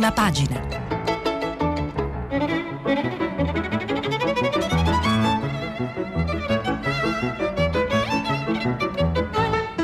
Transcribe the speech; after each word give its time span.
prima 0.00 0.12
pagina. 0.12 0.78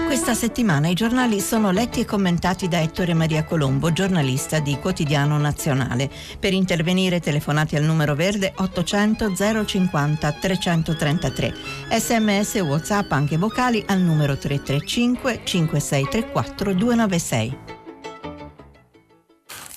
Questa 0.07 0.33
settimana 0.35 0.89
i 0.89 0.95
giornali 0.95 1.39
sono 1.41 1.71
letti 1.71 2.01
e 2.01 2.05
commentati 2.07 2.67
da 2.67 2.81
Ettore 2.81 3.13
Maria 3.13 3.45
Colombo, 3.45 3.93
giornalista 3.93 4.59
di 4.59 4.79
Quotidiano 4.79 5.37
Nazionale. 5.37 6.11
Per 6.41 6.55
intervenire 6.55 7.21
telefonate 7.21 7.77
al 7.77 7.85
numero 7.85 8.15
verde 8.15 8.55
800 8.57 9.35
050 9.67 10.33
333. 10.33 11.55
Sms 11.91 12.55
WhatsApp 12.63 13.13
anche 13.13 13.37
vocali 13.37 13.85
al 13.87 14.01
numero 14.01 14.39
335 14.39 15.43
5634 15.45 16.73
296. 16.73 17.76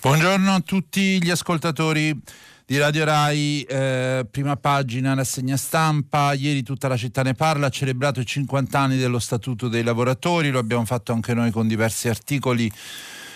Buongiorno 0.02 0.54
a 0.54 0.62
tutti 0.62 1.22
gli 1.22 1.30
ascoltatori 1.30 2.18
di 2.66 2.78
Radio 2.78 3.04
Rai, 3.04 3.64
eh, 3.64 4.26
prima 4.32 4.56
pagina, 4.56 5.14
rassegna 5.14 5.58
stampa, 5.58 6.32
ieri 6.32 6.64
tutta 6.64 6.88
la 6.88 6.96
città 6.96 7.22
ne 7.22 7.34
parla, 7.34 7.68
ha 7.68 7.70
celebrato 7.70 8.22
i 8.22 8.26
50 8.26 8.80
anni 8.80 8.96
dello 8.96 9.20
Statuto 9.20 9.68
dei 9.68 9.84
lavoratori, 9.84 10.52
lo 10.52 10.60
abbiamo 10.60 10.86
fatto 10.86 11.12
anche 11.12 11.34
noi 11.34 11.52
con 11.52 11.68
diversi 11.68 12.08
articoli. 12.08 12.72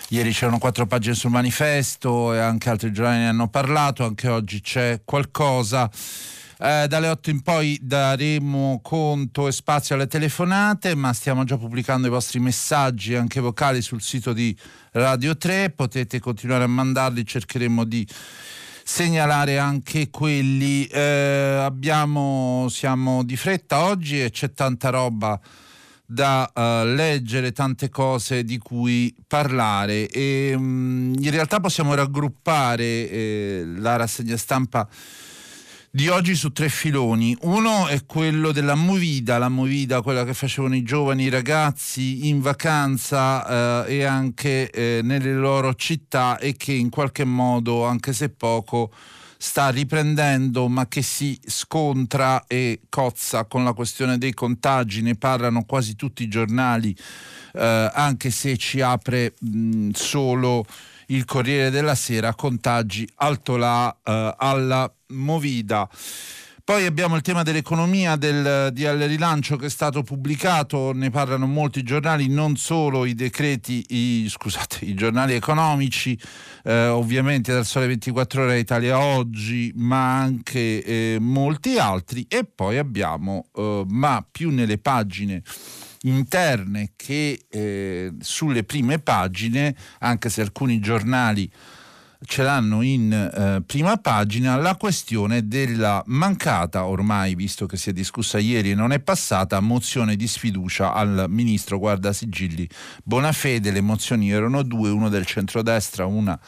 Ieri 0.08 0.32
c'erano 0.32 0.56
quattro 0.56 0.86
pagine 0.86 1.14
sul 1.14 1.30
manifesto 1.30 2.32
e 2.32 2.38
anche 2.38 2.70
altri 2.70 2.92
giornali 2.92 3.18
ne 3.18 3.28
hanno 3.28 3.48
parlato, 3.48 4.02
anche 4.02 4.28
oggi 4.28 4.62
c'è 4.62 5.02
qualcosa. 5.04 5.90
Eh, 6.66 6.86
dalle 6.88 7.08
8 7.08 7.28
in 7.28 7.42
poi 7.42 7.78
daremo 7.82 8.80
conto 8.82 9.48
e 9.48 9.52
spazio 9.52 9.96
alle 9.96 10.06
telefonate, 10.06 10.94
ma 10.94 11.12
stiamo 11.12 11.44
già 11.44 11.58
pubblicando 11.58 12.06
i 12.06 12.10
vostri 12.10 12.40
messaggi 12.40 13.14
anche 13.14 13.38
vocali 13.38 13.82
sul 13.82 14.00
sito 14.00 14.32
di 14.32 14.56
Radio 14.92 15.36
3, 15.36 15.74
potete 15.76 16.20
continuare 16.20 16.64
a 16.64 16.66
mandarli, 16.66 17.26
cercheremo 17.26 17.84
di 17.84 18.08
segnalare 18.82 19.58
anche 19.58 20.08
quelli. 20.08 20.86
Eh, 20.86 21.58
abbiamo, 21.60 22.68
siamo 22.70 23.24
di 23.24 23.36
fretta 23.36 23.84
oggi 23.84 24.22
e 24.22 24.30
c'è 24.30 24.54
tanta 24.54 24.88
roba 24.88 25.38
da 26.06 26.50
uh, 26.54 26.86
leggere, 26.86 27.52
tante 27.52 27.90
cose 27.90 28.42
di 28.42 28.56
cui 28.56 29.14
parlare 29.26 30.08
e 30.08 30.54
um, 30.54 31.14
in 31.18 31.30
realtà 31.30 31.60
possiamo 31.60 31.92
raggruppare 31.92 32.84
eh, 32.84 33.64
la 33.76 33.96
rassegna 33.96 34.36
stampa 34.38 34.88
di 35.94 36.08
oggi 36.08 36.34
su 36.34 36.50
tre 36.50 36.68
filoni. 36.68 37.36
Uno 37.42 37.86
è 37.86 38.04
quello 38.04 38.50
della 38.50 38.74
movida, 38.74 39.38
la 39.38 39.48
movida, 39.48 40.02
quella 40.02 40.24
che 40.24 40.34
facevano 40.34 40.74
i 40.74 40.82
giovani 40.82 41.28
ragazzi 41.28 42.26
in 42.26 42.40
vacanza 42.40 43.86
eh, 43.86 43.98
e 43.98 44.02
anche 44.02 44.68
eh, 44.70 45.02
nelle 45.04 45.32
loro 45.34 45.72
città 45.74 46.36
e 46.38 46.56
che 46.56 46.72
in 46.72 46.90
qualche 46.90 47.22
modo, 47.22 47.84
anche 47.84 48.12
se 48.12 48.28
poco, 48.28 48.90
sta 49.38 49.68
riprendendo 49.68 50.66
ma 50.66 50.88
che 50.88 51.00
si 51.00 51.38
scontra 51.46 52.44
e 52.48 52.80
cozza 52.88 53.44
con 53.44 53.62
la 53.62 53.72
questione 53.72 54.18
dei 54.18 54.34
contagi, 54.34 55.00
ne 55.00 55.14
parlano 55.14 55.62
quasi 55.62 55.94
tutti 55.94 56.24
i 56.24 56.28
giornali, 56.28 56.92
eh, 57.52 57.90
anche 57.94 58.30
se 58.32 58.56
ci 58.56 58.80
apre 58.80 59.34
mh, 59.38 59.90
solo 59.90 60.66
il 61.06 61.24
Corriere 61.24 61.70
della 61.70 61.94
Sera, 61.94 62.34
contagi 62.34 63.08
alto 63.16 63.56
là 63.56 63.94
eh, 64.02 64.34
alla 64.38 64.92
Movida. 65.08 65.88
Poi 66.64 66.86
abbiamo 66.86 67.14
il 67.14 67.20
tema 67.20 67.42
dell'economia 67.42 68.16
del 68.16 68.72
DL 68.72 69.06
rilancio 69.06 69.56
che 69.56 69.66
è 69.66 69.68
stato 69.68 70.02
pubblicato, 70.02 70.92
ne 70.94 71.10
parlano 71.10 71.46
molti 71.46 71.82
giornali, 71.82 72.26
non 72.28 72.56
solo 72.56 73.04
i 73.04 73.12
decreti, 73.12 73.84
i, 73.88 74.26
scusate, 74.30 74.86
i 74.86 74.94
giornali 74.94 75.34
economici, 75.34 76.18
eh, 76.62 76.86
ovviamente 76.86 77.52
dal 77.52 77.66
Sole 77.66 77.86
24 77.88 78.44
Ore 78.44 78.58
Italia 78.58 78.98
Oggi, 78.98 79.72
ma 79.76 80.18
anche 80.18 80.82
eh, 80.82 81.18
molti 81.20 81.76
altri. 81.76 82.24
E 82.30 82.44
poi 82.46 82.78
abbiamo, 82.78 83.48
eh, 83.54 83.84
ma 83.86 84.26
più 84.26 84.48
nelle 84.48 84.78
pagine 84.78 85.42
interne 86.04 86.92
che 86.96 87.46
eh, 87.48 88.12
sulle 88.20 88.64
prime 88.64 88.98
pagine, 88.98 89.74
anche 90.00 90.28
se 90.28 90.40
alcuni 90.40 90.80
giornali 90.80 91.50
ce 92.26 92.42
l'hanno 92.42 92.80
in 92.82 93.12
eh, 93.12 93.62
prima 93.66 93.96
pagina 93.98 94.56
la 94.56 94.76
questione 94.76 95.46
della 95.46 96.02
mancata, 96.06 96.86
ormai 96.86 97.34
visto 97.34 97.66
che 97.66 97.76
si 97.76 97.90
è 97.90 97.92
discussa 97.92 98.38
ieri 98.38 98.70
e 98.70 98.74
non 98.74 98.92
è 98.92 99.00
passata, 99.00 99.60
mozione 99.60 100.16
di 100.16 100.26
sfiducia 100.26 100.92
al 100.92 101.26
ministro 101.28 101.78
Guardasigilli 101.78 102.68
Bonafede. 103.02 103.70
Le 103.70 103.80
mozioni 103.82 104.30
erano 104.30 104.62
due, 104.62 104.90
una 104.90 105.08
del 105.08 105.26
centrodestra, 105.26 106.06
una 106.06 106.38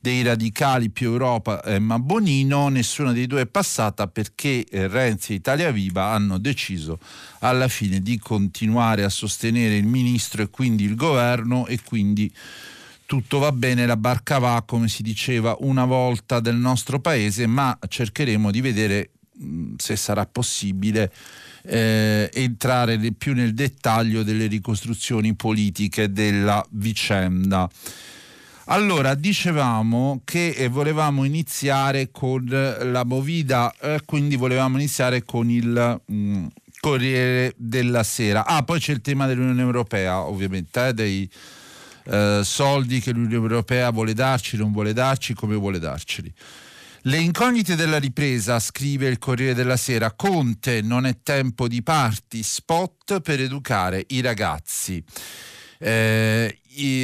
dei 0.00 0.22
radicali 0.22 0.90
più 0.90 1.10
Europa 1.10 1.62
Emma 1.64 1.98
Bonino, 1.98 2.68
nessuna 2.68 3.12
dei 3.12 3.26
due 3.26 3.42
è 3.42 3.46
passata 3.46 4.06
perché 4.06 4.64
eh, 4.64 4.86
Renzi 4.86 5.32
e 5.32 5.36
Italia 5.36 5.70
Viva 5.70 6.12
hanno 6.12 6.38
deciso 6.38 6.98
alla 7.40 7.68
fine 7.68 8.00
di 8.00 8.18
continuare 8.18 9.04
a 9.04 9.08
sostenere 9.08 9.76
il 9.76 9.86
ministro 9.86 10.42
e 10.42 10.50
quindi 10.50 10.84
il 10.84 10.94
governo 10.94 11.66
e 11.66 11.80
quindi 11.82 12.32
tutto 13.06 13.38
va 13.38 13.52
bene, 13.52 13.86
la 13.86 13.96
barca 13.96 14.38
va, 14.38 14.62
come 14.66 14.86
si 14.86 15.02
diceva 15.02 15.56
una 15.60 15.86
volta 15.86 16.40
del 16.40 16.56
nostro 16.56 17.00
paese, 17.00 17.46
ma 17.46 17.76
cercheremo 17.88 18.50
di 18.50 18.60
vedere 18.60 19.12
mh, 19.32 19.76
se 19.78 19.96
sarà 19.96 20.26
possibile 20.26 21.10
eh, 21.62 22.28
entrare 22.32 22.98
più 23.12 23.32
nel 23.32 23.54
dettaglio 23.54 24.22
delle 24.22 24.46
ricostruzioni 24.46 25.34
politiche 25.34 26.12
della 26.12 26.64
vicenda. 26.72 27.68
Allora, 28.70 29.14
dicevamo 29.14 30.20
che 30.24 30.50
eh, 30.50 30.68
volevamo 30.68 31.24
iniziare 31.24 32.10
con 32.10 32.44
la 32.44 33.02
Movida, 33.02 33.74
eh, 33.80 34.02
quindi 34.04 34.36
volevamo 34.36 34.76
iniziare 34.76 35.24
con 35.24 35.48
il 35.48 36.02
mh, 36.04 36.14
mm, 36.14 36.46
Corriere 36.78 37.54
della 37.56 38.02
Sera. 38.02 38.44
Ah, 38.44 38.62
poi 38.64 38.78
c'è 38.78 38.92
il 38.92 39.00
tema 39.00 39.26
dell'Unione 39.26 39.62
Europea, 39.62 40.20
ovviamente, 40.20 40.88
eh, 40.88 40.92
dei 40.92 41.30
eh, 42.04 42.42
soldi 42.44 43.00
che 43.00 43.12
l'Unione 43.12 43.36
Europea 43.36 43.90
vuole 43.90 44.12
darci, 44.12 44.58
non 44.58 44.70
vuole 44.70 44.92
darci, 44.92 45.32
come 45.32 45.54
vuole 45.56 45.78
darceli. 45.78 46.30
Le 47.02 47.16
incognite 47.16 47.74
della 47.74 47.98
ripresa, 47.98 48.60
scrive 48.60 49.08
il 49.08 49.18
Corriere 49.18 49.54
della 49.54 49.78
Sera, 49.78 50.12
Conte 50.12 50.82
non 50.82 51.06
è 51.06 51.16
tempo 51.22 51.68
di 51.68 51.82
parti, 51.82 52.42
spot 52.42 53.20
per 53.20 53.40
educare 53.40 54.04
i 54.08 54.20
ragazzi. 54.20 55.02
Eh, 55.78 56.58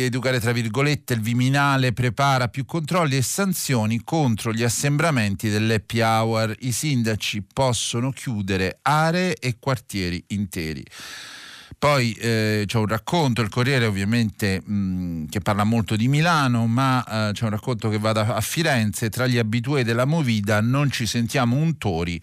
educare 0.05 0.41
tra 0.41 0.53
virgolette 0.53 1.15
il 1.15 1.21
Viminale 1.21 1.93
prepara 1.93 2.49
più 2.49 2.65
controlli 2.65 3.17
e 3.17 3.23
sanzioni 3.23 4.03
contro 4.05 4.53
gli 4.53 4.63
assembramenti 4.63 5.49
dell'happy 5.49 6.01
hour. 6.01 6.55
I 6.61 6.73
sindaci 6.73 7.43
possono 7.53 8.11
chiudere 8.11 8.79
aree 8.83 9.35
e 9.35 9.57
quartieri 9.59 10.23
interi 10.29 10.85
poi 11.85 12.13
eh, 12.13 12.65
c'è 12.65 12.79
un 12.79 12.87
racconto, 12.87 13.43
il 13.43 13.51
Corriere 13.51 13.85
ovviamente 13.85 14.59
mh, 14.59 15.27
che 15.27 15.41
parla 15.41 15.65
molto 15.65 15.97
di 15.97 16.09
Milano, 16.09 16.67
ma 16.67 17.05
eh, 17.29 17.33
c'è 17.35 17.45
un 17.45 17.51
racconto 17.51 17.91
che 17.91 17.99
va 17.99 18.13
da, 18.13 18.23
a 18.35 18.41
Firenze, 18.41 19.11
tra 19.11 19.27
gli 19.27 19.37
abitué 19.37 19.85
della 19.85 20.07
Movida 20.07 20.63
non 20.63 20.91
ci 20.91 21.05
sentiamo 21.05 21.57
untori, 21.57 22.19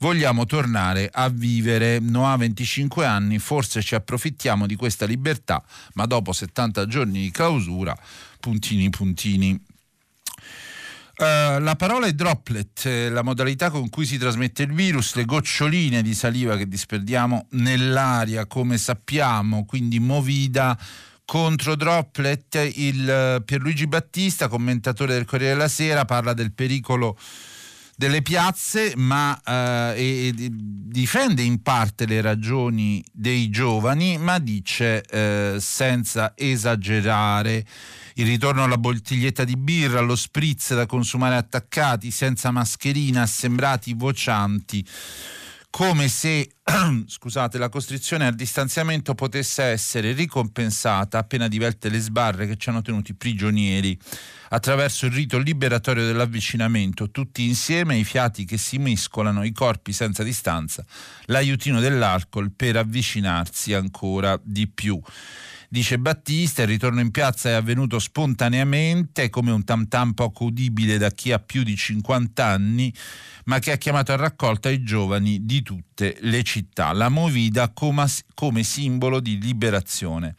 vogliamo 0.00 0.44
tornare 0.44 1.08
a 1.10 1.30
vivere. 1.30 1.98
Noah 1.98 2.36
25 2.36 3.06
anni, 3.06 3.38
forse 3.38 3.80
ci 3.80 3.94
approfittiamo 3.94 4.66
di 4.66 4.76
questa 4.76 5.06
libertà, 5.06 5.64
ma 5.94 6.04
dopo 6.04 6.34
70 6.34 6.86
giorni 6.86 7.22
di 7.22 7.30
clausura, 7.30 7.96
puntini 8.38 8.90
puntini. 8.90 9.58
Uh, 11.18 11.62
la 11.62 11.76
parola 11.78 12.06
è 12.06 12.12
droplet, 12.12 12.84
eh, 12.84 13.08
la 13.08 13.22
modalità 13.22 13.70
con 13.70 13.88
cui 13.88 14.04
si 14.04 14.18
trasmette 14.18 14.64
il 14.64 14.74
virus, 14.74 15.14
le 15.14 15.24
goccioline 15.24 16.02
di 16.02 16.12
saliva 16.12 16.58
che 16.58 16.68
disperdiamo 16.68 17.46
nell'aria, 17.52 18.44
come 18.44 18.76
sappiamo, 18.76 19.64
quindi 19.64 19.98
movida 19.98 20.78
contro 21.24 21.74
droplet. 21.74 22.70
Il 22.74 23.38
uh, 23.38 23.42
Pierluigi 23.42 23.86
Battista, 23.86 24.48
commentatore 24.48 25.14
del 25.14 25.24
Corriere 25.24 25.54
della 25.54 25.68
Sera, 25.68 26.04
parla 26.04 26.34
del 26.34 26.52
pericolo 26.52 27.16
delle 27.96 28.20
piazze, 28.20 28.92
ma 28.96 29.32
uh, 29.42 29.96
e, 29.96 30.34
e 30.36 30.50
difende 30.52 31.40
in 31.40 31.62
parte 31.62 32.04
le 32.04 32.20
ragioni 32.20 33.02
dei 33.10 33.48
giovani, 33.48 34.18
ma 34.18 34.38
dice 34.38 35.02
senza 35.60 36.34
esagerare 36.36 37.64
il 38.18 38.26
ritorno 38.26 38.64
alla 38.64 38.78
bottiglietta 38.78 39.44
di 39.44 39.56
birra, 39.56 39.98
allo 39.98 40.16
spritz 40.16 40.74
da 40.74 40.86
consumare 40.86 41.36
attaccati, 41.36 42.10
senza 42.10 42.50
mascherina, 42.50 43.22
assembrati, 43.22 43.94
vocianti 43.94 44.86
come 45.76 46.08
se 46.08 46.52
scusate, 47.06 47.58
la 47.58 47.68
costrizione 47.68 48.26
al 48.26 48.34
distanziamento 48.34 49.14
potesse 49.14 49.62
essere 49.62 50.12
ricompensata 50.12 51.18
appena 51.18 51.48
diverte 51.48 51.90
le 51.90 51.98
sbarre 51.98 52.46
che 52.46 52.56
ci 52.56 52.70
hanno 52.70 52.80
tenuti 52.80 53.12
prigionieri 53.12 53.98
attraverso 54.48 55.04
il 55.04 55.12
rito 55.12 55.36
liberatorio 55.36 56.06
dell'avvicinamento, 56.06 57.10
tutti 57.10 57.44
insieme 57.46 57.98
i 57.98 58.04
fiati 58.04 58.46
che 58.46 58.56
si 58.56 58.78
mescolano, 58.78 59.44
i 59.44 59.52
corpi 59.52 59.92
senza 59.92 60.22
distanza, 60.22 60.82
l'aiutino 61.26 61.78
dell'alcol 61.78 62.52
per 62.52 62.76
avvicinarsi 62.76 63.74
ancora 63.74 64.40
di 64.42 64.68
più. 64.68 64.98
Dice 65.68 65.98
Battista, 65.98 66.62
il 66.62 66.68
ritorno 66.68 67.00
in 67.00 67.10
piazza 67.10 67.48
è 67.48 67.52
avvenuto 67.52 67.98
spontaneamente, 67.98 69.30
come 69.30 69.50
un 69.50 69.64
tam 69.64 69.88
tam 69.88 70.12
poco 70.12 70.44
udibile 70.44 70.98
da 70.98 71.10
chi 71.10 71.32
ha 71.32 71.38
più 71.38 71.62
di 71.62 71.76
50 71.76 72.44
anni, 72.44 72.92
ma 73.44 73.58
che 73.58 73.72
ha 73.72 73.76
chiamato 73.76 74.12
a 74.12 74.16
raccolta 74.16 74.70
i 74.70 74.82
giovani 74.82 75.44
di 75.44 75.62
tutte 75.62 76.16
le 76.20 76.42
città. 76.42 76.92
La 76.92 77.08
movida 77.08 77.70
come, 77.70 78.06
come 78.34 78.62
simbolo 78.62 79.20
di 79.20 79.40
liberazione 79.40 80.34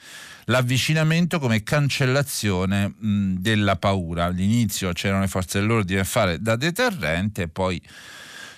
l'avvicinamento 0.50 1.39
come 1.39 1.63
cancellazione 1.63 2.88
mh, 2.88 3.33
della 3.39 3.75
paura. 3.75 4.25
All'inizio 4.25 4.91
c'erano 4.94 5.21
le 5.21 5.27
forze 5.27 5.59
dell'ordine 5.59 6.01
a 6.01 6.06
fare 6.06 6.41
da 6.41 6.56
deterrente 6.56 7.47
poi 7.47 7.81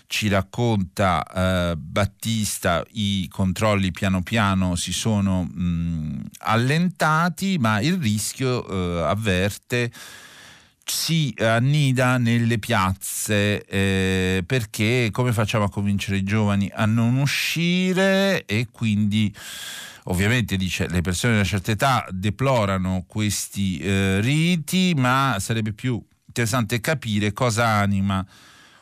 ci 0.09 0.27
racconta 0.27 1.23
eh, 1.23 1.75
Battista 1.77 2.83
i 2.93 3.27
controlli 3.29 3.91
piano 3.91 4.23
piano 4.23 4.75
si 4.75 4.91
sono 4.91 5.43
mh, 5.43 6.29
allentati 6.39 7.59
ma 7.59 7.79
il 7.79 7.99
rischio 7.99 8.67
eh, 8.67 9.03
avverte 9.03 9.91
si 10.83 11.31
annida 11.37 12.17
nelle 12.17 12.57
piazze 12.57 13.63
eh, 13.63 14.43
perché 14.43 15.09
come 15.11 15.31
facciamo 15.31 15.65
a 15.65 15.69
convincere 15.69 16.17
i 16.17 16.23
giovani 16.23 16.71
a 16.73 16.87
non 16.87 17.17
uscire? 17.17 18.45
E 18.45 18.69
quindi 18.71 19.31
ovviamente 20.05 20.57
dice 20.57 20.87
le 20.87 21.01
persone 21.01 21.33
di 21.33 21.39
una 21.39 21.47
certa 21.47 21.69
età 21.69 22.07
deplorano 22.09 23.03
questi 23.05 23.77
eh, 23.77 24.21
riti 24.21 24.95
ma 24.97 25.37
sarebbe 25.39 25.71
più 25.71 26.03
interessante 26.25 26.79
capire 26.79 27.31
cosa 27.31 27.67
anima 27.67 28.25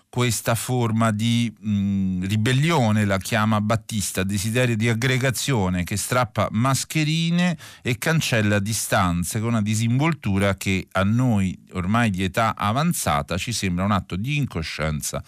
questa 0.10 0.56
forma 0.56 1.12
di 1.12 1.54
mh, 1.60 2.28
ribellione, 2.28 3.06
la 3.06 3.18
chiama 3.18 3.62
Battista, 3.62 4.24
desiderio 4.24 4.76
di 4.76 4.90
aggregazione 4.90 5.84
che 5.84 5.98
strappa 5.98 6.48
mascherine 6.52 7.58
e 7.82 7.98
cancella 7.98 8.60
distanze 8.60 9.40
con 9.40 9.50
una 9.50 9.62
disinvoltura 9.62 10.56
che 10.56 10.88
a 10.92 11.04
noi 11.04 11.58
ormai 11.74 12.10
di 12.10 12.24
età 12.24 12.56
avanzata 12.56 13.38
ci 13.38 13.52
sembra 13.52 13.84
un 13.84 13.92
atto 13.92 14.16
di 14.16 14.38
incoscienza 14.38 15.22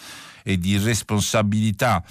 e 0.44 0.58
di 0.58 0.72
irresponsabilità 0.72 2.04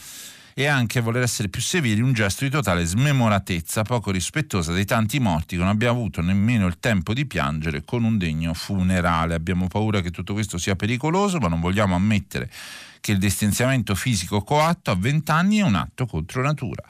e 0.59 0.67
anche 0.67 1.01
voler 1.01 1.23
essere 1.23 1.49
più 1.49 1.63
severi 1.63 2.01
un 2.01 2.13
gesto 2.13 2.43
di 2.43 2.51
totale 2.51 2.85
smemoratezza 2.85 3.83
poco 3.83 4.11
rispettosa 4.11 4.73
dei 4.73 4.85
tanti 4.85 5.21
morti 5.21 5.55
che 5.55 5.63
non 5.63 5.71
abbiamo 5.71 5.99
avuto 5.99 6.21
nemmeno 6.21 6.67
il 6.67 6.81
tempo 6.81 7.15
di 7.15 7.27
piangere 7.27 7.85
con 7.85 8.03
un 8.03 8.19
degno 8.19 8.53
funerale. 8.55 9.35
Abbiamo 9.35 9.69
paura 9.69 10.01
che 10.01 10.11
tutto 10.11 10.33
questo 10.33 10.59
sia 10.59 10.75
pericoloso, 10.75 11.39
ma 11.39 11.47
non 11.47 11.61
vogliamo 11.61 11.95
ammettere 11.95 12.51
che 12.99 13.13
il 13.13 13.19
distanziamento 13.19 13.95
fisico 13.95 14.43
coatto 14.43 14.91
a 14.91 14.97
20 14.97 15.31
anni 15.31 15.59
è 15.59 15.63
un 15.63 15.77
atto 15.77 16.07
contro 16.07 16.43
natura. 16.43 16.83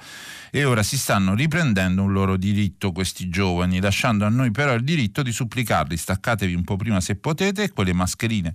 E 0.50 0.64
ora 0.64 0.82
si 0.82 0.96
stanno 0.96 1.34
riprendendo 1.34 2.02
un 2.02 2.12
loro 2.14 2.38
diritto 2.38 2.90
questi 2.90 3.28
giovani, 3.28 3.82
lasciando 3.82 4.24
a 4.24 4.30
noi 4.30 4.50
però 4.50 4.72
il 4.72 4.82
diritto 4.82 5.22
di 5.22 5.30
supplicarli 5.30 5.94
staccatevi 5.94 6.54
un 6.54 6.64
po' 6.64 6.76
prima 6.76 7.02
se 7.02 7.16
potete 7.16 7.64
e 7.64 7.72
quelle 7.72 7.92
mascherine 7.92 8.54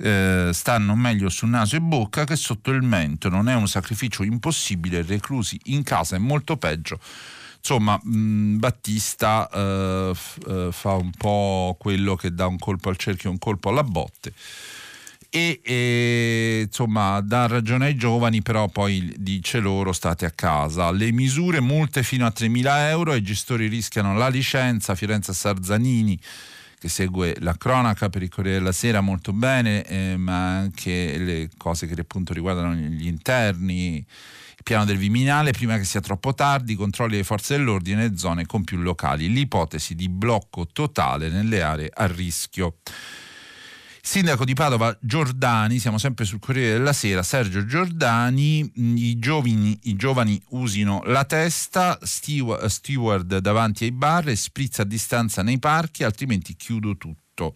eh, 0.00 0.50
stanno 0.52 0.94
meglio 0.94 1.28
su 1.28 1.46
naso 1.46 1.76
e 1.76 1.80
bocca 1.80 2.24
che 2.24 2.36
sotto 2.36 2.70
il 2.70 2.82
mento. 2.82 3.28
Non 3.28 3.48
è 3.48 3.54
un 3.54 3.68
sacrificio 3.68 4.22
impossibile, 4.22 5.02
reclusi 5.02 5.60
in 5.64 5.82
casa 5.82 6.16
è 6.16 6.18
molto 6.18 6.56
peggio. 6.56 6.98
Insomma, 7.58 8.00
mh, 8.02 8.16
mm, 8.16 8.58
Battista 8.58 9.48
eh, 9.52 10.10
f- 10.14 10.38
eh, 10.48 10.68
fa 10.72 10.94
un 10.94 11.10
po' 11.10 11.76
quello 11.78 12.16
che 12.16 12.32
dà 12.32 12.46
un 12.46 12.58
colpo 12.58 12.88
al 12.88 12.96
cerchio 12.96 13.28
e 13.28 13.32
un 13.32 13.38
colpo 13.38 13.68
alla 13.68 13.84
botte. 13.84 14.32
E, 15.32 15.60
e, 15.62 16.62
insomma 16.66 17.20
dà 17.20 17.46
ragione 17.46 17.86
ai 17.86 17.94
giovani 17.94 18.42
però 18.42 18.66
poi 18.66 19.14
dice 19.16 19.60
loro 19.60 19.92
state 19.92 20.26
a 20.26 20.32
casa 20.32 20.90
le 20.90 21.12
misure 21.12 21.60
multe 21.60 22.02
fino 22.02 22.26
a 22.26 22.32
3.000 22.36 22.88
euro 22.88 23.14
i 23.14 23.22
gestori 23.22 23.68
rischiano 23.68 24.16
la 24.16 24.26
licenza 24.26 24.96
Fiorenza 24.96 25.32
Sarzanini 25.32 26.18
che 26.80 26.88
segue 26.88 27.36
la 27.40 27.54
cronaca 27.58 28.08
per 28.08 28.22
il 28.22 28.30
Corriere 28.30 28.56
della 28.56 28.72
Sera 28.72 29.02
molto 29.02 29.34
bene, 29.34 29.84
eh, 29.84 30.16
ma 30.16 30.56
anche 30.56 31.18
le 31.18 31.50
cose 31.58 31.86
che 31.86 32.00
appunto 32.00 32.32
riguardano 32.32 32.72
gli 32.72 33.06
interni, 33.06 34.02
piano 34.62 34.86
del 34.86 34.96
Viminale, 34.96 35.52
prima 35.52 35.76
che 35.76 35.84
sia 35.84 36.00
troppo 36.00 36.32
tardi, 36.32 36.76
controlli 36.76 37.16
le 37.16 37.22
forze 37.24 37.58
dell'ordine 37.58 37.96
nelle 37.96 38.16
zone 38.16 38.46
con 38.46 38.64
più 38.64 38.78
locali, 38.78 39.30
l'ipotesi 39.30 39.94
di 39.94 40.08
blocco 40.08 40.68
totale 40.72 41.28
nelle 41.28 41.60
aree 41.60 41.90
a 41.92 42.06
rischio. 42.06 42.76
Sindaco 44.02 44.44
di 44.44 44.54
Padova 44.54 44.96
Giordani, 45.00 45.78
siamo 45.78 45.98
sempre 45.98 46.24
sul 46.24 46.40
Corriere 46.40 46.78
della 46.78 46.92
Sera, 46.92 47.22
Sergio 47.22 47.64
Giordani, 47.66 48.72
i 48.74 49.18
giovani, 49.18 49.78
i 49.84 49.94
giovani 49.94 50.40
usino 50.48 51.02
la 51.04 51.24
testa, 51.24 51.98
steward, 52.02 52.64
steward 52.66 53.38
davanti 53.38 53.84
ai 53.84 53.92
bar 53.92 54.28
e 54.28 54.36
spritz 54.36 54.78
a 54.78 54.84
distanza 54.84 55.42
nei 55.42 55.58
parchi, 55.58 56.02
altrimenti 56.02 56.56
chiudo 56.56 56.96
tutto. 56.96 57.54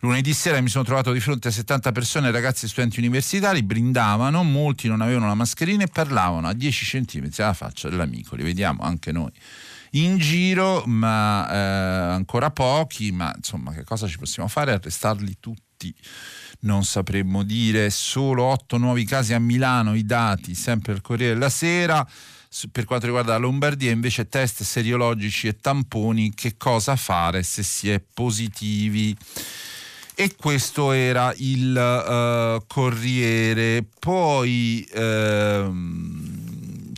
Lunedì 0.00 0.32
sera 0.32 0.60
mi 0.62 0.70
sono 0.70 0.84
trovato 0.84 1.12
di 1.12 1.20
fronte 1.20 1.48
a 1.48 1.50
70 1.50 1.92
persone, 1.92 2.30
ragazzi 2.30 2.64
e 2.64 2.68
studenti 2.68 2.98
universitari, 2.98 3.62
brindavano, 3.62 4.42
molti 4.42 4.88
non 4.88 5.02
avevano 5.02 5.26
la 5.26 5.34
mascherina 5.34 5.84
e 5.84 5.88
parlavano 5.88 6.48
a 6.48 6.54
10 6.54 7.04
cm 7.04 7.28
dalla 7.36 7.52
faccia 7.52 7.90
dell'amico, 7.90 8.34
li 8.34 8.42
vediamo 8.42 8.82
anche 8.82 9.12
noi 9.12 9.30
in 9.92 10.18
giro, 10.18 10.84
ma 10.86 11.50
eh, 11.50 12.14
ancora 12.14 12.50
pochi, 12.50 13.12
ma 13.12 13.32
insomma 13.34 13.72
che 13.72 13.84
cosa 13.84 14.06
ci 14.06 14.18
possiamo 14.18 14.48
fare? 14.48 14.72
Arrestarli 14.72 15.36
tutti. 15.40 15.94
Non 16.60 16.84
sapremmo 16.84 17.42
dire, 17.42 17.88
solo 17.90 18.44
8 18.44 18.76
nuovi 18.76 19.04
casi 19.04 19.32
a 19.32 19.38
Milano, 19.38 19.94
i 19.94 20.04
dati, 20.04 20.54
sempre 20.54 20.92
il 20.92 21.00
Corriere 21.00 21.34
della 21.34 21.48
Sera. 21.48 22.06
Per 22.70 22.84
quanto 22.84 23.06
riguarda 23.06 23.32
la 23.32 23.38
Lombardia, 23.38 23.90
invece 23.90 24.28
test 24.28 24.62
seriologici 24.62 25.46
e 25.46 25.56
tamponi, 25.56 26.34
che 26.34 26.56
cosa 26.56 26.96
fare 26.96 27.42
se 27.42 27.62
si 27.62 27.90
è 27.90 28.00
positivi? 28.00 29.16
e 30.20 30.36
questo 30.36 30.92
era 30.92 31.32
il 31.38 31.74
uh, 31.74 32.62
Corriere. 32.66 33.86
Poi 33.98 34.86
uh, 34.92 35.74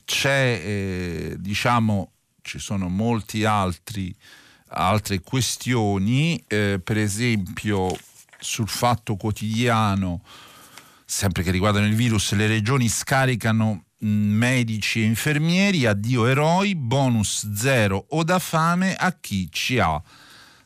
c'è, 0.05 0.61
eh, 0.65 1.37
diciamo, 1.39 2.11
ci 2.43 2.59
sono 2.59 2.89
molti 2.89 3.44
altri 3.44 4.15
altre 4.75 5.21
questioni, 5.21 6.43
eh, 6.47 6.81
per 6.83 6.99
esempio 6.99 7.97
sul 8.39 8.69
fatto 8.69 9.17
quotidiano, 9.17 10.23
sempre 11.05 11.43
che 11.43 11.50
riguardano 11.50 11.87
il 11.87 11.94
virus, 11.94 12.33
le 12.33 12.47
regioni 12.47 12.89
scaricano 12.89 13.85
mm, 14.05 14.37
medici 14.37 15.00
e 15.00 15.05
infermieri, 15.05 15.87
addio 15.87 16.27
eroi, 16.27 16.75
bonus 16.75 17.53
zero 17.53 18.06
o 18.11 18.25
da 18.25 18.39
fame 18.39 18.94
a 18.94 19.12
chi 19.12 19.49
ci 19.50 19.79
ha 19.79 20.03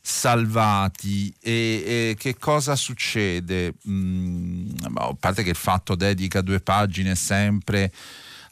salvati. 0.00 1.34
E, 1.40 1.52
e 1.52 2.16
che 2.18 2.36
cosa 2.36 2.76
succede? 2.76 3.74
Mm, 3.88 4.70
a 4.94 5.14
parte 5.18 5.42
che 5.42 5.50
il 5.50 5.56
fatto 5.56 5.94
dedica 5.94 6.40
due 6.40 6.60
pagine 6.60 7.14
sempre 7.14 7.92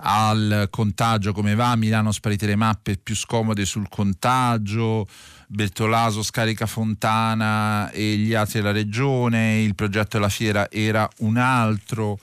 al 0.07 0.69
contagio 0.71 1.33
come 1.33 1.55
va, 1.55 1.77
Milano 1.77 2.13
sparite 2.13 2.47
le 2.47 2.57
mappe 2.57 2.97
più 2.97 3.17
scomode 3.17 3.65
sul 3.65 3.89
contagio, 3.89 5.07
Bertolaso 5.47 6.23
scarica 6.23 6.67
Fontana 6.67 7.91
e 7.91 8.17
gli 8.17 8.35
altri 8.35 8.61
della 8.61 8.73
regione, 8.73 9.63
il 9.63 9.75
progetto 9.75 10.17
della 10.17 10.29
fiera 10.29 10.71
era 10.71 11.09
un 11.19 11.37
altro 11.37 12.19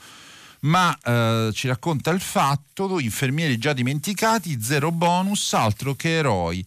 ma 0.62 0.96
eh, 1.04 1.50
ci 1.54 1.68
racconta 1.68 2.12
il 2.12 2.20
fatto, 2.20 3.00
infermieri 3.00 3.58
già 3.58 3.74
dimenticati, 3.74 4.62
zero 4.62 4.92
bonus, 4.92 5.54
altro 5.54 5.96
che 5.96 6.18
eroi. 6.18 6.64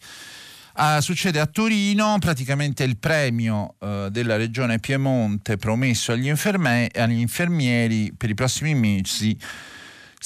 Uh, 0.77 0.99
succede 0.99 1.39
a 1.39 1.45
Torino, 1.45 2.17
praticamente 2.19 2.83
il 2.83 2.97
premio 2.97 3.75
uh, 3.77 4.09
della 4.09 4.35
regione 4.35 4.79
Piemonte 4.79 5.55
promesso 5.55 6.11
agli, 6.11 6.27
inferme- 6.27 6.91
agli 6.93 7.19
infermieri 7.19 8.11
per 8.11 8.29
i 8.29 8.33
prossimi 8.33 8.75
mesi 8.75 9.39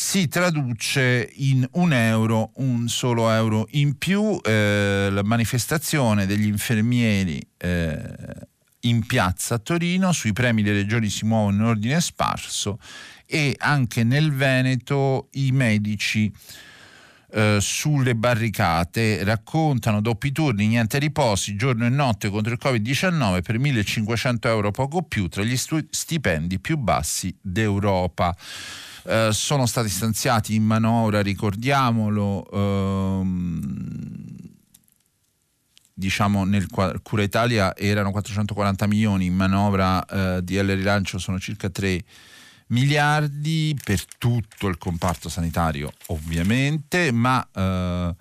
si 0.01 0.29
traduce 0.29 1.29
in 1.33 1.67
un 1.73 1.91
euro, 1.91 2.51
un 2.55 2.87
solo 2.87 3.29
euro 3.29 3.67
in 3.71 3.97
più. 3.97 4.39
Eh, 4.41 5.09
la 5.11 5.23
manifestazione 5.23 6.25
degli 6.25 6.47
infermieri 6.47 7.45
eh, 7.57 8.01
in 8.83 9.05
piazza 9.05 9.55
a 9.55 9.59
Torino, 9.59 10.13
sui 10.13 10.31
premi 10.31 10.63
le 10.63 10.71
regioni 10.71 11.09
si 11.09 11.25
muovono 11.25 11.57
in 11.57 11.63
ordine 11.63 11.99
sparso 11.99 12.79
e 13.25 13.57
anche 13.59 14.05
nel 14.05 14.31
Veneto 14.33 15.27
i 15.33 15.51
medici 15.51 16.31
eh, 17.31 17.57
sulle 17.59 18.15
barricate 18.15 19.25
raccontano 19.25 19.99
doppi 19.99 20.31
turni, 20.31 20.67
niente 20.67 20.97
riposi, 20.97 21.57
giorno 21.57 21.85
e 21.85 21.89
notte 21.89 22.29
contro 22.29 22.53
il 22.53 22.59
Covid-19 22.59 23.41
per 23.41 23.59
1500 23.59 24.47
euro 24.47 24.71
poco 24.71 25.01
più 25.01 25.27
tra 25.27 25.43
gli 25.43 25.57
stu- 25.57 25.85
stipendi 25.89 26.57
più 26.61 26.77
bassi 26.77 27.37
d'Europa. 27.41 28.33
Eh, 29.03 29.29
sono 29.31 29.65
stati 29.65 29.89
stanziati 29.89 30.55
in 30.55 30.63
manovra, 30.63 31.21
ricordiamolo, 31.21 32.49
ehm, 32.51 34.25
diciamo 35.93 36.45
nel 36.45 36.67
Cura 37.03 37.23
Italia 37.23 37.75
erano 37.75 38.11
440 38.11 38.87
milioni, 38.87 39.25
in 39.25 39.35
manovra 39.35 40.05
eh, 40.05 40.43
di 40.43 40.57
L 40.57 40.67
rilancio 40.67 41.17
sono 41.17 41.39
circa 41.39 41.69
3 41.69 42.03
miliardi 42.67 43.77
per 43.83 44.03
tutto 44.17 44.67
il 44.67 44.77
comparto 44.77 45.29
sanitario 45.29 45.91
ovviamente, 46.07 47.11
ma 47.11 47.45
eh, 47.53 48.15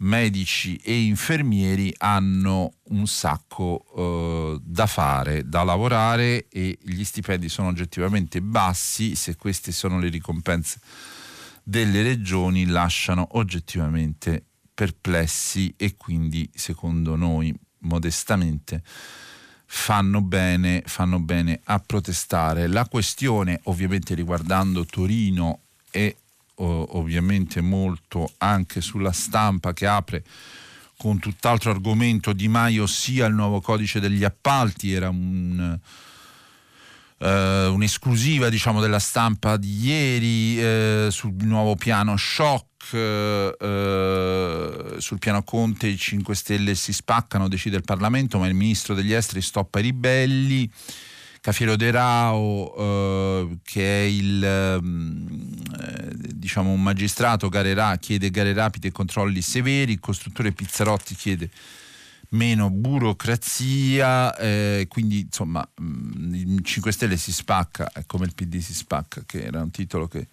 medici 0.00 0.76
e 0.76 1.02
infermieri 1.02 1.92
hanno 1.98 2.74
un 2.84 3.06
sacco 3.06 3.84
eh, 3.96 4.60
da 4.62 4.86
fare, 4.86 5.48
da 5.48 5.62
lavorare 5.62 6.46
e 6.48 6.78
gli 6.82 7.04
stipendi 7.04 7.48
sono 7.48 7.68
oggettivamente 7.68 8.40
bassi, 8.40 9.14
se 9.14 9.36
queste 9.36 9.72
sono 9.72 9.98
le 9.98 10.08
ricompense 10.08 10.80
delle 11.62 12.02
regioni 12.02 12.66
lasciano 12.66 13.28
oggettivamente 13.32 14.44
perplessi 14.74 15.72
e 15.76 15.96
quindi 15.96 16.50
secondo 16.54 17.14
noi 17.14 17.54
modestamente 17.80 18.82
fanno 19.66 20.20
bene, 20.20 20.82
fanno 20.86 21.20
bene 21.20 21.60
a 21.64 21.78
protestare. 21.78 22.66
La 22.66 22.86
questione 22.86 23.60
ovviamente 23.64 24.14
riguardando 24.14 24.84
Torino 24.84 25.60
è 25.90 26.14
ovviamente 26.64 27.60
molto 27.60 28.32
anche 28.38 28.80
sulla 28.80 29.12
stampa 29.12 29.72
che 29.72 29.86
apre 29.86 30.24
con 31.00 31.18
tutt'altro 31.18 31.70
argomento 31.70 32.34
Di 32.34 32.46
Maio 32.46 32.86
sia 32.86 33.24
il 33.24 33.32
nuovo 33.32 33.62
codice 33.62 34.00
degli 34.00 34.22
appalti, 34.22 34.92
era 34.92 35.08
un, 35.08 35.78
uh, 37.18 37.24
un'esclusiva 37.24 38.50
diciamo, 38.50 38.82
della 38.82 38.98
stampa 38.98 39.56
di 39.56 39.86
ieri 39.86 40.62
uh, 40.62 41.08
sul 41.08 41.32
nuovo 41.38 41.74
piano 41.76 42.18
shock. 42.18 42.68
Uh, 42.92 44.98
sul 44.98 45.18
piano 45.18 45.42
Conte 45.42 45.86
i 45.86 45.96
5 45.96 46.34
Stelle 46.34 46.74
si 46.74 46.92
spaccano, 46.92 47.48
decide 47.48 47.76
il 47.76 47.84
Parlamento, 47.84 48.38
ma 48.38 48.46
il 48.46 48.54
ministro 48.54 48.94
degli 48.94 49.12
esteri 49.12 49.40
stoppa 49.40 49.78
i 49.78 49.82
ribelli. 49.82 50.70
Cafiero 51.40 51.74
De 51.76 51.90
Rao, 51.90 52.74
eh, 52.76 53.58
che 53.62 54.02
è 54.02 54.04
il, 54.04 54.44
eh, 54.44 54.80
diciamo 56.34 56.70
un 56.70 56.82
magistrato, 56.82 57.48
gare 57.48 57.74
chiede 57.98 58.30
gare 58.30 58.52
rapide 58.52 58.88
e 58.88 58.92
controlli 58.92 59.40
severi, 59.40 59.92
il 59.92 60.00
costruttore 60.00 60.52
Pizzarotti 60.52 61.14
chiede 61.14 61.50
meno 62.30 62.70
burocrazia, 62.70 64.36
eh, 64.36 64.86
quindi 64.88 65.20
insomma 65.20 65.66
mm, 65.80 66.34
il 66.34 66.62
5 66.62 66.92
Stelle 66.92 67.16
si 67.16 67.32
spacca, 67.32 67.90
è 67.92 68.04
come 68.06 68.26
il 68.26 68.34
PD 68.34 68.58
si 68.58 68.74
spacca, 68.74 69.22
che 69.24 69.42
era 69.42 69.62
un 69.62 69.70
titolo 69.70 70.08
che 70.08 70.26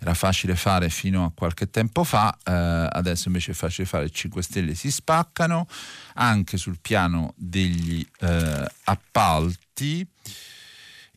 era 0.00 0.14
facile 0.14 0.56
fare 0.56 0.88
fino 0.88 1.24
a 1.24 1.32
qualche 1.34 1.68
tempo 1.68 2.04
fa, 2.04 2.36
eh, 2.42 2.50
adesso 2.90 3.28
invece 3.28 3.52
è 3.52 3.54
facile 3.54 3.86
fare, 3.86 4.04
il 4.04 4.10
5 4.10 4.42
Stelle 4.42 4.74
si 4.74 4.90
spaccano, 4.90 5.66
anche 6.14 6.56
sul 6.56 6.78
piano 6.80 7.34
degli 7.36 8.04
eh, 8.20 8.66
appalti 8.84 10.06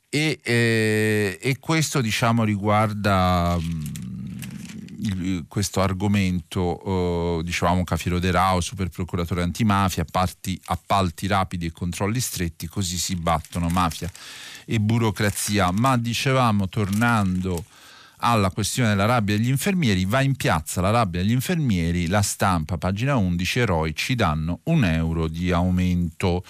e, 0.10 0.40
eh, 0.44 1.40
e 1.42 1.58
questo 1.60 2.02
diciamo 2.02 2.44
riguarda 2.44 3.58
mh, 3.58 3.92
il, 5.00 5.46
questo 5.48 5.82
argomento 5.82 7.40
eh, 7.40 7.44
diciamo 7.44 7.86
Cafiero 7.86 8.20
De 8.20 8.32
Rao, 8.32 8.60
super 8.60 8.90
procuratore 8.90 9.44
antimafia, 9.44 10.06
parti, 10.10 10.60
appalti 10.66 11.25
rapidi 11.25 11.68
e 11.68 11.72
controlli 11.72 12.20
stretti, 12.20 12.68
così 12.68 12.98
si 12.98 13.16
battono 13.16 13.70
mafia 13.70 14.12
e 14.66 14.80
burocrazia. 14.80 15.72
Ma 15.72 15.98
dicevamo, 15.98 16.68
tornando 16.70 17.63
alla 18.24 18.51
questione 18.51 18.89
della 18.89 19.06
rabbia 19.06 19.36
degli 19.36 19.50
infermieri, 19.50 20.06
va 20.06 20.22
in 20.22 20.36
piazza 20.36 20.80
la 20.80 20.89
rabbia 20.89 21.22
degli 21.22 21.32
infermieri, 21.32 22.08
la 22.08 22.22
stampa, 22.22 22.77
pagina 22.77 23.18
11, 23.18 23.60
eroi 23.60 23.94
ci 23.94 24.15
danno 24.15 24.62
un 24.63 24.86
euro 24.86 25.27
di 25.27 25.51
aumento 25.51 26.44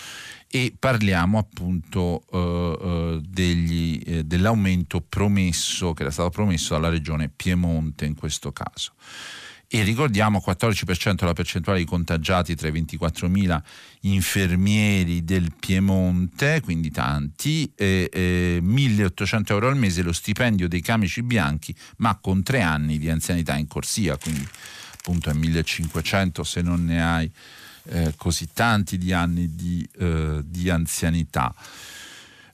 e 0.47 0.71
parliamo 0.77 1.39
appunto 1.39 2.23
uh, 2.29 2.37
uh, 2.37 3.21
degli, 3.27 4.01
eh, 4.05 4.23
dell'aumento 4.23 5.01
promesso, 5.01 5.93
che 5.93 6.03
era 6.03 6.11
stato 6.11 6.29
promesso 6.29 6.75
dalla 6.75 6.89
regione 6.89 7.29
Piemonte 7.29 8.05
in 8.05 8.13
questo 8.13 8.51
caso. 8.51 8.93
E 9.67 9.81
ricordiamo 9.83 10.43
14% 10.45 11.25
la 11.25 11.33
percentuale 11.33 11.79
di 11.79 11.85
contagiati 11.85 12.55
tra 12.55 12.67
i 12.67 12.71
24.000 12.71 13.61
infermieri 14.01 15.23
del 15.23 15.51
Piemonte, 15.59 16.61
quindi 16.61 16.91
tanti, 16.91 17.71
e, 17.75 18.07
e 18.11 18.59
1.800 18.63 19.43
euro 19.47 19.69
al 19.69 19.77
mese 19.77 20.03
lo 20.03 20.13
stipendio 20.13 20.67
dei 20.67 20.81
camici 20.81 21.23
bianchi, 21.23 21.75
ma 21.97 22.15
con 22.21 22.43
tre 22.43 22.61
anni 22.61 22.99
di 22.99 23.09
anzianità 23.09 23.55
in 23.57 23.67
corsia, 23.67 24.15
quindi 24.17 24.47
appunto 24.95 25.29
è 25.31 25.33
1.500 25.33 26.41
se 26.41 26.61
non 26.61 26.85
ne 26.85 27.03
hai 27.03 27.31
eh, 27.85 28.13
così 28.15 28.49
tanti 28.53 28.97
di 28.97 29.11
anni 29.11 29.55
di, 29.55 29.87
eh, 29.97 30.41
di 30.45 30.69
anzianità. 30.69 31.53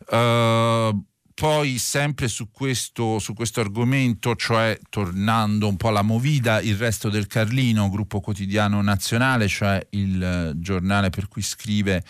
Uh, 0.09 1.05
poi 1.39 1.77
sempre 1.77 2.27
su 2.27 2.51
questo, 2.51 3.17
su 3.17 3.33
questo, 3.33 3.61
argomento, 3.61 4.35
cioè 4.35 4.77
tornando 4.89 5.69
un 5.69 5.77
po' 5.77 5.87
alla 5.87 6.01
Movida, 6.01 6.59
il 6.59 6.75
resto 6.75 7.07
del 7.07 7.27
Carlino, 7.27 7.89
gruppo 7.89 8.19
quotidiano 8.19 8.81
nazionale, 8.81 9.47
cioè 9.47 9.87
il 9.91 10.21
eh, 10.21 10.51
giornale 10.57 11.09
per 11.09 11.29
cui 11.29 11.41
scrive 11.41 12.03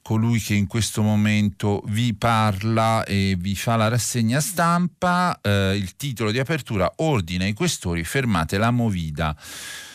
colui 0.00 0.38
che 0.38 0.54
in 0.54 0.68
questo 0.68 1.02
momento 1.02 1.82
vi 1.86 2.14
parla 2.14 3.02
e 3.02 3.34
vi 3.36 3.56
fa 3.56 3.74
la 3.74 3.88
rassegna 3.88 4.38
stampa, 4.38 5.40
eh, 5.42 5.74
il 5.74 5.96
titolo 5.96 6.30
di 6.30 6.38
apertura 6.38 6.88
ordina 6.98 7.42
ai 7.42 7.54
questori 7.54 8.04
fermate 8.04 8.58
la 8.58 8.70
Movida 8.70 9.36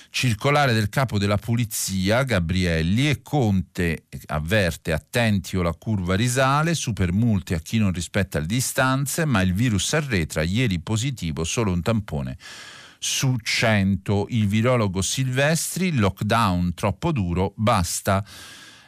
circolare 0.10 0.74
del 0.74 0.90
capo 0.90 1.18
della 1.18 1.38
polizia 1.38 2.24
Gabrielli 2.24 3.10
e 3.10 3.22
Conte 3.22 4.06
avverte 4.28 4.92
attenti 4.92 5.58
o 5.58 5.62
la 5.62 5.74
curva 5.74 6.16
risale, 6.16 6.74
super 6.76 7.12
multe 7.12 7.56
a 7.56 7.60
chi 7.60 7.78
non 7.78 7.92
rispetta 7.92 8.40
le 8.40 8.46
distanze, 8.46 9.26
ma 9.26 9.42
il 9.42 9.54
virus 9.54 9.94
arretra, 9.94 10.42
ieri 10.44 10.80
positivo 10.80 11.44
solo 11.44 11.72
un 11.72 11.82
tampone 11.82 12.38
su 13.00 13.36
100. 13.42 14.28
Il 14.30 14.48
virologo 14.48 15.02
Silvestri, 15.02 15.96
lockdown 15.96 16.74
troppo 16.74 17.12
duro, 17.12 17.54
basta. 17.56 18.24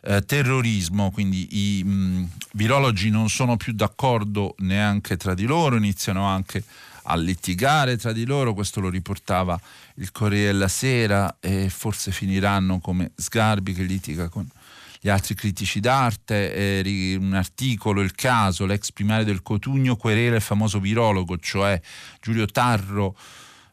Eh, 0.01 0.21
terrorismo, 0.21 1.11
quindi 1.11 1.79
i 1.79 1.83
mh, 1.83 1.91
mm, 1.91 2.23
virologi 2.53 3.09
non 3.09 3.27
sono 3.27 3.57
più 3.57 3.73
d'accordo 3.73 4.55
neanche 4.59 5.17
tra 5.17 5.33
di 5.33 5.43
loro, 5.43 5.75
iniziano 5.75 6.23
anche 6.23 6.59
a 6.59 6.63
litigare 7.15 7.97
tra 7.97 8.11
di 8.11 8.25
loro, 8.25 8.53
questo 8.53 8.79
lo 8.79 8.89
riportava 8.89 9.59
il 9.95 10.11
Corriere 10.11 10.51
della 10.51 10.67
Sera 10.67 11.37
e 11.39 11.69
forse 11.69 12.11
finiranno 12.11 12.79
come 12.79 13.11
Sgarbi 13.15 13.73
che 13.73 13.83
litiga 13.83 14.29
con 14.29 14.47
gli 15.01 15.07
altri 15.07 15.33
critici 15.33 15.79
d'arte, 15.79 16.81
eh, 16.81 17.15
un 17.15 17.33
articolo, 17.33 18.01
il 18.01 18.13
caso, 18.13 18.65
l'ex 18.65 18.91
primario 18.91 19.23
del 19.25 19.41
Cotugno 19.41 19.95
querela 19.95 20.35
il 20.35 20.41
famoso 20.41 20.79
virologo, 20.79 21.37
cioè 21.37 21.79
Giulio 22.19 22.45
Tarro, 22.45 23.15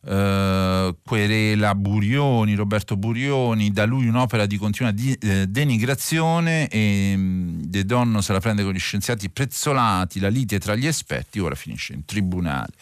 eh, 0.08 0.94
querela 1.04 1.74
Burioni, 1.74 2.54
Roberto 2.54 2.96
Burioni, 2.96 3.72
da 3.72 3.84
lui 3.84 4.06
un'opera 4.06 4.46
di 4.46 4.56
continua 4.56 4.92
di, 4.92 5.12
eh, 5.14 5.46
denigrazione 5.48 6.68
e 6.68 7.14
mm, 7.16 7.62
De 7.64 7.84
Donno 7.84 8.20
se 8.20 8.32
la 8.32 8.40
prende 8.40 8.62
con 8.62 8.72
gli 8.72 8.78
scienziati 8.78 9.28
prezzolati, 9.30 10.20
la 10.20 10.28
lite 10.28 10.58
tra 10.60 10.76
gli 10.76 10.86
esperti, 10.86 11.40
ora 11.40 11.54
finisce 11.54 11.92
in 11.92 12.04
tribunale. 12.04 12.72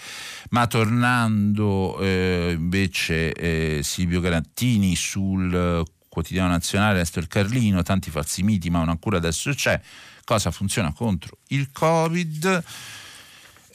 Ma 0.51 0.67
tornando 0.67 1.99
eh, 2.01 2.55
invece 2.57 3.33
eh, 3.33 3.83
Silvio 3.83 4.21
Garattini 4.21 4.95
sul 4.95 5.55
eh, 5.55 5.83
quotidiano 6.09 6.51
nazionale 6.51 7.01
il 7.15 7.27
Carlino, 7.27 7.83
tanti 7.83 8.11
falsi 8.11 8.43
miti, 8.43 8.69
ma 8.71 8.83
ancora 8.83 9.17
adesso 9.17 9.53
c'è, 9.53 9.81
cosa 10.25 10.51
funziona 10.51 10.93
contro 10.93 11.39
il 11.49 11.71
Covid. 11.73 12.65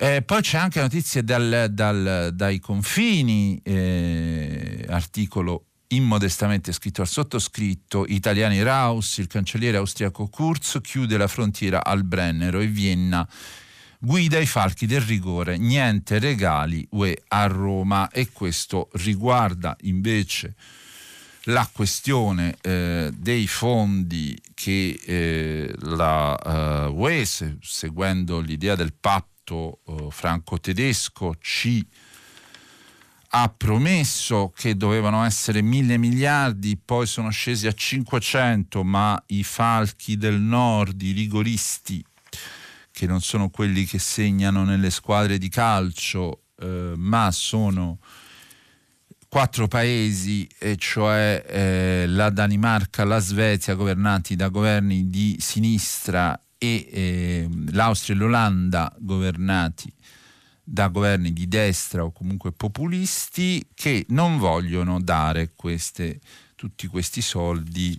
Eh, 0.01 0.21
poi 0.21 0.41
c'è 0.41 0.57
anche 0.57 0.79
notizie 0.79 1.25
dal, 1.25 1.67
dal, 1.71 2.31
dai 2.33 2.61
confini, 2.61 3.59
eh, 3.61 4.85
articolo 4.87 5.65
immodestamente 5.87 6.71
scritto 6.71 7.01
al 7.01 7.07
sottoscritto, 7.07 8.05
italiani 8.07 8.63
Raus, 8.63 9.17
il 9.17 9.27
cancelliere 9.27 9.75
austriaco 9.75 10.27
Kurz 10.27 10.79
chiude 10.81 11.17
la 11.17 11.27
frontiera 11.27 11.83
al 11.83 12.05
Brennero 12.05 12.61
e 12.61 12.67
Vienna. 12.67 13.27
Guida 13.99 14.39
i 14.39 14.45
falchi 14.45 14.85
del 14.85 15.01
rigore, 15.01 15.57
niente 15.57 16.17
regali 16.17 16.87
UE 16.91 17.21
a 17.27 17.47
Roma. 17.47 18.09
E 18.09 18.29
questo 18.31 18.87
riguarda 18.93 19.75
invece 19.81 20.55
la 21.43 21.69
questione 21.69 22.55
eh, 22.61 23.11
dei 23.13 23.47
fondi 23.47 24.39
che 24.53 24.97
eh, 25.05 25.75
la 25.79 26.87
uh, 26.87 27.01
UE, 27.01 27.25
se, 27.25 27.57
seguendo 27.59 28.39
l'idea 28.39 28.75
del 28.75 28.93
PAP 28.93 29.27
Stato 29.49 29.79
eh, 29.87 30.07
franco-tedesco 30.11 31.35
ci 31.39 31.83
ha 33.31 33.49
promesso 33.55 34.51
che 34.55 34.75
dovevano 34.75 35.23
essere 35.23 35.61
mille 35.61 35.97
miliardi, 35.97 36.77
poi 36.77 37.07
sono 37.07 37.29
scesi 37.29 37.65
a 37.65 37.71
500, 37.71 38.83
ma 38.83 39.21
i 39.27 39.43
falchi 39.43 40.17
del 40.17 40.39
nord, 40.39 41.01
i 41.01 41.11
rigoristi, 41.11 42.03
che 42.91 43.07
non 43.07 43.21
sono 43.21 43.49
quelli 43.49 43.85
che 43.85 43.99
segnano 43.99 44.63
nelle 44.63 44.89
squadre 44.91 45.37
di 45.37 45.49
calcio, 45.49 46.43
eh, 46.59 46.93
ma 46.95 47.31
sono 47.31 47.99
quattro 49.27 49.67
paesi, 49.67 50.47
e 50.59 50.75
cioè 50.75 51.43
eh, 51.47 52.05
la 52.07 52.29
Danimarca, 52.31 53.03
la 53.03 53.19
Svezia, 53.19 53.75
governati 53.75 54.35
da 54.35 54.49
governi 54.49 55.09
di 55.09 55.37
sinistra 55.39 56.39
e 56.59 56.87
eh, 56.91 57.49
l'Austria 57.71 58.15
e 58.15 58.19
l'Olanda 58.19 58.95
governati 58.99 59.91
da 60.63 60.89
governi 60.89 61.33
di 61.33 61.47
destra 61.47 62.03
o 62.03 62.11
comunque 62.11 62.51
populisti 62.51 63.65
che 63.73 64.05
non 64.09 64.37
vogliono 64.37 65.01
dare 65.01 65.53
queste 65.55 66.19
tutti 66.59 66.87
questi 66.87 67.21
soldi. 67.21 67.97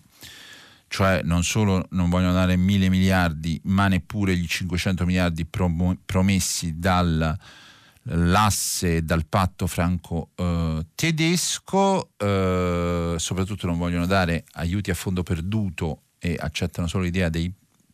Cioè 0.87 1.23
non 1.25 1.43
solo 1.43 1.87
non 1.91 2.09
vogliono 2.11 2.35
dare 2.35 2.57
mille 2.57 2.91
miliardi, 2.91 3.59
ma 3.65 3.89
neppure 3.89 4.37
gli 4.37 4.47
500 4.47 5.05
miliardi 5.07 5.47
prom- 5.47 5.99
promessi 6.05 6.79
dall'asse, 6.79 9.03
dal 9.05 9.25
patto 9.27 9.67
franco-tedesco, 9.67 12.11
eh, 12.19 12.27
eh, 12.27 13.15
soprattutto 13.19 13.67
non 13.67 13.79
vogliono 13.79 14.07
dare 14.07 14.45
aiuti 14.53 14.91
a 14.91 14.95
fondo 14.95 15.23
perduto 15.23 16.03
e 16.19 16.37
accettano 16.39 16.87
solo 16.87 17.05
l'idea 17.05 17.31
dei 17.31 17.51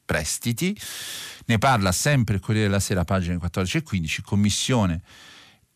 prestiti. 0.06 0.74
Ne 1.46 1.58
parla 1.58 1.92
sempre 1.92 2.36
il 2.36 2.40
Corriere 2.40 2.68
della 2.68 2.80
Sera, 2.80 3.04
pagine 3.04 3.36
14 3.36 3.76
e 3.76 3.82
15, 3.82 4.22
Commissione 4.22 5.02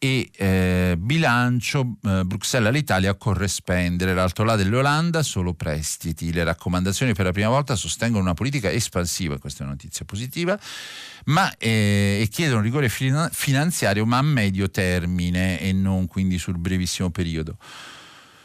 e 0.03 0.31
eh, 0.35 0.95
bilancio 0.99 1.97
eh, 2.03 2.25
Bruxelles 2.25 2.71
all'Italia 2.71 3.15
corrispondere, 3.17 4.15
l'altro 4.15 4.45
lato 4.45 4.63
dell'Olanda 4.63 5.23
solo 5.23 5.53
prestiti. 5.53 6.33
Le 6.33 6.43
raccomandazioni 6.43 7.13
per 7.13 7.27
la 7.27 7.33
prima 7.33 7.51
volta 7.51 7.77
sostengono 7.77 8.23
una 8.23 8.33
politica 8.33 8.71
espansiva, 8.71 9.39
questa 9.39 9.61
è 9.61 9.63
una 9.65 9.73
notizia 9.73 10.07
positiva, 10.07 10.59
ma 11.27 11.55
eh, 11.59 12.21
e 12.23 12.29
chiedono 12.29 12.63
rigore 12.63 12.89
fin- 12.89 13.29
finanziario 13.31 14.07
ma 14.07 14.17
a 14.17 14.23
medio 14.23 14.71
termine 14.71 15.61
e 15.61 15.75
non 15.75 16.07
quindi 16.07 16.39
sul 16.39 16.57
brevissimo 16.57 17.11
periodo. 17.11 17.59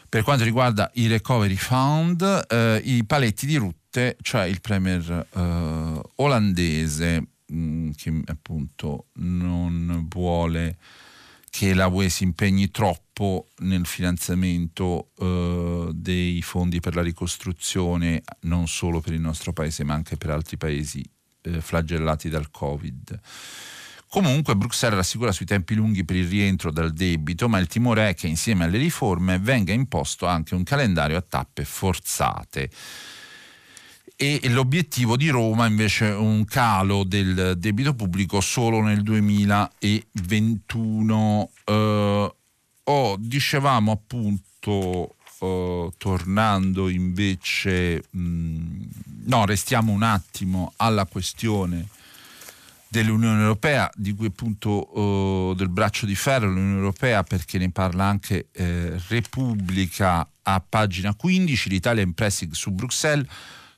Per 0.08 0.22
quanto 0.22 0.44
riguarda 0.44 0.90
i 0.94 1.06
recovery 1.06 1.56
fund, 1.56 2.46
eh, 2.48 2.80
i 2.84 3.04
paletti 3.04 3.46
di 3.46 3.56
Rutte, 3.56 4.16
cioè 4.22 4.44
il 4.44 4.60
premier 4.60 5.26
eh, 5.34 6.00
olandese 6.16 7.26
mh, 7.46 7.58
mm, 7.58 7.90
che 7.96 8.22
appunto 8.26 9.06
non 9.14 10.06
vuole 10.08 10.78
che 11.56 11.72
la 11.72 11.86
UE 11.86 12.10
si 12.10 12.24
impegni 12.24 12.70
troppo 12.70 13.48
nel 13.60 13.86
finanziamento 13.86 15.12
eh, 15.18 15.88
dei 15.94 16.42
fondi 16.42 16.80
per 16.80 16.94
la 16.94 17.00
ricostruzione, 17.00 18.22
non 18.40 18.68
solo 18.68 19.00
per 19.00 19.14
il 19.14 19.22
nostro 19.22 19.54
paese 19.54 19.82
ma 19.82 19.94
anche 19.94 20.16
per 20.18 20.30
altri 20.30 20.58
paesi 20.58 21.02
eh, 21.40 21.60
flagellati 21.62 22.28
dal 22.28 22.50
Covid. 22.50 23.20
Comunque 24.08 24.56
Bruxelles 24.56 24.96
rassicura 24.96 25.32
sui 25.32 25.46
tempi 25.46 25.74
lunghi 25.74 26.04
per 26.04 26.16
il 26.16 26.28
rientro 26.28 26.70
dal 26.70 26.92
debito, 26.92 27.48
ma 27.48 27.58
il 27.58 27.66
timore 27.66 28.10
è 28.10 28.14
che 28.14 28.26
insieme 28.26 28.64
alle 28.64 28.78
riforme 28.78 29.38
venga 29.38 29.72
imposto 29.72 30.26
anche 30.26 30.54
un 30.54 30.62
calendario 30.62 31.16
a 31.16 31.22
tappe 31.22 31.64
forzate 31.64 32.70
e 34.18 34.40
l'obiettivo 34.48 35.14
di 35.14 35.28
Roma 35.28 35.66
invece 35.66 36.08
è 36.08 36.14
un 36.14 36.46
calo 36.46 37.04
del 37.04 37.52
debito 37.58 37.92
pubblico 37.94 38.40
solo 38.40 38.80
nel 38.80 39.02
2021. 39.02 41.50
Eh, 41.64 42.34
oh, 42.84 43.16
dicevamo 43.18 43.92
appunto, 43.92 45.16
eh, 45.40 45.90
tornando 45.98 46.88
invece, 46.88 48.04
mh, 48.08 48.18
mm, 48.18 48.82
no, 49.24 49.44
restiamo 49.44 49.92
un 49.92 50.02
attimo 50.02 50.72
alla 50.76 51.04
questione 51.04 51.88
dell'Unione 52.88 53.40
Europea, 53.40 53.90
di 53.94 54.14
cui 54.14 54.26
appunto 54.26 55.52
eh, 55.52 55.54
del 55.56 55.68
braccio 55.68 56.06
di 56.06 56.14
ferro 56.14 56.48
dell'Unione 56.48 56.78
Europea, 56.78 57.22
perché 57.22 57.58
ne 57.58 57.70
parla 57.70 58.04
anche 58.04 58.48
eh, 58.52 59.00
Repubblica 59.08 60.28
a 60.42 60.64
pagina 60.66 61.14
15, 61.14 61.68
l'Italia 61.68 62.02
in 62.02 62.14
pressing 62.14 62.52
su 62.52 62.70
Bruxelles 62.72 63.26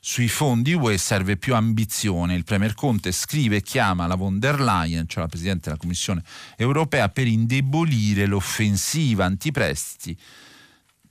sui 0.01 0.29
fondi 0.29 0.73
UE 0.73 0.97
serve 0.97 1.37
più 1.37 1.55
ambizione. 1.55 2.35
Il 2.35 2.45
Premier 2.45 2.73
Conte 2.73 3.11
scrive 3.11 3.57
e 3.57 3.61
chiama 3.61 4.07
la 4.07 4.15
von 4.15 4.39
der 4.39 4.59
Leyen, 4.61 5.07
cioè 5.07 5.23
la 5.23 5.29
Presidente 5.29 5.65
della 5.65 5.77
Commissione 5.77 6.23
europea, 6.55 7.09
per 7.09 7.27
indebolire 7.27 8.25
l'offensiva 8.25 9.25
antiprestiti 9.25 10.17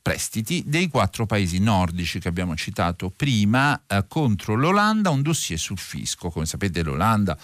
prestiti 0.00 0.62
dei 0.64 0.88
quattro 0.88 1.26
paesi 1.26 1.58
nordici 1.58 2.18
che 2.18 2.28
abbiamo 2.28 2.56
citato 2.56 3.12
prima 3.14 3.78
eh, 3.86 4.06
contro 4.08 4.54
l'Olanda, 4.54 5.10
un 5.10 5.20
dossier 5.20 5.58
sul 5.58 5.76
fisco. 5.76 6.30
Come 6.30 6.46
sapete 6.46 6.82
l'Olanda 6.82 7.36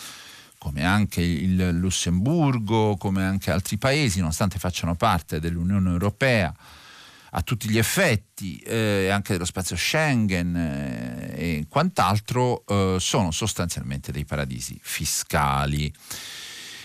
come 0.64 0.82
anche 0.82 1.20
il 1.20 1.72
Lussemburgo, 1.72 2.96
come 2.96 3.22
anche 3.22 3.50
altri 3.50 3.76
paesi, 3.76 4.20
nonostante 4.20 4.58
facciano 4.58 4.94
parte 4.94 5.38
dell'Unione 5.38 5.90
Europea, 5.90 6.54
a 7.32 7.42
tutti 7.42 7.68
gli 7.68 7.76
effetti, 7.76 8.56
eh, 8.60 9.10
anche 9.10 9.34
dello 9.34 9.44
spazio 9.44 9.76
Schengen 9.76 10.56
eh, 10.56 11.34
e 11.36 11.66
quant'altro, 11.68 12.64
eh, 12.66 12.96
sono 12.98 13.30
sostanzialmente 13.30 14.10
dei 14.10 14.24
paradisi 14.24 14.78
fiscali. 14.80 15.92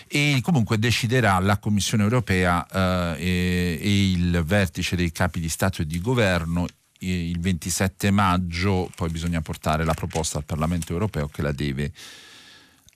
E 0.06 0.40
comunque 0.42 0.78
deciderà 0.78 1.38
la 1.38 1.56
Commissione 1.56 2.02
europea 2.02 2.66
eh, 2.66 3.16
e, 3.18 3.78
e 3.80 4.10
il 4.10 4.42
vertice 4.44 4.94
dei 4.94 5.10
capi 5.10 5.40
di 5.40 5.48
Stato 5.48 5.80
e 5.80 5.86
di 5.86 6.02
Governo 6.02 6.66
il 6.98 7.40
27 7.40 8.10
maggio, 8.10 8.90
poi 8.94 9.08
bisogna 9.08 9.40
portare 9.40 9.86
la 9.86 9.94
proposta 9.94 10.36
al 10.36 10.44
Parlamento 10.44 10.92
europeo 10.92 11.28
che 11.28 11.40
la 11.40 11.52
deve 11.52 11.92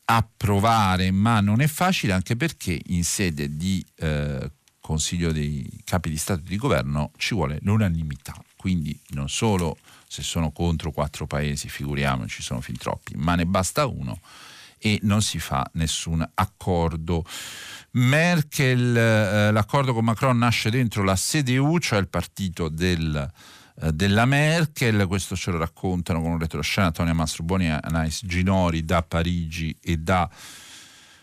approvare, 0.06 1.10
ma 1.10 1.40
non 1.40 1.60
è 1.60 1.66
facile 1.66 2.12
anche 2.12 2.36
perché 2.36 2.78
in 2.86 3.04
sede 3.04 3.56
di 3.56 3.84
eh, 3.96 4.50
Consiglio 4.80 5.32
dei 5.32 5.80
capi 5.82 6.10
di 6.10 6.18
Stato 6.18 6.40
e 6.40 6.48
di 6.48 6.56
Governo 6.56 7.10
ci 7.16 7.34
vuole 7.34 7.58
l'unanimità, 7.62 8.34
quindi 8.54 8.98
non 9.08 9.30
solo 9.30 9.78
se 10.06 10.22
sono 10.22 10.52
contro 10.52 10.90
quattro 10.90 11.26
paesi, 11.26 11.70
figuriamoci, 11.70 12.42
sono 12.42 12.60
fin 12.60 12.76
troppi, 12.76 13.14
ma 13.16 13.34
ne 13.34 13.46
basta 13.46 13.86
uno 13.86 14.20
e 14.78 14.98
non 15.02 15.22
si 15.22 15.38
fa 15.38 15.66
nessun 15.72 16.28
accordo. 16.34 17.24
Merkel, 17.92 18.94
eh, 18.94 19.50
l'accordo 19.52 19.94
con 19.94 20.04
Macron 20.04 20.36
nasce 20.36 20.68
dentro 20.68 21.02
la 21.02 21.14
CDU, 21.14 21.78
cioè 21.78 21.98
il 21.98 22.08
partito 22.08 22.68
del, 22.68 23.32
eh, 23.80 23.92
della 23.92 24.24
Merkel, 24.24 25.06
questo 25.06 25.34
ce 25.37 25.50
lo 25.50 25.58
raccontano 25.58 26.20
con 26.20 26.32
un 26.32 26.38
retroscena. 26.38 26.88
Antonia 26.88 27.12
Mastroboni 27.12 27.66
e 27.66 27.78
Anais 27.80 28.20
Ginori 28.24 28.84
da 28.84 29.02
Parigi 29.02 29.76
e 29.80 29.96
da 29.96 30.28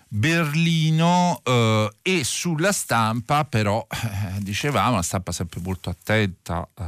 Berlino. 0.08 1.42
Eh, 1.44 1.94
e 2.02 2.24
sulla 2.26 2.74
stampa 2.74 3.46
però 3.46 3.86
eh, 3.90 4.42
dicevamo 4.42 4.96
la 4.96 5.02
stampa 5.02 5.32
sempre 5.32 5.62
molto 5.62 5.90
attenta 5.90 6.68
eh, 6.78 6.84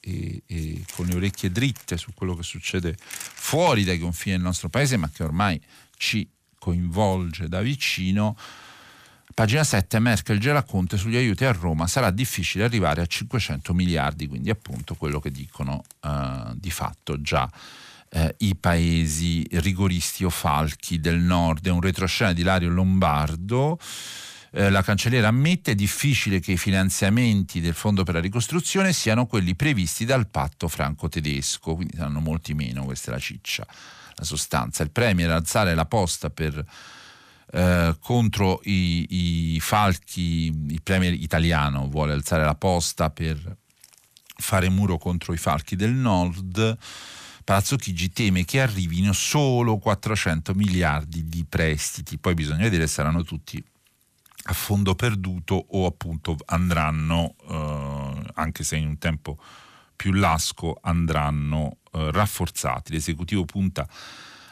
e, 0.00 0.42
e, 0.46 0.84
con 0.94 1.06
le 1.06 1.14
orecchie 1.14 1.50
dritte 1.50 1.96
su 1.96 2.12
quello 2.14 2.34
che 2.36 2.42
succede 2.42 2.96
fuori 2.98 3.84
dai 3.84 3.98
confini 3.98 4.36
del 4.36 4.44
nostro 4.44 4.68
paese 4.68 4.98
ma 4.98 5.08
che 5.08 5.22
ormai 5.22 5.60
ci 5.96 6.28
coinvolge 6.58 7.48
da 7.48 7.62
vicino 7.62 8.36
Pagina 9.32 9.64
7, 9.64 9.98
Merkel 10.00 10.38
gela 10.38 10.64
Conte 10.64 10.96
sugli 10.96 11.16
aiuti 11.16 11.44
a 11.44 11.52
Roma, 11.52 11.86
sarà 11.86 12.10
difficile 12.10 12.64
arrivare 12.64 13.00
a 13.00 13.06
500 13.06 13.72
miliardi, 13.72 14.26
quindi 14.26 14.50
appunto 14.50 14.94
quello 14.94 15.20
che 15.20 15.30
dicono 15.30 15.82
uh, 16.02 16.52
di 16.54 16.70
fatto 16.70 17.20
già 17.22 17.50
eh, 18.10 18.34
i 18.38 18.56
paesi 18.56 19.46
rigoristi 19.52 20.24
o 20.24 20.30
falchi 20.30 21.00
del 21.00 21.18
nord. 21.18 21.66
È 21.66 21.70
un 21.70 21.80
retroscena 21.80 22.32
di 22.32 22.42
Lario 22.42 22.68
Lombardo. 22.70 23.78
Eh, 24.52 24.68
la 24.68 24.82
cancelliera 24.82 25.28
ammette 25.28 25.72
è 25.72 25.74
difficile 25.76 26.40
che 26.40 26.52
i 26.52 26.56
finanziamenti 26.56 27.60
del 27.60 27.74
Fondo 27.74 28.02
per 28.02 28.14
la 28.14 28.20
ricostruzione 28.20 28.92
siano 28.92 29.26
quelli 29.26 29.54
previsti 29.54 30.04
dal 30.04 30.28
patto 30.28 30.66
franco-tedesco, 30.66 31.76
quindi 31.76 31.96
saranno 31.96 32.20
molti 32.20 32.52
meno, 32.54 32.84
questa 32.84 33.12
è 33.12 33.14
la 33.14 33.20
ciccia, 33.20 33.64
la 34.14 34.24
sostanza. 34.24 34.82
Il 34.82 34.90
Premier 34.90 35.30
alzare 35.30 35.74
la 35.74 35.86
posta 35.86 36.30
per, 36.30 36.64
eh, 37.52 37.96
contro 38.00 38.60
i, 38.64 39.54
i 39.54 39.60
falchi, 39.60 40.46
il 40.68 40.82
Premier 40.82 41.12
italiano 41.12 41.88
vuole 41.88 42.12
alzare 42.12 42.44
la 42.44 42.54
posta 42.54 43.10
per 43.10 43.56
fare 44.36 44.68
muro 44.70 44.96
contro 44.98 45.32
i 45.32 45.36
falchi 45.36 45.76
del 45.76 45.92
nord 45.92 46.78
Palazzo 47.50 47.74
Chigi 47.76 48.12
teme 48.12 48.44
che 48.44 48.60
arrivino 48.60 49.12
solo 49.12 49.78
400 49.78 50.54
miliardi 50.54 51.24
di 51.24 51.44
prestiti, 51.48 52.16
poi 52.16 52.34
bisogna 52.34 52.62
vedere 52.62 52.86
se 52.86 52.92
saranno 52.92 53.24
tutti 53.24 53.60
a 54.44 54.52
fondo 54.52 54.94
perduto 54.94 55.66
o 55.70 55.84
appunto 55.84 56.36
andranno, 56.44 57.34
eh, 57.48 58.22
anche 58.34 58.62
se 58.62 58.76
in 58.76 58.86
un 58.86 58.98
tempo 58.98 59.36
più 59.96 60.12
lasco, 60.12 60.78
andranno 60.80 61.78
eh, 61.92 62.12
rafforzati. 62.12 62.92
L'esecutivo 62.92 63.44
punta 63.44 63.84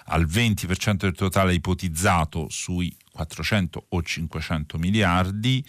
al 0.08 0.26
20% 0.26 0.96
del 0.96 1.14
totale 1.14 1.54
ipotizzato 1.54 2.48
sui 2.48 2.94
400 3.12 3.86
o 3.88 4.02
500 4.02 4.78
miliardi. 4.78 5.64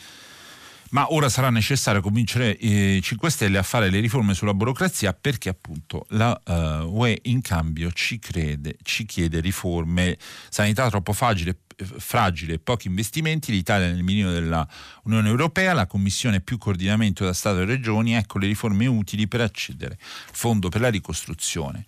Ma 0.91 1.13
ora 1.13 1.30
sarà 1.30 1.52
necessario 1.52 2.02
convincere 2.02 2.49
i 2.49 2.97
eh, 2.97 3.02
5 3.02 3.30
Stelle 3.30 3.60
a 3.60 3.63
fare 3.63 3.91
le 3.91 3.99
riforme 3.99 4.34
sulla 4.34 4.56
burocrazia 4.56 5.13
perché 5.13 5.49
appunto 5.49 6.08
la 6.10 6.39
uh, 6.43 6.52
UE 6.91 7.19
in 7.23 7.41
cambio 7.41 7.91
ci 7.91 8.17
crede, 8.17 8.75
ci 8.82 9.06
chiede 9.06 9.39
riforme, 9.39 10.17
sanità 10.49 10.89
troppo 10.89 11.13
fragile, 11.13 11.60
fragile 11.99 12.58
pochi 12.58 12.88
investimenti, 12.88 13.52
l'Italia 13.52 13.86
nel 13.86 14.02
mirino 14.02 14.32
dell'Unione 14.32 15.30
Europea, 15.30 15.73
la 15.73 15.86
Commissione 15.86 16.41
più 16.41 16.58
coordinamento 16.58 17.23
da 17.23 17.34
Stato 17.34 17.60
e 17.60 17.65
Regioni, 17.65 18.15
ecco 18.15 18.39
le 18.39 18.47
riforme 18.47 18.88
utili 18.88 19.28
per 19.28 19.41
accedere 19.41 19.93
al 19.93 20.36
Fondo 20.36 20.69
per 20.69 20.82
la 20.82 20.89
ricostruzione. 20.89 21.86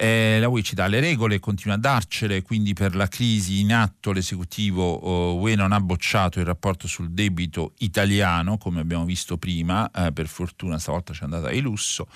Eh, 0.00 0.38
la 0.38 0.46
UE 0.46 0.62
ci 0.62 0.76
dà 0.76 0.86
le 0.86 1.00
regole, 1.00 1.40
continua 1.40 1.74
a 1.74 1.80
darcele, 1.80 2.42
quindi 2.42 2.72
per 2.72 2.94
la 2.94 3.08
crisi 3.08 3.58
in 3.58 3.72
atto 3.72 4.12
l'esecutivo 4.12 5.34
uh, 5.34 5.42
UE 5.42 5.56
non 5.56 5.72
ha 5.72 5.80
bocciato 5.80 6.38
il 6.38 6.44
rapporto 6.44 6.86
sul 6.86 7.10
debito 7.10 7.72
italiano, 7.78 8.58
come 8.58 8.78
abbiamo 8.78 9.04
visto 9.04 9.38
prima, 9.38 9.90
eh, 9.90 10.12
per 10.12 10.28
fortuna 10.28 10.78
stavolta 10.78 11.12
ci 11.12 11.22
è 11.22 11.24
andata 11.24 11.48
di 11.48 11.58
lusso 11.58 12.06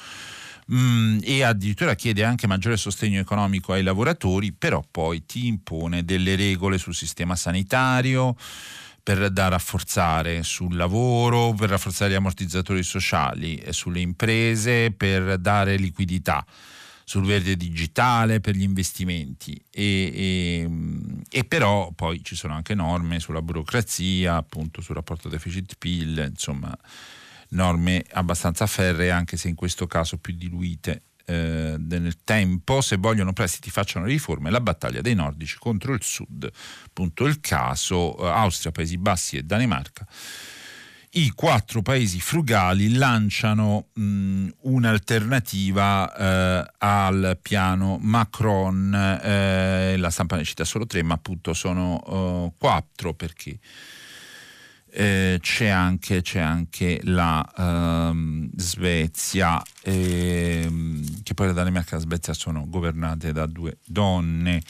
mm, 0.73 1.19
e 1.25 1.43
addirittura 1.43 1.97
chiede 1.97 2.23
anche 2.23 2.47
maggiore 2.47 2.77
sostegno 2.77 3.19
economico 3.19 3.73
ai 3.73 3.83
lavoratori, 3.83 4.53
però 4.53 4.81
poi 4.89 5.27
ti 5.27 5.49
impone 5.49 6.05
delle 6.05 6.37
regole 6.37 6.79
sul 6.79 6.95
sistema 6.95 7.35
sanitario 7.35 8.37
per 9.03 9.29
da 9.31 9.49
rafforzare 9.49 10.45
sul 10.45 10.77
lavoro, 10.77 11.53
per 11.53 11.71
rafforzare 11.71 12.13
gli 12.13 12.15
ammortizzatori 12.15 12.85
sociali 12.85 13.57
e 13.57 13.73
sulle 13.73 13.99
imprese, 13.99 14.93
per 14.93 15.39
dare 15.39 15.75
liquidità 15.75 16.47
sul 17.05 17.25
verde 17.25 17.57
digitale 17.57 18.41
per 18.41 18.55
gli 18.55 18.63
investimenti. 18.63 19.61
E, 19.71 20.11
e, 20.15 20.71
e, 21.31 21.45
però 21.45 21.93
poi 21.93 22.23
ci 22.23 22.37
sono 22.37 22.55
anche 22.55 22.75
norme 22.75 23.21
sulla 23.21 23.43
burocrazia, 23.43 24.37
appunto 24.37 24.81
sul 24.81 24.95
rapporto 24.95 25.29
deficit-PIL, 25.29 26.29
insomma 26.31 26.77
norme 27.51 28.05
abbastanza 28.13 28.67
ferree 28.67 29.11
anche 29.11 29.37
se 29.37 29.49
in 29.49 29.55
questo 29.55 29.87
caso 29.87 30.17
più 30.17 30.35
diluite 30.35 31.03
eh, 31.27 31.77
nel 31.79 32.17
tempo, 32.25 32.81
se 32.81 32.97
vogliono 32.97 33.33
prestiti 33.33 33.71
facciano 33.71 34.07
riforme, 34.07 34.51
la 34.51 34.61
battaglia 34.61 35.01
dei 35.01 35.15
nordici 35.15 35.57
contro 35.59 35.95
il 35.95 36.03
sud, 36.03 36.51
appunto 36.85 37.25
il 37.27 37.41
caso. 37.41 38.15
Austria, 38.17 38.73
Paesi 38.73 38.99
Bassi 38.99 39.37
e 39.37 39.43
Danimarca. 39.43 40.07
I 41.15 41.31
quattro 41.35 41.83
paesi 41.83 42.21
frugali 42.21 42.95
lanciano 42.95 43.89
mh, 43.93 44.49
un'alternativa 44.63 46.17
eh, 46.17 46.73
al 46.79 47.39
piano 47.43 47.99
Macron, 48.01 48.95
eh, 49.23 49.97
la 49.99 50.09
stampa 50.09 50.37
ne 50.37 50.45
cita 50.45 50.65
solo 50.65 50.87
tre, 50.87 51.03
ma 51.03 51.13
appunto 51.13 51.53
sono 51.53 52.01
uh, 52.07 52.55
quattro 52.57 53.13
perché 53.13 53.59
eh, 54.91 55.39
c'è, 55.39 55.67
anche, 55.67 56.23
c'è, 56.23 56.41
anche, 56.41 57.01
la 57.05 57.47
ehm, 57.59 58.49
Svezia, 58.57 59.63
ehm, 59.83 61.23
che 61.23 61.35
poi 61.35 61.49
la 61.49 61.53
Danimarca 61.53 61.97
e 61.97 61.99
la 61.99 62.05
Svezia 62.05 62.33
sono 62.33 62.65
governate 62.69 63.33
da 63.33 63.45
due 63.45 63.77
donne. 63.85 64.63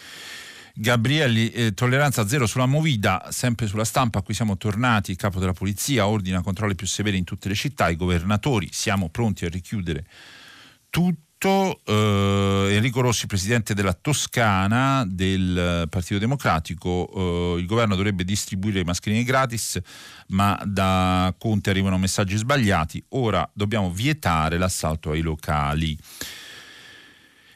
Gabrielli, 0.75 1.51
eh, 1.51 1.75
tolleranza 1.75 2.27
zero 2.27 2.47
sulla 2.47 2.67
movida, 2.67 3.29
sempre 3.31 3.67
sulla 3.67 3.85
stampa, 3.85 4.23
qui 4.23 4.35
siamo 4.35 4.57
tornati, 4.57 5.11
il 5.11 5.17
capo 5.17 5.39
della 5.39 5.53
polizia 5.53 6.07
ordina 6.07 6.43
controlli 6.43 6.75
più 6.75 6.87
severi 6.87 7.19
in 7.19 7.25
tutte 7.25 7.49
le 7.49 7.55
città, 7.55 7.89
i 7.89 7.97
governatori 7.97 8.69
siamo 8.73 9.09
pronti 9.09 9.45
a 9.45 9.49
richiudere 9.49 10.07
tutto. 10.89 11.81
Eh, 11.85 12.69
Enrico 12.71 13.01
Rossi, 13.01 13.27
presidente 13.27 13.75
della 13.75 13.95
Toscana 13.95 15.05
del 15.05 15.89
Partito 15.91 16.21
Democratico, 16.21 17.57
eh, 17.57 17.61
il 17.61 17.67
governo 17.67 17.97
dovrebbe 17.97 18.23
distribuire 18.23 18.79
le 18.79 18.85
mascherine 18.85 19.25
gratis, 19.25 19.81
ma 20.29 20.57
da 20.65 21.35
Conte 21.37 21.71
arrivano 21.71 21.99
messaggi 21.99 22.37
sbagliati. 22.37 23.05
Ora 23.11 23.49
dobbiamo 23.53 23.91
vietare 23.91 24.57
l'assalto 24.57 25.11
ai 25.11 25.21
locali. 25.21 25.99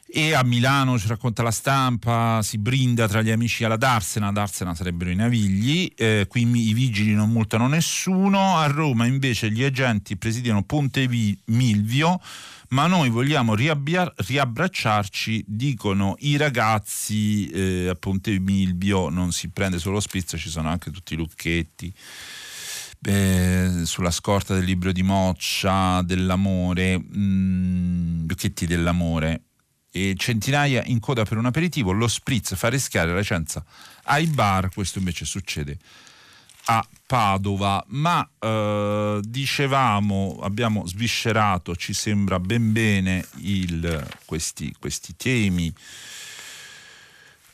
E 0.09 0.33
a 0.33 0.41
Milano 0.43 0.97
ci 0.97 1.07
racconta 1.07 1.43
la 1.43 1.51
stampa, 1.51 2.39
si 2.41 2.57
brinda 2.57 3.09
tra 3.09 3.21
gli 3.21 3.29
amici 3.29 3.65
alla 3.65 3.75
Darsena, 3.75 4.31
Darsena 4.31 4.73
sarebbero 4.73 5.09
i 5.09 5.15
navigli, 5.15 5.91
eh, 5.97 6.27
qui 6.29 6.47
i 6.47 6.73
vigili 6.73 7.13
non 7.13 7.29
multano 7.29 7.67
nessuno, 7.67 8.55
a 8.55 8.67
Roma 8.67 9.05
invece 9.05 9.51
gli 9.51 9.63
agenti 9.63 10.15
presidiano 10.15 10.63
Ponte 10.63 11.09
Milvio, 11.09 12.21
ma 12.69 12.87
noi 12.87 13.09
vogliamo 13.09 13.53
riabbia- 13.53 14.11
riabbracciarci, 14.15 15.43
dicono 15.45 16.15
i 16.19 16.37
ragazzi. 16.37 17.47
Eh, 17.49 17.87
a 17.89 17.95
Ponte 17.95 18.39
Milvio, 18.39 19.09
non 19.09 19.33
si 19.33 19.49
prende 19.49 19.77
solo 19.77 19.99
spizzo, 19.99 20.37
ci 20.37 20.49
sono 20.49 20.69
anche 20.69 20.89
tutti 20.89 21.15
i 21.15 21.17
lucchetti. 21.17 21.93
Eh, 23.05 23.81
sulla 23.83 24.11
scorta 24.11 24.53
del 24.53 24.63
libro 24.63 24.91
di 24.91 25.03
Moccia, 25.03 26.01
dell'amore, 26.01 26.97
mm, 26.97 28.25
lucchetti 28.27 28.65
dell'amore, 28.65 29.43
e 29.97 30.15
centinaia 30.15 30.83
in 30.85 30.99
coda 30.99 31.23
per 31.23 31.37
un 31.37 31.45
aperitivo, 31.45 31.91
lo 31.91 32.07
spritz 32.07 32.55
fa 32.55 32.69
rischiare 32.69 33.11
la 33.11 33.17
licenza 33.17 33.63
ai 34.03 34.27
bar, 34.27 34.69
questo 34.73 34.99
invece 34.99 35.25
succede 35.25 35.77
a 36.69 36.85
Padova, 37.05 37.83
ma 37.89 38.27
eh, 38.39 39.21
dicevamo, 39.23 40.39
abbiamo 40.41 40.85
sviscerato, 40.85 41.75
ci 41.75 41.93
sembra 41.93 42.39
ben 42.39 42.73
bene 42.73 43.25
il, 43.37 44.05
questi, 44.25 44.75
questi, 44.77 45.15
temi. 45.15 45.73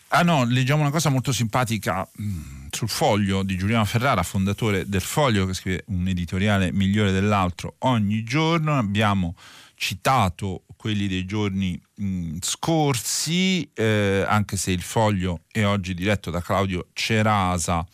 Ah 0.10 0.24
no, 0.24 0.46
leggiamo 0.46 0.82
una 0.82 0.90
cosa 0.90 1.10
molto 1.10 1.32
simpatica 1.32 2.08
mm, 2.20 2.68
sul 2.72 2.90
foglio 2.90 3.44
di 3.44 3.56
Giuliano 3.56 3.86
Ferrara, 3.86 4.24
fondatore 4.24 4.88
del 4.88 5.02
foglio, 5.02 5.46
che 5.46 5.54
scrive 5.54 5.84
un 5.88 6.08
editoriale 6.08 6.72
migliore 6.72 7.12
dell'altro 7.12 7.76
ogni 7.80 8.24
giorno. 8.24 8.76
Abbiamo 8.76 9.36
citato 9.76 10.63
quelli 10.84 11.08
dei 11.08 11.24
giorni 11.24 11.82
mh, 11.96 12.06
mm, 12.06 12.38
scorsi, 12.42 13.70
eh, 13.74 14.26
anche 14.28 14.58
se 14.58 14.72
il 14.72 14.82
foglio 14.82 15.44
è 15.50 15.64
oggi 15.64 15.94
diretto 15.94 16.30
da 16.30 16.42
Claudio 16.42 16.88
Cerasa 16.92 17.88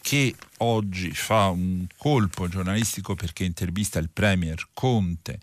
che 0.00 0.34
oggi 0.58 1.10
fa 1.12 1.48
un 1.48 1.84
colpo 1.94 2.48
giornalistico 2.48 3.14
perché 3.14 3.44
intervista 3.44 3.98
il 3.98 4.08
Premier 4.10 4.66
Conte 4.72 5.40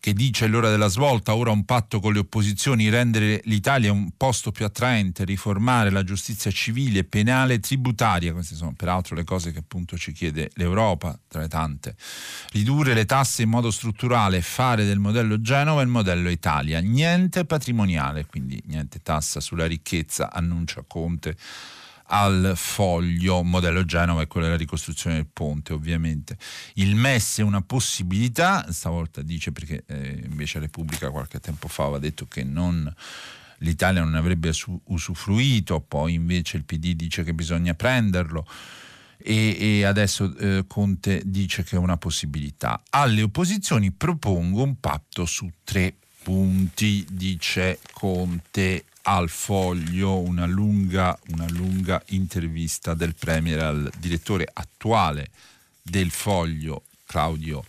che 0.00 0.12
dice 0.12 0.46
l'ora 0.46 0.70
della 0.70 0.88
svolta, 0.88 1.34
ora 1.34 1.50
un 1.50 1.64
patto 1.64 2.00
con 2.00 2.12
le 2.12 2.20
opposizioni, 2.20 2.88
rendere 2.88 3.40
l'Italia 3.44 3.92
un 3.92 4.10
posto 4.16 4.50
più 4.50 4.64
attraente, 4.64 5.24
riformare 5.24 5.90
la 5.90 6.04
giustizia 6.04 6.50
civile, 6.50 7.04
penale 7.04 7.54
e 7.54 7.60
tributaria, 7.60 8.32
queste 8.32 8.54
sono 8.54 8.72
peraltro 8.76 9.14
le 9.14 9.24
cose 9.24 9.52
che 9.52 9.58
appunto 9.58 9.96
ci 9.96 10.12
chiede 10.12 10.50
l'Europa 10.54 11.18
tra 11.26 11.40
le 11.40 11.48
tante, 11.48 11.96
ridurre 12.52 12.94
le 12.94 13.04
tasse 13.04 13.42
in 13.42 13.48
modo 13.48 13.70
strutturale, 13.70 14.40
fare 14.40 14.84
del 14.84 14.98
modello 14.98 15.40
Genova 15.40 15.82
il 15.82 15.88
modello 15.88 16.30
Italia, 16.30 16.80
niente 16.80 17.44
patrimoniale, 17.44 18.26
quindi 18.26 18.62
niente 18.66 19.00
tassa 19.02 19.40
sulla 19.40 19.66
ricchezza, 19.66 20.32
annuncia 20.32 20.84
Conte 20.86 21.36
al 22.10 22.52
foglio, 22.54 23.42
modello 23.42 23.84
Genova 23.84 24.22
e 24.22 24.26
quello 24.26 24.46
della 24.46 24.58
ricostruzione 24.58 25.16
del 25.16 25.26
ponte 25.26 25.72
ovviamente. 25.72 26.36
Il 26.74 26.94
MES 26.94 27.38
è 27.38 27.42
una 27.42 27.62
possibilità, 27.62 28.70
stavolta 28.72 29.22
dice 29.22 29.52
perché 29.52 29.84
eh, 29.86 30.22
invece 30.24 30.58
Repubblica 30.58 31.10
qualche 31.10 31.40
tempo 31.40 31.68
fa 31.68 31.84
aveva 31.84 31.98
detto 31.98 32.26
che 32.26 32.44
non 32.44 32.92
l'Italia 33.58 34.02
non 34.02 34.14
avrebbe 34.14 34.52
su- 34.52 34.80
usufruito, 34.84 35.80
poi 35.80 36.14
invece 36.14 36.56
il 36.56 36.64
PD 36.64 36.92
dice 36.92 37.24
che 37.24 37.34
bisogna 37.34 37.74
prenderlo. 37.74 38.46
E, 39.20 39.56
e 39.58 39.84
adesso 39.84 40.36
eh, 40.36 40.64
Conte 40.68 41.22
dice 41.24 41.64
che 41.64 41.74
è 41.74 41.78
una 41.78 41.96
possibilità. 41.96 42.80
Alle 42.90 43.22
opposizioni 43.22 43.90
propongo 43.90 44.62
un 44.62 44.78
patto 44.78 45.26
su 45.26 45.50
tre 45.64 45.96
punti, 46.28 47.06
dice 47.08 47.78
Conte 47.90 48.84
al 49.04 49.30
foglio 49.30 50.18
una 50.18 50.44
lunga, 50.44 51.18
una 51.28 51.48
lunga 51.48 52.02
intervista 52.08 52.92
del 52.92 53.14
Premier 53.14 53.60
al 53.60 53.90
direttore 53.96 54.46
attuale 54.52 55.30
del 55.80 56.10
foglio, 56.10 56.82
Claudio 57.06 57.64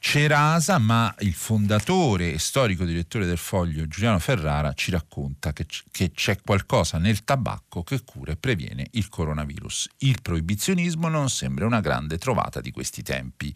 Cerasa, 0.00 0.78
ma 0.78 1.12
il 1.20 1.34
fondatore 1.34 2.32
e 2.32 2.38
storico 2.38 2.84
direttore 2.84 3.26
del 3.26 3.36
foglio, 3.36 3.86
Giuliano 3.88 4.18
Ferrara, 4.18 4.72
ci 4.72 4.90
racconta 4.90 5.52
che, 5.52 5.66
che 5.90 6.12
c'è 6.12 6.38
qualcosa 6.40 6.98
nel 6.98 7.24
tabacco 7.24 7.82
che 7.82 8.02
cura 8.04 8.32
e 8.32 8.36
previene 8.36 8.86
il 8.92 9.08
coronavirus. 9.08 9.88
Il 9.98 10.22
proibizionismo 10.22 11.08
non 11.08 11.28
sembra 11.28 11.66
una 11.66 11.80
grande 11.80 12.16
trovata 12.16 12.60
di 12.60 12.70
questi 12.70 13.02
tempi. 13.02 13.52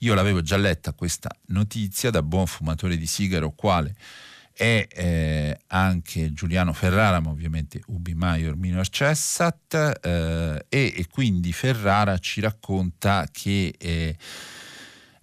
Io 0.00 0.14
l'avevo 0.14 0.40
già 0.40 0.56
letta 0.56 0.94
questa 0.94 1.30
notizia 1.48 2.10
da 2.10 2.22
buon 2.22 2.46
fumatore 2.46 2.96
di 2.96 3.06
sigaro, 3.06 3.50
quale 3.50 3.94
è 4.54 4.86
eh, 4.88 5.58
anche 5.66 6.32
Giuliano 6.32 6.72
Ferrara, 6.72 7.20
ma 7.20 7.30
ovviamente 7.30 7.82
Ubi 7.86 8.14
Maior 8.14 8.56
Minor 8.56 8.88
Cessat, 8.88 9.98
eh, 10.00 10.64
e, 10.68 10.94
e, 10.96 11.06
quindi 11.10 11.52
Ferrara 11.52 12.18
ci 12.18 12.40
racconta 12.40 13.26
che 13.30 13.74
eh, 13.76 14.16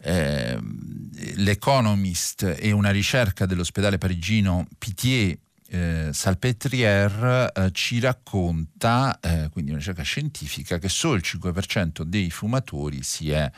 ehm, 0.01 1.09
l'Economist 1.35 2.55
e 2.57 2.71
una 2.71 2.91
ricerca 2.91 3.45
dell'ospedale 3.45 3.97
parigino 3.97 4.67
Pitié 4.77 5.37
eh, 5.69 6.09
Salpetriere 6.11 7.51
eh, 7.53 7.69
ci 7.71 7.99
racconta, 7.99 9.19
eh, 9.21 9.49
quindi 9.51 9.71
una 9.71 9.79
ricerca 9.79 10.03
scientifica, 10.03 10.77
che 10.79 10.89
solo 10.89 11.15
il 11.15 11.23
5% 11.23 12.01
dei 12.01 12.29
fumatori 12.29 13.03
si 13.03 13.31
è 13.31 13.49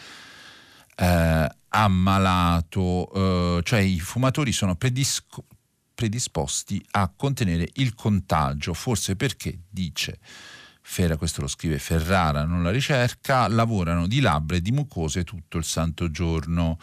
eh, 0.95 1.49
ammalato, 1.69 3.11
eh, 3.57 3.61
cioè 3.63 3.79
i 3.79 3.99
fumatori 3.99 4.51
sono 4.51 4.75
predisposti 4.75 5.51
predisposti 5.95 6.83
a 6.91 7.11
contenere 7.15 7.69
il 7.75 7.93
contagio, 7.93 8.73
forse 8.73 9.15
perché, 9.15 9.59
dice 9.69 10.19
Ferra, 10.85 11.17
questo 11.17 11.41
lo 11.41 11.47
scrive 11.47 11.79
Ferrara, 11.79 12.43
non 12.43 12.61
la 12.61 12.69
ricerca, 12.69 13.47
lavorano 13.47 14.05
di 14.05 14.19
labbra 14.19 14.57
e 14.57 14.61
di 14.61 14.71
mucose 14.71 15.23
tutto 15.23 15.57
il 15.57 15.63
santo 15.63 16.11
giorno. 16.11 16.77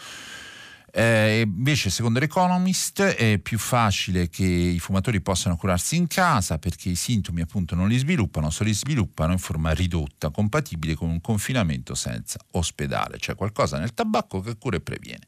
Eh, 0.93 1.43
invece, 1.45 1.89
secondo 1.91 2.19
l'Economist, 2.19 3.01
è 3.03 3.39
più 3.39 3.59
facile 3.59 4.29
che 4.29 4.45
i 4.45 4.79
fumatori 4.81 5.21
possano 5.21 5.57
curarsi 5.57 5.95
in 5.95 6.09
casa 6.09 6.59
perché 6.59 6.89
i 6.89 6.97
sintomi 6.97 7.43
appunto 7.43 7.77
non 7.77 7.87
li 7.89 7.99
sviluppano, 7.99 8.51
se 8.51 8.65
li 8.65 8.73
sviluppano 8.73 9.33
in 9.33 9.39
forma 9.39 9.71
ridotta, 9.73 10.31
compatibile 10.31 10.95
con 10.95 11.09
un 11.11 11.21
confinamento 11.21 11.95
senza 11.95 12.39
ospedale, 12.53 13.19
cioè 13.19 13.37
qualcosa 13.37 13.79
nel 13.79 13.95
tabacco 13.95 14.41
che 14.41 14.57
cura 14.57 14.79
e 14.79 14.81
previene. 14.81 15.27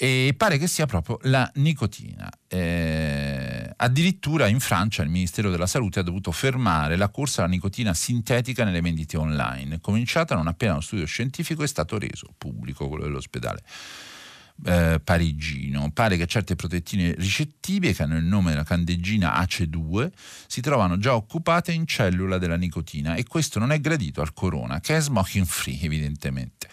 e 0.00 0.32
pare 0.36 0.58
che 0.58 0.68
sia 0.68 0.86
proprio 0.86 1.18
la 1.22 1.48
nicotina. 1.56 2.30
Eh, 2.46 3.67
addirittura 3.80 4.46
in 4.46 4.60
Francia 4.60 5.02
il 5.02 5.08
Ministero 5.08 5.50
della 5.50 5.66
Salute 5.66 6.00
ha 6.00 6.02
dovuto 6.02 6.32
fermare 6.32 6.96
la 6.96 7.08
corsa 7.08 7.42
alla 7.42 7.50
nicotina 7.50 7.94
sintetica 7.94 8.64
nelle 8.64 8.80
vendite 8.80 9.16
online, 9.16 9.80
cominciata 9.80 10.34
non 10.34 10.46
appena 10.46 10.72
uno 10.72 10.80
studio 10.80 11.04
scientifico 11.04 11.62
è 11.62 11.66
stato 11.66 11.98
reso 11.98 12.28
pubblico, 12.36 12.88
quello 12.88 13.04
dell'ospedale. 13.04 13.62
Eh, 14.64 15.00
parigino. 15.02 15.88
Pare 15.92 16.16
che 16.16 16.26
certe 16.26 16.56
protettine 16.56 17.14
ricettive 17.16 17.92
che 17.94 18.02
hanno 18.02 18.16
il 18.16 18.24
nome 18.24 18.50
della 18.50 18.64
candeggina 18.64 19.40
AC2 19.40 20.10
si 20.48 20.60
trovano 20.60 20.98
già 20.98 21.14
occupate 21.14 21.70
in 21.70 21.86
cellula 21.86 22.38
della 22.38 22.56
nicotina 22.56 23.14
e 23.14 23.24
questo 23.24 23.60
non 23.60 23.70
è 23.70 23.80
gradito 23.80 24.20
al 24.20 24.32
corona, 24.32 24.80
che 24.80 24.96
è 24.96 25.00
smoking 25.00 25.46
free 25.46 25.80
evidentemente. 25.80 26.68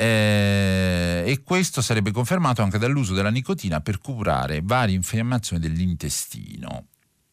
Eh, 0.00 1.24
e 1.26 1.42
questo 1.42 1.82
sarebbe 1.82 2.10
confermato 2.10 2.62
anche 2.62 2.78
dall'uso 2.78 3.12
della 3.12 3.28
nicotina 3.28 3.82
per 3.82 3.98
curare 3.98 4.62
varie 4.62 4.94
infiammazioni 4.94 5.60
dell'intestino. 5.60 6.86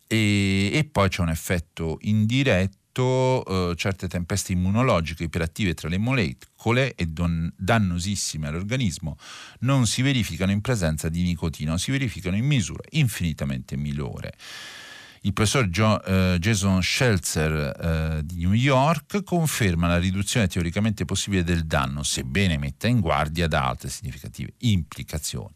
E, 0.06 0.72
e 0.74 0.84
poi 0.84 1.08
c'è 1.08 1.22
un 1.22 1.30
effetto 1.30 1.98
indiretto, 2.02 3.72
eh, 3.72 3.76
certe 3.78 4.10
tempeste 4.10 4.52
immunologiche 4.52 5.24
iperattive 5.24 5.76
tra 5.76 5.88
le 5.88 5.98
molecole 5.98 6.94
e 6.96 7.06
don- 7.06 7.50
dannosissime 7.56 8.50
all'organismo 8.50 9.18
non 9.60 9.88
si 9.88 10.02
verificano 10.02 10.52
in 10.52 10.60
presenza 10.60 11.08
di 11.08 11.24
nicotina, 11.24 11.78
si 11.78 11.92
verificano 11.92 12.36
in 12.36 12.46
misura 12.46 12.84
infinitamente 12.90 13.78
minore. 13.78 14.34
Il 15.28 15.34
professor 15.34 15.68
John, 15.68 16.00
eh, 16.06 16.38
Jason 16.40 16.82
Schelzer 16.82 17.52
eh, 17.52 18.22
di 18.24 18.46
New 18.46 18.54
York 18.54 19.24
conferma 19.26 19.86
la 19.86 20.00
riduzione 20.00 20.48
teoricamente 20.48 21.04
possibile 21.04 21.44
del 21.44 21.66
danno, 21.66 22.02
sebbene 22.02 22.58
metta 22.58 22.88
in 22.88 23.02
guardia 23.02 23.46
da 23.50 23.68
altre 23.68 23.90
significative 23.90 24.54
implicazioni, 24.60 25.54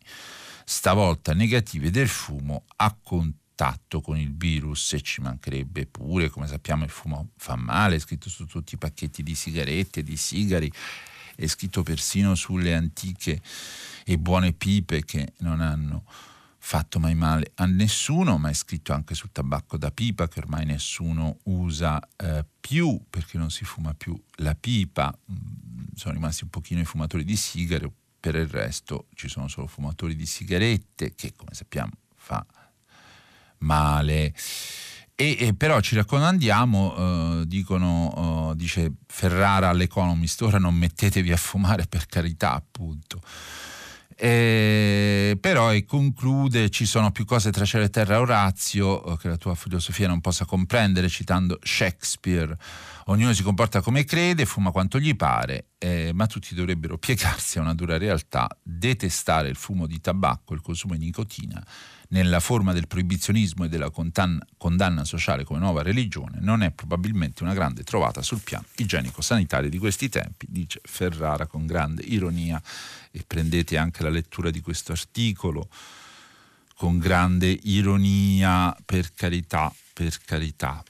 stavolta 0.65 1.33
negative 1.33 1.89
del 1.89 2.09
fumo 2.09 2.65
a 2.75 2.93
contatto 3.01 4.01
con 4.01 4.17
il 4.17 4.35
virus 4.35 4.91
e 4.91 4.99
ci 4.99 5.21
mancherebbe. 5.21 5.85
Pure, 5.85 6.29
come 6.29 6.47
sappiamo 6.47 6.83
il 6.83 6.89
fumo 6.89 7.29
fa 7.37 7.55
male, 7.55 7.95
è 7.95 7.99
scritto 7.99 8.29
su 8.29 8.45
tutti 8.45 8.75
i 8.75 8.77
pacchetti 8.77 9.23
di 9.23 9.35
sigarette, 9.35 10.03
di 10.03 10.17
sigari, 10.17 10.69
è 11.33 11.47
scritto 11.47 11.81
persino 11.81 12.35
sulle 12.35 12.73
antiche 12.73 13.41
e 14.03 14.17
buone 14.17 14.51
pipe 14.51 15.05
che 15.05 15.31
non 15.37 15.61
hanno 15.61 16.03
fatto 16.63 16.99
mai 16.99 17.15
male 17.15 17.51
a 17.55 17.65
nessuno, 17.65 18.37
ma 18.37 18.49
è 18.49 18.53
scritto 18.53 18.93
anche 18.93 19.15
sul 19.15 19.31
tabacco 19.31 19.77
da 19.77 19.89
pipa 19.89 20.27
che 20.27 20.39
ormai 20.39 20.63
nessuno 20.63 21.39
usa 21.45 21.99
eh, 22.15 22.45
più 22.59 23.01
perché 23.09 23.39
non 23.39 23.49
si 23.49 23.65
fuma 23.65 23.95
più 23.95 24.17
la 24.35 24.53
pipa, 24.53 25.11
mm, 25.11 25.87
sono 25.95 26.13
rimasti 26.13 26.43
un 26.43 26.51
pochino 26.51 26.79
i 26.79 26.85
fumatori 26.85 27.25
di 27.25 27.35
sigaro, 27.35 27.91
per 28.19 28.35
il 28.35 28.47
resto 28.47 29.07
ci 29.15 29.27
sono 29.27 29.47
solo 29.47 29.65
fumatori 29.65 30.15
di 30.15 30.27
sigarette 30.27 31.15
che 31.15 31.33
come 31.35 31.53
sappiamo 31.53 31.93
fa 32.15 32.45
male. 33.57 34.33
E, 35.15 35.37
e, 35.39 35.53
però 35.55 35.81
ci 35.81 35.95
raccomandiamo, 35.95 37.41
eh, 37.41 37.47
dicono, 37.47 38.51
eh, 38.51 38.55
dice 38.55 38.93
Ferrara 39.07 39.69
all'Economist, 39.69 40.41
ora 40.43 40.59
non 40.59 40.75
mettetevi 40.75 41.31
a 41.31 41.37
fumare 41.37 41.87
per 41.87 42.05
carità, 42.05 42.53
appunto. 42.53 43.21
Eh, 44.23 45.35
però 45.41 45.73
e 45.73 45.83
conclude 45.83 46.69
ci 46.69 46.85
sono 46.85 47.09
più 47.09 47.25
cose 47.25 47.49
tra 47.49 47.65
cielo 47.65 47.85
e 47.85 47.89
terra. 47.89 48.19
Orazio 48.19 49.03
eh, 49.03 49.17
che 49.17 49.27
la 49.27 49.37
tua 49.37 49.55
filosofia 49.55 50.07
non 50.07 50.21
possa 50.21 50.45
comprendere 50.45 51.09
citando 51.09 51.57
Shakespeare. 51.63 52.55
Ognuno 53.05 53.33
si 53.33 53.41
comporta 53.41 53.81
come 53.81 54.03
crede 54.03 54.45
fuma 54.45 54.69
quanto 54.69 54.99
gli 54.99 55.15
pare 55.15 55.69
eh, 55.79 56.11
ma 56.13 56.27
tutti 56.27 56.53
dovrebbero 56.53 56.99
piegarsi 56.99 57.57
a 57.57 57.61
una 57.61 57.73
dura 57.73 57.97
realtà 57.97 58.47
detestare 58.61 59.49
il 59.49 59.55
fumo 59.55 59.87
di 59.87 59.99
tabacco 59.99 60.53
il 60.53 60.61
consumo 60.61 60.95
di 60.95 61.05
nicotina 61.05 61.65
nella 62.11 62.39
forma 62.39 62.73
del 62.73 62.87
proibizionismo 62.87 63.65
e 63.65 63.69
della 63.69 63.89
condanna, 63.89 65.05
sociale 65.05 65.43
come 65.43 65.59
nuova 65.59 65.81
religione 65.81 66.39
non 66.39 66.61
è 66.63 66.71
probabilmente 66.71 67.43
una 67.43 67.53
grande 67.53 67.83
trovata 67.83 68.21
sul 68.21 68.41
piano 68.41 68.65
igienico-sanitario 68.77 69.69
di 69.69 69.77
questi 69.77 70.09
tempi 70.09 70.45
dice 70.49 70.79
Ferrara 70.83 71.47
con 71.47 71.65
grande 71.65 72.03
ironia 72.03 72.61
e 73.11 73.23
prendete 73.25 73.77
anche 73.77 74.03
la 74.03 74.09
lettura 74.09 74.49
di 74.49 74.61
questo 74.61 74.91
articolo 74.91 75.69
con 76.81 76.97
grande 76.97 77.59
ironia, 77.63 78.75
per 78.83 79.13
carità, 79.13 79.71
per 79.93 80.17
carità. 80.25 80.83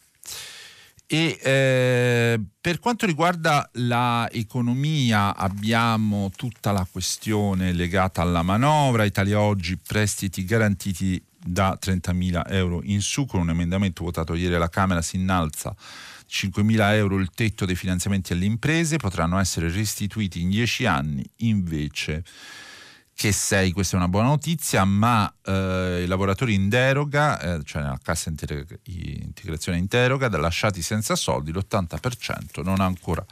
E 1.14 1.38
eh, 1.42 2.40
per 2.62 2.80
quanto 2.80 3.06
riguarda 3.06 3.70
l'economia 3.74 5.36
abbiamo 5.36 6.32
tutta 6.34 6.72
la 6.72 6.88
questione 6.90 7.74
legata 7.74 8.22
alla 8.22 8.44
manovra, 8.44 9.04
Italia 9.04 9.42
oggi 9.42 9.76
prestiti 9.76 10.46
garantiti 10.46 11.22
da 11.38 11.78
30.000 11.78 12.44
euro 12.54 12.80
in 12.84 13.02
su, 13.02 13.26
con 13.26 13.42
un 13.42 13.50
emendamento 13.50 14.06
votato 14.06 14.36
ieri 14.36 14.56
alla 14.56 14.70
Camera 14.70 15.02
si 15.02 15.18
innalza 15.18 15.76
5.000 16.30 16.94
euro 16.94 17.18
il 17.18 17.30
tetto 17.36 17.66
dei 17.66 17.76
finanziamenti 17.76 18.32
alle 18.32 18.46
imprese, 18.46 18.96
potranno 18.96 19.38
essere 19.38 19.70
restituiti 19.70 20.40
in 20.40 20.50
10 20.50 20.86
anni 20.86 21.30
invece 21.40 22.24
che 23.22 23.32
6, 23.32 23.72
questa 23.72 23.98
è 23.98 24.00
una 24.00 24.08
buona 24.08 24.30
notizia, 24.30 24.84
ma 24.84 25.32
eh, 25.46 26.02
i 26.04 26.08
lavoratori 26.08 26.56
in 26.56 26.70
deroga, 26.70 27.40
eh, 27.40 27.64
cioè 27.64 27.84
nella 27.84 28.00
cassa 28.02 28.30
integrazione 28.30 29.78
in 29.78 29.86
deroga, 29.88 30.28
lasciati 30.40 30.82
senza 30.82 31.16
soldi, 31.16 31.52
l'80% 31.52 32.64
non 32.64 32.80
ha 32.80 32.86
ancora 32.86 33.24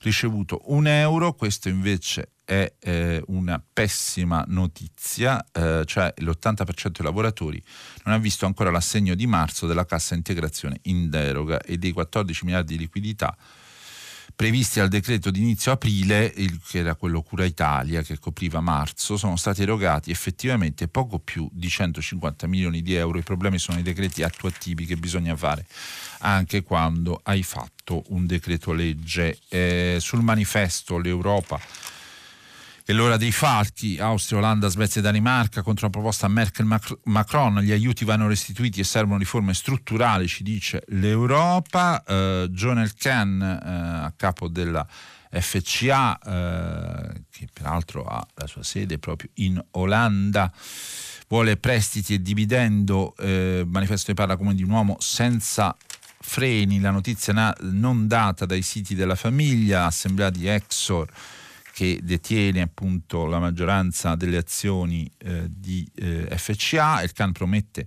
ricevuto 0.00 0.62
un 0.64 0.88
euro, 0.88 1.34
questo 1.34 1.68
invece 1.68 2.32
è 2.44 2.72
eh, 2.80 3.22
una 3.28 3.62
pessima 3.72 4.44
notizia, 4.48 5.46
eh, 5.52 5.84
cioè 5.86 6.12
l'80% 6.16 6.88
dei 6.88 7.04
lavoratori 7.04 7.62
non 8.02 8.16
ha 8.16 8.18
visto 8.18 8.46
ancora 8.46 8.72
l'assegno 8.72 9.14
di 9.14 9.28
marzo 9.28 9.68
della 9.68 9.86
cassa 9.86 10.16
integrazione 10.16 10.80
in 10.82 11.08
deroga 11.08 11.60
e 11.60 11.78
dei 11.78 11.92
14 11.92 12.46
miliardi 12.46 12.76
di 12.76 12.80
liquidità 12.80 13.36
previsti 14.40 14.80
al 14.80 14.88
decreto 14.88 15.30
di 15.30 15.40
inizio 15.42 15.70
aprile, 15.70 16.32
il, 16.36 16.62
che 16.66 16.78
era 16.78 16.94
quello 16.94 17.20
Cura 17.20 17.44
Italia 17.44 18.00
che 18.00 18.18
copriva 18.18 18.60
marzo, 18.60 19.18
sono 19.18 19.36
stati 19.36 19.60
erogati 19.60 20.10
effettivamente 20.10 20.88
poco 20.88 21.18
più 21.18 21.46
di 21.52 21.68
150 21.68 22.46
milioni 22.46 22.80
di 22.80 22.94
euro. 22.94 23.18
I 23.18 23.22
problemi 23.22 23.58
sono 23.58 23.78
i 23.78 23.82
decreti 23.82 24.22
attuativi 24.22 24.86
che 24.86 24.96
bisogna 24.96 25.36
fare 25.36 25.66
anche 26.20 26.62
quando 26.62 27.20
hai 27.22 27.42
fatto 27.42 28.02
un 28.08 28.24
decreto 28.24 28.72
legge. 28.72 29.40
Eh, 29.50 29.98
sul 30.00 30.22
manifesto 30.22 30.96
l'Europa 30.96 31.60
è 32.90 32.92
l'ora 32.92 33.16
dei 33.16 33.30
falchi, 33.30 33.98
Austria, 33.98 34.38
Olanda, 34.38 34.68
Svezia 34.68 35.00
e 35.00 35.04
Danimarca 35.04 35.62
contro 35.62 35.86
la 35.86 35.92
proposta 35.92 36.26
Merkel-Macron, 36.26 37.60
gli 37.60 37.70
aiuti 37.70 38.04
vanno 38.04 38.26
restituiti 38.26 38.80
e 38.80 38.84
servono 38.84 39.18
riforme 39.18 39.54
strutturali, 39.54 40.26
ci 40.26 40.42
dice 40.42 40.82
l'Europa. 40.88 42.02
Eh, 42.02 42.48
John 42.50 42.78
Elkan, 42.78 43.42
eh, 43.42 44.04
a 44.06 44.12
capo 44.16 44.48
della 44.48 44.84
FCA, 45.30 46.18
eh, 46.18 47.22
che 47.30 47.48
peraltro 47.52 48.04
ha 48.04 48.26
la 48.34 48.46
sua 48.48 48.64
sede 48.64 48.98
proprio 48.98 49.30
in 49.34 49.62
Olanda, 49.72 50.52
vuole 51.28 51.56
prestiti 51.58 52.14
e 52.14 52.20
dividendo, 52.20 53.14
eh, 53.18 53.64
manifesto 53.66 54.06
ne 54.08 54.14
parla 54.14 54.36
come 54.36 54.54
di 54.54 54.64
un 54.64 54.70
uomo 54.70 54.96
senza 54.98 55.76
freni, 56.18 56.80
la 56.80 56.90
notizia 56.90 57.32
na- 57.32 57.56
non 57.60 58.08
data 58.08 58.46
dai 58.46 58.62
siti 58.62 58.96
della 58.96 59.14
famiglia, 59.14 59.86
assemblea 59.86 60.30
di 60.30 60.48
Exor, 60.48 61.08
che 61.72 62.00
detiene 62.02 62.60
appunto 62.60 63.26
la 63.26 63.38
maggioranza 63.38 64.14
delle 64.14 64.36
azioni 64.36 65.10
eh, 65.18 65.46
di 65.48 65.88
eh, 65.94 66.26
FCA. 66.36 67.02
Il 67.02 67.12
CAN 67.12 67.32
promette 67.32 67.86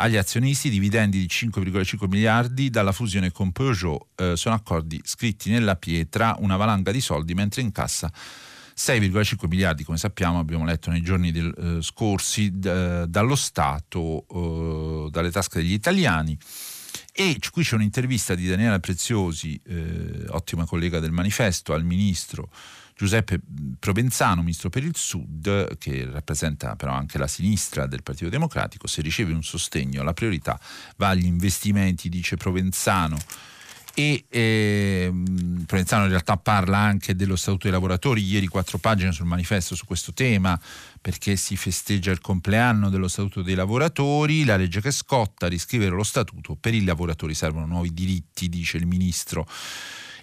agli 0.00 0.16
azionisti 0.16 0.70
dividendi 0.70 1.18
di 1.18 1.26
5,5 1.26 2.08
miliardi 2.08 2.70
dalla 2.70 2.92
fusione 2.92 3.30
con 3.32 3.52
Peugeot. 3.52 4.06
Eh, 4.14 4.36
sono 4.36 4.54
accordi 4.54 5.00
scritti 5.04 5.50
nella 5.50 5.76
pietra, 5.76 6.36
una 6.38 6.56
valanga 6.56 6.92
di 6.92 7.00
soldi, 7.00 7.34
mentre 7.34 7.62
in 7.62 7.72
cassa 7.72 8.10
6,5 8.10 9.48
miliardi, 9.48 9.82
come 9.82 9.98
sappiamo, 9.98 10.38
abbiamo 10.38 10.64
letto 10.64 10.90
nei 10.90 11.02
giorni 11.02 11.32
del, 11.32 11.52
eh, 11.58 11.82
scorsi, 11.82 12.58
d- 12.58 13.06
dallo 13.06 13.34
Stato, 13.34 14.24
eh, 15.06 15.10
dalle 15.10 15.32
tasche 15.32 15.60
degli 15.60 15.72
italiani. 15.72 16.38
E 17.12 17.36
qui 17.50 17.64
c'è 17.64 17.74
un'intervista 17.74 18.36
di 18.36 18.46
Daniela 18.46 18.78
Preziosi, 18.78 19.60
eh, 19.66 20.26
ottima 20.28 20.64
collega 20.64 21.00
del 21.00 21.10
manifesto, 21.10 21.74
al 21.74 21.84
ministro 21.84 22.48
Giuseppe 22.98 23.38
Provenzano, 23.78 24.40
ministro 24.40 24.70
per 24.70 24.82
il 24.82 24.96
Sud, 24.96 25.78
che 25.78 26.04
rappresenta 26.10 26.74
però 26.74 26.90
anche 26.94 27.16
la 27.16 27.28
sinistra 27.28 27.86
del 27.86 28.02
Partito 28.02 28.28
Democratico, 28.28 28.88
se 28.88 29.02
riceve 29.02 29.32
un 29.32 29.44
sostegno 29.44 30.02
la 30.02 30.12
priorità 30.12 30.58
va 30.96 31.10
agli 31.10 31.24
investimenti, 31.24 32.08
dice 32.08 32.36
Provenzano. 32.36 33.16
E 33.94 34.24
eh, 34.28 35.12
Provenzano 35.64 36.04
in 36.04 36.10
realtà 36.10 36.38
parla 36.38 36.78
anche 36.78 37.14
dello 37.14 37.36
Statuto 37.36 37.64
dei 37.64 37.72
lavoratori, 37.72 38.20
ieri 38.20 38.48
quattro 38.48 38.78
pagine 38.78 39.12
sul 39.12 39.26
manifesto 39.26 39.76
su 39.76 39.84
questo 39.84 40.12
tema, 40.12 40.60
perché 41.00 41.36
si 41.36 41.56
festeggia 41.56 42.10
il 42.10 42.20
compleanno 42.20 42.90
dello 42.90 43.06
Statuto 43.06 43.42
dei 43.42 43.54
lavoratori, 43.54 44.44
la 44.44 44.56
legge 44.56 44.80
che 44.80 44.90
scotta, 44.90 45.46
riscrivere 45.46 45.94
lo 45.94 46.02
Statuto, 46.02 46.56
per 46.56 46.74
i 46.74 46.82
lavoratori 46.82 47.34
servono 47.34 47.66
nuovi 47.66 47.94
diritti, 47.94 48.48
dice 48.48 48.76
il 48.76 48.86
ministro 48.86 49.46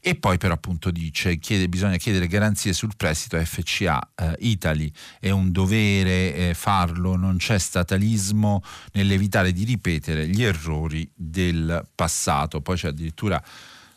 e 0.08 0.14
poi 0.14 0.38
però 0.38 0.54
appunto 0.54 0.92
dice 0.92 1.40
che 1.40 1.68
bisogna 1.68 1.98
chiedere 1.98 2.28
garanzie 2.28 2.74
sul 2.74 2.96
prestito 2.96 3.38
a 3.38 3.44
FCA 3.44 4.12
eh, 4.14 4.36
Italy, 4.42 4.92
è 5.20 5.32
un 5.32 5.52
dovere 5.52 6.36
eh, 6.36 6.54
farlo, 6.54 7.16
non 7.16 7.38
c'è 7.38 7.58
statalismo 7.58 8.62
nell'evitare 8.92 9.52
di 9.52 9.64
ripetere 9.64 10.28
gli 10.28 10.44
errori 10.44 11.10
del 11.12 11.88
passato, 11.96 12.62
poi 12.62 12.76
c'è 12.76 12.90
addirittura 12.90 13.44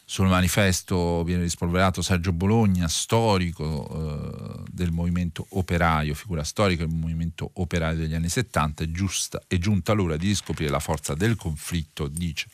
sul 0.03 0.29
manifesto 0.29 1.23
viene 1.25 1.43
rispolverato 1.43 2.01
Sergio 2.01 2.33
Bologna, 2.33 2.89
storico 2.89 3.91
eh, 3.91 4.63
del 4.71 4.93
movimento 4.93 5.45
operaio, 5.51 6.15
figura 6.15 6.43
storica 6.43 6.87
del 6.87 6.97
movimento 6.97 7.51
operaio 7.57 7.97
degli 7.97 8.15
anni 8.15 8.31
70, 8.31 8.83
è, 8.83 8.91
giusta, 8.91 9.43
è 9.47 9.59
giunta 9.59 9.93
l'ora 9.93 10.17
di 10.17 10.29
riscoprire 10.29 10.71
la 10.71 10.81
forza 10.81 11.13
del 11.13 11.37
conflitto, 11.37 12.09
dice 12.09 12.47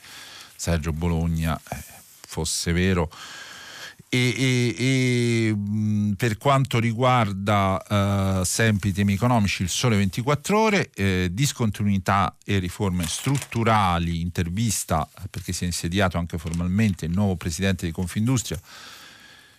Sergio 0.57 0.93
Bologna, 0.93 1.57
eh, 1.71 1.77
fosse 2.27 2.73
vero 2.73 3.09
e, 4.15 4.35
e, 4.37 4.75
e 4.79 6.15
per 6.17 6.39
quanto 6.39 6.79
riguarda 6.79 8.39
uh, 8.39 8.45
sempre 8.45 8.91
i 8.91 8.93
temi 8.93 9.15
economici, 9.15 9.63
il 9.63 9.69
sole 9.69 9.97
24 9.97 10.59
ore, 10.59 10.91
eh, 10.95 11.29
discontinuità 11.33 12.37
e 12.45 12.59
riforme 12.59 13.07
strutturali, 13.09 14.21
intervista 14.21 15.09
perché 15.29 15.53
si 15.53 15.65
è 15.65 15.67
insediato 15.67 16.17
anche 16.17 16.39
formalmente 16.39 17.07
il 17.07 17.13
nuovo 17.13 17.35
presidente 17.35 17.87
di 17.87 17.93
Confindustria 17.93 18.61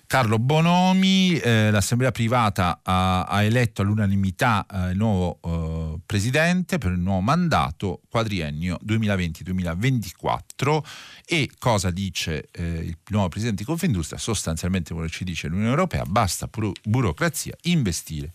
Carlo 0.08 0.38
Bonomi, 0.40 1.38
eh, 1.40 1.72
l'Assemblea 1.72 2.12
privata 2.12 2.82
ha, 2.84 3.24
ha, 3.24 3.44
eletto 3.44 3.82
all'unanimità 3.82 4.66
eh, 4.66 4.92
il 4.92 4.98
nuovo 4.98 5.40
eh, 5.44 6.00
presidente 6.06 6.78
per 6.78 6.92
il 6.92 7.00
nuovo 7.00 7.22
mandato 7.22 8.02
quadriennio 8.10 8.80
2020-2024 8.86 10.84
e 11.26 11.50
cosa 11.58 11.90
dice 11.90 12.50
eh, 12.52 12.64
il 12.64 12.98
nuovo 13.08 13.30
presidente 13.30 13.64
di 13.64 13.68
Confindustria? 13.68 14.20
Sostanzialmente 14.20 14.94
quello 14.94 15.08
che 15.08 15.14
ci 15.14 15.24
dice 15.24 15.48
l'Unione 15.48 15.72
Europea, 15.72 16.04
basta 16.06 16.48
buro- 16.48 16.74
burocrazia, 16.84 17.56
investire 17.64 18.32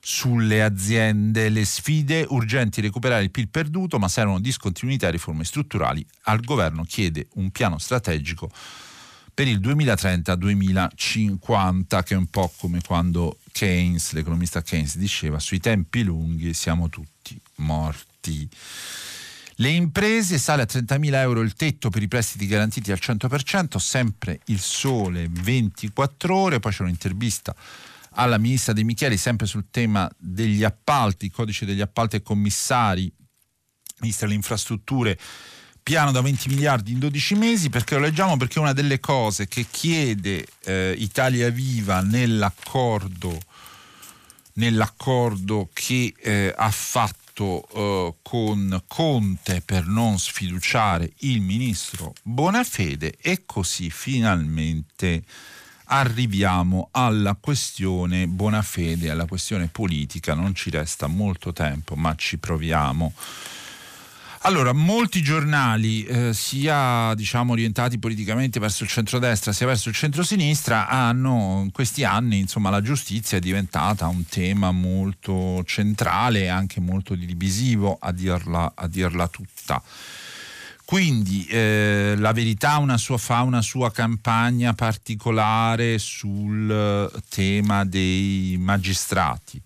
sulle 0.00 0.62
aziende, 0.62 1.48
le 1.48 1.64
sfide 1.64 2.24
urgenti 2.30 2.80
recuperare 2.80 3.22
il 3.22 3.30
PIL 3.30 3.48
perduto, 3.48 3.98
ma 3.98 4.08
servono 4.08 4.40
discontinuità 4.40 5.08
e 5.08 5.10
riforme 5.10 5.44
strutturali. 5.44 6.04
Al 6.22 6.40
governo 6.40 6.82
chiede 6.84 7.28
un 7.34 7.50
piano 7.50 7.78
strategico 7.78 8.50
per 9.38 9.46
il 9.46 9.60
2030-2050, 9.60 12.02
che 12.02 12.14
è 12.14 12.16
un 12.16 12.26
po' 12.26 12.52
come 12.56 12.80
quando 12.84 13.38
Keynes, 13.52 14.10
l'economista 14.10 14.62
Keynes, 14.62 14.96
diceva 14.96 15.38
sui 15.38 15.60
tempi 15.60 16.02
lunghi 16.02 16.52
siamo 16.52 16.88
tutti 16.88 17.40
morti. 17.58 18.48
Le 19.54 19.68
imprese 19.68 20.38
sale 20.38 20.62
a 20.62 20.66
30.000 20.68 21.14
euro 21.14 21.42
il 21.42 21.54
tetto 21.54 21.88
per 21.88 22.02
i 22.02 22.08
prestiti 22.08 22.48
garantiti 22.48 22.90
al 22.90 22.98
100%, 23.00 23.76
sempre 23.76 24.40
il 24.46 24.58
sole 24.58 25.28
24 25.30 26.34
ore, 26.34 26.58
poi 26.58 26.72
c'è 26.72 26.82
un'intervista 26.82 27.54
alla 28.14 28.38
ministra 28.38 28.72
De 28.72 28.82
Micheli 28.82 29.16
sempre 29.16 29.46
sul 29.46 29.66
tema 29.70 30.10
degli 30.16 30.64
appalti, 30.64 31.30
codice 31.30 31.64
degli 31.64 31.80
appalti 31.80 32.16
e 32.16 32.22
commissari, 32.22 33.08
ministra 34.00 34.26
delle 34.26 34.38
infrastrutture 34.38 35.16
piano 35.88 36.12
da 36.12 36.20
20 36.20 36.50
miliardi 36.50 36.92
in 36.92 36.98
12 36.98 37.34
mesi, 37.34 37.70
perché 37.70 37.94
lo 37.94 38.02
leggiamo? 38.02 38.36
Perché 38.36 38.58
una 38.58 38.74
delle 38.74 39.00
cose 39.00 39.48
che 39.48 39.64
chiede 39.70 40.46
eh, 40.64 40.94
Italia 40.98 41.48
Viva 41.48 42.02
nell'accordo, 42.02 43.40
nell'accordo 44.56 45.70
che 45.72 46.12
eh, 46.20 46.52
ha 46.54 46.70
fatto 46.70 47.66
eh, 47.72 48.14
con 48.20 48.82
Conte 48.86 49.62
per 49.64 49.86
non 49.86 50.18
sfiduciare 50.18 51.10
il 51.20 51.40
ministro 51.40 52.12
Bonafede 52.22 53.14
e 53.18 53.44
così 53.46 53.88
finalmente 53.88 55.22
arriviamo 55.84 56.90
alla 56.90 57.34
questione 57.34 58.26
Bonafede, 58.26 59.08
alla 59.08 59.24
questione 59.24 59.68
politica, 59.68 60.34
non 60.34 60.54
ci 60.54 60.68
resta 60.68 61.06
molto 61.06 61.54
tempo, 61.54 61.94
ma 61.94 62.14
ci 62.14 62.36
proviamo. 62.36 63.14
Allora, 64.48 64.72
molti 64.72 65.20
giornali, 65.20 66.04
eh, 66.06 66.32
sia 66.32 67.12
diciamo, 67.14 67.52
orientati 67.52 67.98
politicamente 67.98 68.58
verso 68.58 68.82
il 68.82 68.88
centrodestra 68.88 69.52
sia 69.52 69.66
verso 69.66 69.90
il 69.90 69.94
centrosinistra, 69.94 70.88
hanno 70.88 71.60
in 71.64 71.70
questi 71.70 72.02
anni, 72.02 72.38
insomma, 72.38 72.70
la 72.70 72.80
giustizia 72.80 73.36
è 73.36 73.40
diventata 73.42 74.06
un 74.06 74.24
tema 74.26 74.72
molto 74.72 75.62
centrale 75.64 76.44
e 76.44 76.46
anche 76.46 76.80
molto 76.80 77.14
divisivo, 77.14 77.98
a 78.00 78.10
dirla, 78.10 78.72
a 78.74 78.86
dirla 78.86 79.28
tutta. 79.28 79.82
Quindi 80.82 81.44
eh, 81.44 82.14
la 82.16 82.32
verità 82.32 82.78
una 82.78 82.96
sua, 82.96 83.18
fa 83.18 83.42
una 83.42 83.60
sua 83.60 83.92
campagna 83.92 84.72
particolare 84.72 85.98
sul 85.98 87.12
tema 87.28 87.84
dei 87.84 88.56
magistrati. 88.58 89.60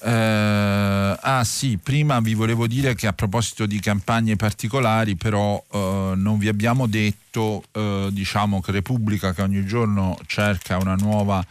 Eh, 0.00 1.16
ah 1.20 1.42
sì, 1.44 1.78
prima 1.78 2.20
vi 2.20 2.34
volevo 2.34 2.66
dire 2.66 2.94
che 2.94 3.06
a 3.06 3.12
proposito 3.12 3.66
di 3.66 3.80
campagne 3.80 4.36
particolari, 4.36 5.16
però 5.16 5.62
eh, 5.72 6.12
non 6.14 6.38
vi 6.38 6.48
abbiamo 6.48 6.86
detto, 6.86 7.64
eh, 7.72 8.08
diciamo 8.10 8.60
che 8.60 8.72
Repubblica 8.72 9.32
che 9.32 9.42
ogni 9.42 9.64
giorno 9.66 10.16
cerca 10.26 10.76
una 10.78 10.94
nuova 10.94 11.44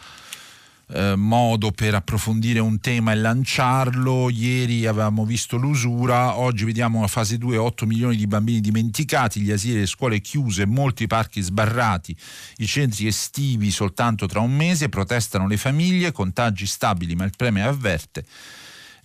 eh, 0.89 1.15
modo 1.15 1.71
per 1.71 1.95
approfondire 1.95 2.59
un 2.59 2.79
tema 2.79 3.11
e 3.11 3.15
lanciarlo. 3.15 4.29
Ieri 4.29 4.85
avevamo 4.85 5.25
visto 5.25 5.57
l'usura, 5.57 6.37
oggi 6.37 6.65
vediamo 6.65 7.01
la 7.01 7.07
fase 7.07 7.37
2, 7.37 7.57
8 7.57 7.85
milioni 7.85 8.15
di 8.15 8.27
bambini 8.27 8.61
dimenticati, 8.61 9.41
gli 9.41 9.51
asili 9.51 9.75
e 9.75 9.79
le 9.79 9.85
scuole 9.85 10.19
chiuse, 10.19 10.65
molti 10.65 11.07
parchi 11.07 11.41
sbarrati, 11.41 12.15
i 12.57 12.65
centri 12.65 13.07
estivi 13.07 13.71
soltanto 13.71 14.25
tra 14.25 14.39
un 14.39 14.55
mese, 14.55 14.89
protestano 14.89 15.47
le 15.47 15.57
famiglie, 15.57 16.11
contagi 16.11 16.65
stabili, 16.65 17.15
ma 17.15 17.25
il 17.25 17.33
premio 17.35 17.67
avverte 17.67 18.25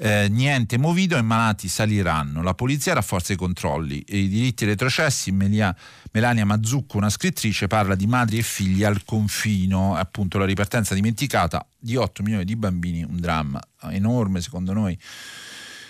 eh, 0.04 0.26
niente 0.28 0.78
movido 0.78 1.16
e 1.16 1.22
malati 1.22 1.68
saliranno. 1.68 2.42
La 2.42 2.54
polizia 2.54 2.92
rafforza 2.92 3.32
i 3.32 3.36
controlli 3.36 4.00
e 4.00 4.18
i 4.18 4.28
diritti 4.28 4.64
retrocessi. 4.64 5.30
Melia, 5.30 5.74
Melania 6.10 6.44
Mazzucco, 6.44 6.96
una 6.96 7.08
scrittrice, 7.08 7.68
parla 7.68 7.94
di 7.94 8.08
madri 8.08 8.38
e 8.38 8.42
figli 8.42 8.82
al 8.82 9.04
confino, 9.04 9.94
appunto 9.94 10.38
la 10.38 10.44
ripartenza 10.44 10.94
dimenticata 10.94 11.64
di 11.78 11.94
8 11.94 12.24
milioni 12.24 12.44
di 12.44 12.56
bambini, 12.56 13.04
un 13.04 13.20
dramma 13.20 13.60
enorme 13.90 14.40
secondo 14.40 14.72
noi. 14.72 14.98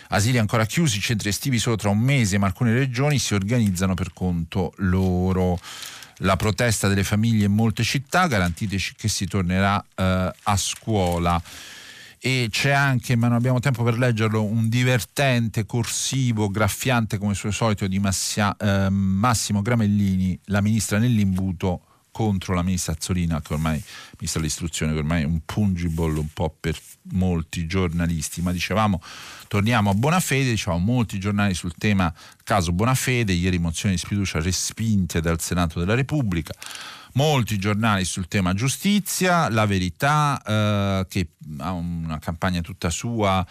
Asili 0.09 0.37
ancora 0.37 0.67
chiusi, 0.67 1.01
centri 1.01 1.31
estivi 1.31 1.59
solo 1.59 1.77
tra 1.77 1.89
un 1.89 1.99
mese, 1.99 2.37
ma 2.37 2.45
alcune 2.45 2.75
regioni 2.75 3.19
si 3.19 3.33
organizzano 3.33 3.95
per 3.95 4.13
conto 4.13 4.75
loro 4.77 5.59
la 6.17 6.37
protesta 6.37 6.87
delle 6.87 7.03
famiglie 7.03 7.47
in 7.47 7.55
molte 7.55 7.83
città, 7.83 8.27
garantiteci 8.27 8.93
che 8.95 9.09
si 9.09 9.27
tornerà 9.27 9.83
eh, 9.95 10.31
a 10.43 10.57
scuola 10.59 11.43
e 12.25 12.47
c'è 12.53 12.71
anche, 12.71 13.17
ma 13.17 13.27
non 13.27 13.37
abbiamo 13.37 13.59
tempo 13.59 13.83
per 13.83 13.99
leggerlo, 13.99 14.45
un 14.45 14.69
divertente 14.69 15.67
corsivo 15.67 16.51
graffiante 16.51 17.19
come 17.19 17.35
suo 17.35 17.51
solito 17.51 17.89
di 17.89 17.99
Massia, 17.99 18.57
eh, 18.57 18.89
Massimo 18.91 19.61
Gramellini, 19.61 20.39
la 20.45 20.61
ministra 20.61 20.99
nell'imbuto 20.99 21.81
contro 22.13 22.55
la 22.55 22.63
ministra 22.63 22.93
Azzolina, 22.93 23.43
che 23.43 23.55
ormai, 23.55 23.83
ministra 24.19 24.39
dell'istruzione, 24.39 24.93
che 24.93 24.99
ormai 25.01 25.23
è 25.23 25.25
un 25.25 25.41
pungible 25.45 26.17
un 26.17 26.29
po' 26.33 26.55
per 26.61 26.79
molti 27.11 27.67
giornalisti, 27.67 28.41
ma 28.41 28.53
dicevamo, 28.53 29.03
torniamo 29.49 29.91
a 29.91 29.95
Bonafede, 29.95 30.51
dicevamo 30.51 30.85
molti 30.85 31.19
giornali 31.19 31.55
sul 31.55 31.75
tema 31.77 32.15
caso 32.45 32.71
Bonafede, 32.71 33.33
ieri 33.33 33.59
mozioni 33.59 33.97
di 33.97 34.01
sfiducia 34.01 34.41
respinte 34.41 35.21
dal 35.21 35.41
Senato 35.41 35.81
della 35.81 35.95
Repubblica, 35.97 36.55
molti 37.15 37.59
giornali 37.59 38.05
sul 38.05 38.29
tema 38.29 38.55
giustizia, 38.55 39.49
La 39.49 39.67
Verità 39.67 40.41
eh, 40.45 41.07
che 41.09 41.29
ha 41.59 41.73
una 41.73 42.19
campagna 42.19 42.61
tutta 42.61 42.91
sua 42.91 43.47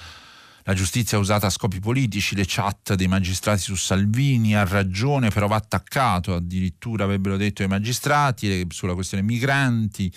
la 0.63 0.73
giustizia 0.73 1.17
usata 1.17 1.47
a 1.47 1.49
scopi 1.49 1.79
politici, 1.79 2.35
le 2.35 2.43
chat 2.45 2.93
dei 2.93 3.07
magistrati 3.07 3.61
su 3.61 3.75
Salvini, 3.75 4.55
ha 4.55 4.63
ragione 4.63 5.29
però 5.29 5.47
va 5.47 5.55
attaccato, 5.55 6.35
addirittura 6.35 7.03
avrebbero 7.03 7.35
detto 7.35 7.63
i 7.63 7.67
magistrati 7.67 8.67
sulla 8.69 8.93
questione 8.93 9.23
migranti. 9.23 10.11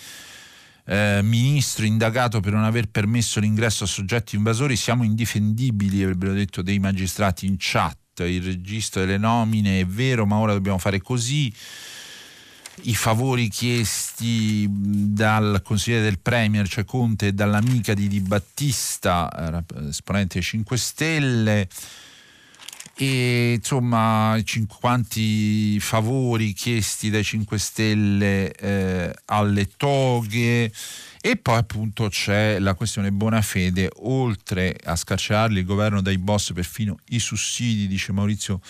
Eh, 0.87 1.21
ministro 1.23 1.83
indagato 1.83 2.41
per 2.41 2.53
non 2.53 2.63
aver 2.63 2.89
permesso 2.89 3.39
l'ingresso 3.39 3.85
a 3.85 3.87
soggetti 3.87 4.35
invasori, 4.35 4.75
siamo 4.75 5.03
indifendibili, 5.03 6.03
avrebbero 6.03 6.33
detto 6.33 6.61
dei 6.61 6.77
magistrati 6.77 7.47
in 7.47 7.55
chat, 7.57 8.19
il 8.19 8.43
registro 8.43 9.01
delle 9.01 9.17
nomine 9.17 9.79
è 9.79 9.85
vero, 9.85 10.27
ma 10.27 10.37
ora 10.37 10.53
dobbiamo 10.53 10.77
fare 10.77 11.01
così 11.01 11.51
i 12.83 12.95
favori 12.95 13.47
chiesti 13.47 14.67
dal 14.69 15.61
consigliere 15.63 16.03
del 16.03 16.19
Premier, 16.19 16.67
cioè 16.67 16.85
Conte, 16.85 17.27
e 17.27 17.33
dall'amica 17.33 17.93
di 17.93 18.07
Di 18.07 18.19
Battista, 18.19 19.63
esponente 19.87 20.41
5 20.41 20.77
Stelle, 20.77 21.67
e 22.97 23.53
insomma 23.57 24.41
quanti 24.67 25.77
favori 25.81 26.53
chiesti 26.53 27.09
dai 27.09 27.23
5 27.23 27.57
Stelle 27.57 28.53
eh, 28.53 29.13
alle 29.25 29.69
toghe. 29.75 30.71
E 31.21 31.37
poi 31.37 31.57
appunto 31.57 32.07
c'è 32.07 32.59
la 32.59 32.75
questione 32.75 33.11
buona 33.11 33.41
fede, 33.41 33.89
oltre 34.01 34.77
a 34.83 34.95
scarcerarli 34.95 35.59
il 35.59 35.65
governo 35.65 36.01
dai 36.01 36.19
boss 36.19 36.53
perfino 36.53 36.99
i 37.09 37.19
sussidi, 37.19 37.87
dice 37.87 38.11
Maurizio 38.11 38.61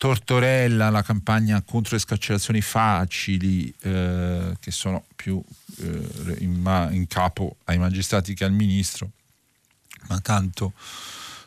Tortorella, 0.00 0.88
la 0.88 1.02
campagna 1.02 1.60
contro 1.60 1.94
le 1.94 2.00
scarcerazioni 2.00 2.62
facili, 2.62 3.70
eh, 3.82 4.56
che 4.58 4.70
sono 4.70 5.04
più 5.14 5.44
eh, 5.76 6.36
in, 6.38 6.88
in, 6.92 7.06
capo 7.06 7.56
ai 7.64 7.76
magistrati 7.76 8.32
che 8.32 8.44
al 8.44 8.52
ministro, 8.52 9.10
ma 10.08 10.18
tanto 10.20 10.72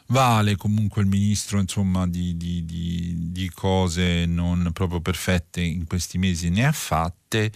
vale 0.10 0.56
comunque 0.56 1.02
il 1.02 1.08
ministro 1.08 1.60
insomma, 1.60 2.06
di, 2.06 2.38
di, 2.38 2.64
di, 2.64 3.32
di 3.32 3.50
cose 3.50 4.28
non 4.28 4.70
proprio 4.72 5.02
perfette 5.02 5.60
in 5.60 5.88
questi 5.88 6.20
mesi 6.20 6.52
ne 6.52 6.68
ha 6.68 6.72
fatte. 6.72 7.52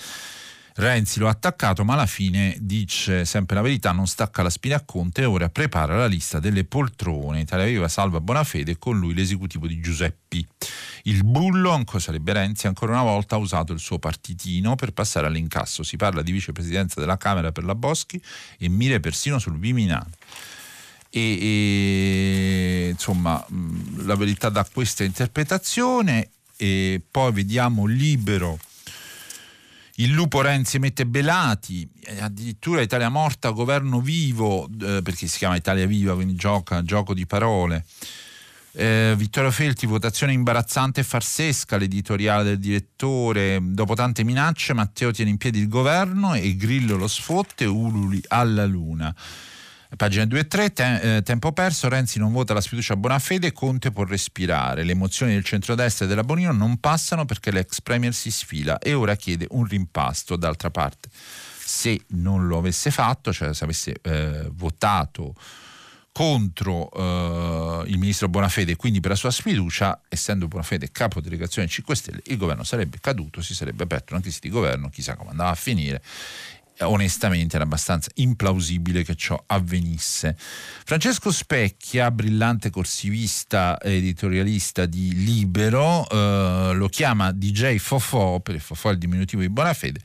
Renzi 0.78 1.18
lo 1.18 1.28
ha 1.28 1.32
attaccato, 1.32 1.84
ma 1.84 1.94
alla 1.94 2.06
fine 2.06 2.56
dice 2.60 3.26
sempre 3.26 3.56
la 3.56 3.64
verità, 3.64 3.92
non 3.92 4.06
stacca 4.06 4.44
la 4.44 4.52
spina 4.52 4.76
a 4.76 4.84
Conte 4.86 5.24
e 5.24 5.26
ora 5.26 5.50
prepara 5.50 5.98
la 5.98 6.06
lista 6.06 6.40
delle 6.40 6.66
poltrone. 6.66 7.40
Italia 7.40 7.66
Viva 7.66 7.88
salva 7.88 8.22
Bonafede 8.22 8.74
e 8.74 8.78
con 8.78 9.00
lui 9.00 9.16
l'esecutivo 9.16 9.66
di 9.66 9.80
Giuseppi. 9.80 10.46
Il 11.04 11.24
bullo, 11.24 11.84
sarebbe 11.98 12.32
Renzi, 12.34 12.68
ancora 12.68 12.92
una 12.92 13.02
volta 13.02 13.36
ha 13.36 13.40
usato 13.40 13.74
il 13.74 13.80
suo 13.80 13.98
partitino 13.98 14.76
per 14.76 14.92
passare 14.92 15.26
all'incasso. 15.26 15.82
Si 15.82 15.98
parla 15.98 16.22
di 16.22 16.32
vicepresidenza 16.32 17.00
della 17.00 17.18
Camera 17.18 17.52
per 17.52 17.64
la 17.64 17.74
Boschi 17.74 18.22
e 18.60 18.70
mire 18.70 19.00
persino 19.00 19.40
sul 19.40 19.58
Viminale. 19.58 20.12
E, 21.10 21.20
e, 21.22 22.90
insomma 22.92 23.44
la 24.06 24.16
verità 24.16 24.50
da 24.50 24.64
questa 24.72 25.04
interpretazione 25.04 26.30
e 26.56 27.02
poi 27.10 27.32
vediamo 27.32 27.86
libero 27.88 28.60
il 30.00 30.12
lupo 30.12 30.42
Renzi 30.42 30.80
mette 30.80 31.06
Belati, 31.06 31.90
addirittura 32.20 32.82
Italia 32.82 33.10
morta, 33.10 33.50
governo 33.50 34.00
vivo, 34.00 34.70
eh, 34.82 35.02
perché 35.02 35.28
si 35.28 35.38
chiama 35.38 35.56
Italia 35.56 35.88
viva, 35.88 36.14
quindi 36.14 36.36
gioca, 36.36 36.84
gioco 36.84 37.14
di 37.14 37.26
parole. 37.26 37.84
Eh, 38.74 39.16
Vittorio 39.18 39.50
Felti, 39.50 39.88
votazione 39.88 40.34
imbarazzante 40.34 41.00
e 41.00 41.04
farsesca, 41.04 41.78
l'editoriale 41.78 42.44
del 42.44 42.60
direttore. 42.60 43.60
Dopo 43.60 43.96
tante 43.96 44.24
minacce, 44.24 44.74
Matteo 44.74 45.10
tiene 45.10 45.32
in 45.32 45.38
piedi 45.38 45.58
il 45.60 45.68
governo 45.68 46.36
e 46.36 46.56
Grillo 46.56 46.96
lo 46.96 47.08
sfotte, 47.08 47.66
ululi 47.66 48.22
alla 48.28 48.66
luna. 48.68 49.14
Pagina 49.96 50.26
2 50.26 50.40
e 50.40 50.48
3, 50.48 50.74
te, 50.74 51.16
eh, 51.18 51.22
tempo 51.22 51.54
perso, 51.54 51.88
Renzi 51.88 52.20
non 52.20 52.34
vota 52.34 52.54
la 52.54 52.60
sfiducia 52.60 52.94
a 52.94 52.98
Bonafede, 52.98 53.54
Conte 53.54 53.92
può 53.92 54.04
respirare. 54.04 54.84
Le 54.84 54.92
emozioni 54.92 55.34
del 55.34 55.46
centrodestra 55.46 56.06
e 56.06 56.08
della 56.10 56.24
Bonino 56.24 56.52
non 56.52 56.78
passano 56.80 57.24
perché 57.24 57.52
l'ex 57.52 57.80
premier 57.82 58.14
si 58.14 58.30
sfila 58.30 58.80
e 58.80 58.94
ora 58.94 59.16
chiede 59.16 59.48
un 59.52 59.64
rimpasto. 59.64 60.36
D'altra 60.36 60.70
parte, 60.72 61.10
se 61.14 62.02
non 62.10 62.48
lo 62.48 62.58
avesse 62.58 62.92
fatto, 62.92 63.32
cioè 63.32 63.54
se 63.54 63.64
avesse 63.64 63.96
eh, 64.02 64.50
votato 64.52 65.34
contro 66.12 66.90
eh, 66.92 67.84
il 67.90 67.98
ministro 68.00 68.28
Bonafede 68.28 68.72
e 68.72 68.76
quindi 68.76 69.00
per 69.00 69.12
la 69.12 69.16
sua 69.16 69.30
sfiducia, 69.30 70.02
essendo 70.10 70.48
Bonafede 70.48 70.92
capo 70.92 71.22
delegazione 71.22 71.68
5 71.68 71.96
Stelle, 71.96 72.22
il 72.26 72.38
governo 72.38 72.64
sarebbe 72.64 72.98
caduto, 73.00 73.42
si 73.42 73.54
sarebbe 73.54 73.84
aperto 73.84 74.14
una 74.14 74.22
crisi 74.22 74.40
di 74.42 74.50
governo, 74.50 74.90
chissà 74.90 75.16
come 75.16 75.30
andava 75.30 75.52
a 75.52 75.56
finire 75.56 76.02
onestamente 76.82 77.56
era 77.56 77.66
abbastanza 77.66 78.10
implausibile 78.16 79.04
che 79.04 79.16
ciò 79.16 79.42
avvenisse. 79.48 80.36
Francesco 80.38 81.32
Specchia, 81.32 82.12
brillante 82.12 82.70
corsivista 82.70 83.80
editorialista 83.82 84.86
di 84.86 85.24
Libero, 85.24 86.08
eh, 86.10 86.74
lo 86.74 86.88
chiama 86.88 87.32
DJ 87.32 87.78
Fofò, 87.78 88.40
per 88.40 88.56
il 88.56 88.62
Fofò 88.62 88.90
è 88.90 88.94
il 88.94 88.98
diminutivo 88.98 89.42
di 89.42 89.50
Bonafede, 89.50 90.00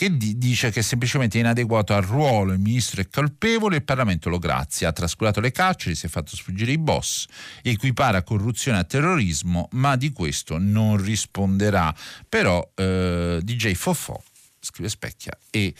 che 0.00 0.16
di- 0.16 0.38
dice 0.38 0.70
che 0.70 0.80
è 0.80 0.82
semplicemente 0.82 1.38
inadeguato 1.38 1.92
al 1.94 2.02
ruolo, 2.02 2.52
il 2.52 2.58
ministro 2.58 3.02
è 3.02 3.08
colpevole, 3.08 3.76
il 3.76 3.84
Parlamento 3.84 4.30
lo 4.30 4.38
grazia, 4.38 4.88
ha 4.88 4.92
trascurato 4.92 5.40
le 5.40 5.50
carceri, 5.50 5.94
si 5.94 6.06
è 6.06 6.08
fatto 6.08 6.34
sfuggire 6.36 6.72
i 6.72 6.78
boss, 6.78 7.26
equipara 7.62 8.22
corruzione 8.22 8.78
a 8.78 8.84
terrorismo, 8.84 9.68
ma 9.72 9.96
di 9.96 10.10
questo 10.12 10.56
non 10.56 10.96
risponderà. 10.96 11.94
Però 12.26 12.66
eh, 12.76 13.40
DJ 13.42 13.74
Fofò 13.74 14.18
scrive 14.60 14.88
Specchia, 14.88 15.36
e 15.50 15.74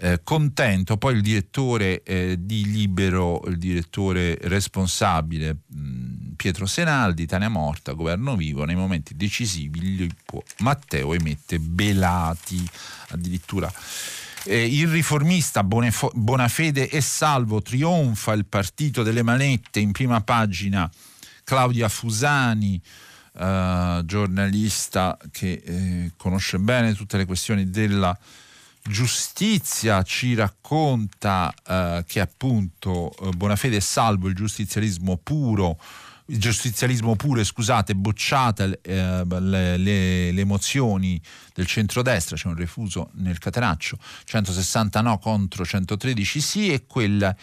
eh, 0.00 0.20
contento 0.22 0.96
poi 0.96 1.14
il 1.14 1.22
direttore 1.22 2.02
eh, 2.02 2.36
di 2.38 2.70
Libero, 2.70 3.42
il 3.46 3.58
direttore 3.58 4.38
responsabile 4.42 5.56
mh, 5.66 6.34
Pietro 6.36 6.66
Senaldi, 6.66 7.26
Tania 7.26 7.48
Morta, 7.48 7.92
governo 7.92 8.36
vivo, 8.36 8.64
nei 8.64 8.76
momenti 8.76 9.16
decisivi 9.16 10.08
può, 10.24 10.40
Matteo 10.58 11.14
emette 11.14 11.58
Belati 11.58 12.64
addirittura. 13.08 13.72
Eh, 14.44 14.64
il 14.64 14.86
riformista 14.86 15.64
Bonefo- 15.64 16.12
Bonafede 16.14 16.88
e 16.88 17.00
Salvo 17.00 17.60
trionfa 17.60 18.32
il 18.34 18.46
partito 18.46 19.02
delle 19.02 19.24
manette 19.24 19.80
in 19.80 19.90
prima 19.90 20.20
pagina 20.20 20.88
Claudia 21.42 21.88
Fusani 21.88 22.80
uh, 23.38 24.04
giornalista 24.04 25.16
che 25.30 25.62
eh, 25.64 26.10
conosce 26.16 26.58
bene 26.58 26.94
tutte 26.94 27.16
le 27.16 27.24
questioni 27.24 27.70
della 27.70 28.16
giustizia, 28.82 30.02
ci 30.02 30.34
racconta 30.34 31.52
uh, 31.66 32.04
che 32.06 32.20
appunto 32.20 33.12
uh, 33.18 33.30
Bonafede 33.30 33.76
e 33.76 33.80
salvo 33.80 34.28
il 34.28 34.34
giustizialismo 34.34 35.18
puro 35.22 35.78
il 36.30 36.38
giustizialismo 36.38 37.16
pure, 37.16 37.42
scusate, 37.42 37.94
bocciate 37.94 38.80
eh, 38.82 39.24
le, 39.24 39.76
le, 39.76 40.32
le, 40.32 40.44
mozioni 40.44 41.20
del 41.54 41.66
centrodestra, 41.66 42.36
c'è 42.36 42.48
un 42.48 42.54
refuso 42.54 43.10
nel 43.14 43.38
catenaccio, 43.38 43.98
160 44.24 45.00
no 45.00 45.18
contro 45.18 45.64
113 45.64 46.40
sì 46.40 46.70
e 46.70 46.84
quella 46.86 47.34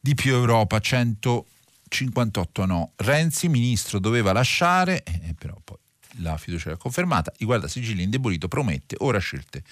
di 0.00 0.14
più 0.14 0.34
Europa 0.34 0.78
100 0.78 1.46
58 1.88 2.64
no. 2.64 2.92
Renzi, 2.96 3.48
ministro, 3.48 3.98
doveva 3.98 4.32
lasciare, 4.32 5.02
eh, 5.02 5.34
però 5.38 5.56
poi 5.62 5.76
la 6.20 6.36
fiducia 6.36 6.68
era 6.68 6.76
confermata, 6.76 7.32
i 7.38 7.44
guardasigilli 7.44 8.02
indebolito 8.02 8.48
promette 8.48 8.96
ora 9.00 9.18
scelte 9.18 9.62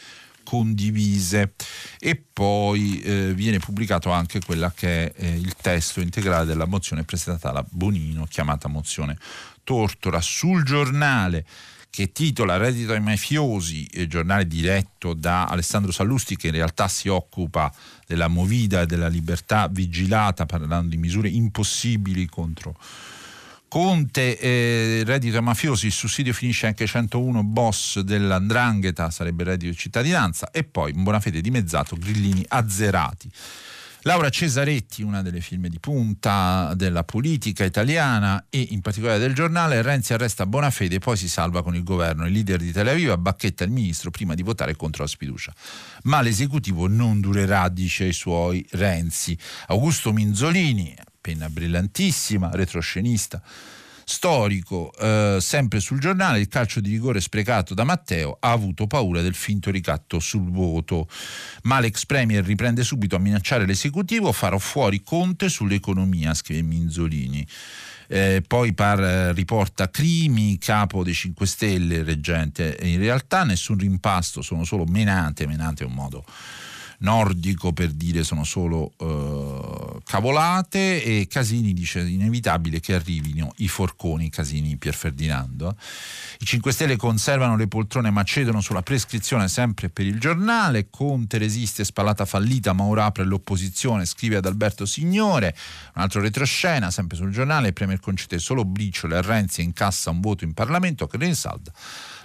condivise. 0.45 1.55
E 1.99 2.23
poi 2.33 3.01
eh, 3.01 3.33
viene 3.35 3.59
pubblicato 3.59 4.11
anche 4.11 4.41
quella 4.41 4.71
che 4.73 5.13
è 5.13 5.25
eh, 5.25 5.35
il 5.37 5.55
testo 5.61 6.01
integrale 6.01 6.45
della 6.45 6.67
mozione 6.67 7.03
presentata 7.03 7.51
da 7.51 7.67
Bonino 7.69 8.27
chiamata 8.27 8.69
mozione 8.69 9.19
Tortora. 9.65 10.21
Sul 10.21 10.63
giornale 10.63 11.45
che 11.95 12.11
titola 12.11 12.57
Reddito 12.57 12.91
ai 12.91 13.01
mafiosi, 13.01 13.87
eh, 13.87 14.09
giornale 14.09 14.49
diretto 14.49 15.15
da 15.15 15.45
Alessandro 15.45 15.93
Sallusti 15.93 16.35
che 16.35 16.49
in 16.49 16.55
realtà 16.55 16.89
si 16.89 17.07
occupa 17.07 17.73
della 18.05 18.27
movida 18.27 18.81
e 18.81 18.87
della 18.87 19.07
libertà 19.07 19.69
vigilata 19.69 20.45
parlando 20.45 20.89
di 20.89 20.97
misure 20.97 21.29
impossibili 21.29 22.27
contro 22.27 22.77
Conte, 23.69 24.39
eh, 24.41 25.03
reddito 25.05 25.37
ai 25.37 25.43
mafiosi, 25.45 25.87
il 25.87 25.93
sussidio 25.93 26.33
finisce 26.33 26.67
anche 26.67 26.85
101 26.85 27.45
boss 27.45 28.01
dell'andrangheta, 28.01 29.11
sarebbe 29.11 29.45
reddito 29.45 29.71
di 29.71 29.77
cittadinanza 29.77 30.51
e 30.51 30.65
poi 30.65 30.93
in 30.93 31.03
buona 31.05 31.21
fede 31.21 31.41
dimezzato 31.41 31.97
grillini 31.97 32.45
azzerati. 32.49 33.31
Laura 34.07 34.29
Cesaretti, 34.29 35.03
una 35.03 35.23
delle 35.23 35.41
firme 35.41 35.71
di 35.71 35.81
punta 35.81 36.75
della 36.77 37.05
politica 37.05 37.65
italiana 37.65 38.49
e 38.51 38.61
in 38.61 38.83
particolare 38.83 39.19
del 39.19 39.33
giornale, 39.33 39.81
Renzi 39.81 40.13
arresta 40.13 40.45
Bonafede 40.45 40.97
e 40.97 40.99
poi 40.99 41.17
si 41.17 41.27
salva 41.27 41.63
con 41.63 41.75
il 41.75 41.83
governo. 41.83 42.27
Il 42.27 42.35
leader 42.35 42.59
di 42.59 42.71
Tel 42.71 42.89
Aviv 42.89 43.17
bacchetta 43.17 43.65
il 43.65 43.71
ministro 43.71 44.11
prima 44.11 44.35
di 44.35 44.43
votare 44.43 44.77
contro 44.77 45.05
la 45.05 45.09
sfiducia. 45.09 45.55
Ma 46.03 46.21
l'esecutivo 46.21 46.87
non 46.87 47.21
durerà, 47.21 47.71
dice 47.71 48.05
ai 48.05 48.13
suoi 48.13 48.63
Renzi. 48.73 49.39
Augusto 49.69 50.13
Minzolini, 50.13 50.95
penna 51.19 51.49
brillantissima, 51.49 52.51
retroscenista, 52.53 53.41
storico, 54.05 54.93
eh, 54.99 55.39
sempre 55.41 55.81
sul 55.81 55.99
giornale, 55.99 56.41
il 56.41 56.49
calcio 56.49 56.81
di 56.81 56.91
rigore 56.91 57.21
sprecato 57.21 57.75
da 57.75 57.85
Matteo 57.85 58.37
ha 58.41 58.51
avuto 58.51 58.87
paura 58.87 59.21
del 59.23 59.35
finto 59.35 59.71
ricatto 59.71 60.19
sul 60.19 60.51
voto. 60.51 61.09
Ma 61.63 61.81
l'ex 61.81 62.05
premier 62.07 62.45
riprende 62.45 62.85
subito 62.85 63.17
a 63.17 63.19
minacciare 63.19 63.67
l'esecutivo, 63.67 64.33
farò 64.33 64.59
fuori 64.59 65.03
Conte 65.03 65.49
sull'economia, 65.49 66.35
scrive 66.35 66.63
Minzolini. 66.63 67.47
Eh, 68.07 68.43
poi 68.47 68.75
par, 68.75 69.01
eh, 69.03 69.33
riporta 69.33 69.89
Crimi, 69.89 70.59
capo 70.59 71.03
dei 71.03 71.15
5 71.15 71.47
Stelle, 71.47 72.03
reggente. 72.03 72.77
In 72.83 72.99
realtà 72.99 73.45
nessun 73.45 73.79
rimpasto, 73.79 74.43
sono 74.43 74.65
solo 74.65 74.85
menate, 74.85 75.47
menate 75.47 75.85
è 75.85 75.87
un 75.87 75.95
modo 75.95 76.25
nordico 76.99 77.73
per 77.73 77.91
dire 77.91 78.23
sono 78.25 78.45
solo 78.45 78.93
uh, 78.97 80.01
cavolate 80.05 81.03
e 81.03 81.27
Casini 81.29 81.73
dice 81.73 82.01
inevitabile 82.01 82.81
che 82.81 82.95
arrivino 82.95 83.53
i 83.59 83.69
forconi 83.69 84.31
Casini 84.31 84.77
Pier 84.77 84.95
Ferdinando. 84.95 85.77
I 86.39 86.45
5 86.45 86.73
Stelle 86.73 86.97
conservano 86.97 87.57
le 87.57 87.69
poltrone 87.69 88.11
ma 88.11 88.23
cedono 88.23 88.61
sulla 88.61 88.83
prescrizione 88.83 89.49
sempre 89.49 89.89
per 89.89 90.07
il 90.07 90.19
giornale, 90.19 90.89
Conte 90.91 91.39
resiste 91.39 91.85
spallata 91.85 92.25
fallita 92.25 92.73
ma 92.73 92.85
ora 92.85 93.05
apre 93.07 93.25
l'opposizione, 93.25 94.05
scrive 94.05 94.37
ad 94.37 94.47
Alberto 94.47 94.87
Signore, 94.87 95.55
un 95.95 96.03
altro 96.03 96.21
retroscena 96.21 96.91
sempre 96.91 97.17
sul 97.17 97.31
giornale, 97.31 97.69
il 97.69 97.73
Premier 97.73 98.01
concede 98.01 98.39
solo 98.39 98.65
briciole 98.65 99.17
a 99.17 99.21
Renzi 99.21 99.61
e 99.61 99.65
incassa 99.65 100.11
un 100.11 100.21
voto 100.21 100.45
in 100.45 100.55
Parlamento 100.55 101.07
che 101.07 101.17
rinsalda 101.17 101.73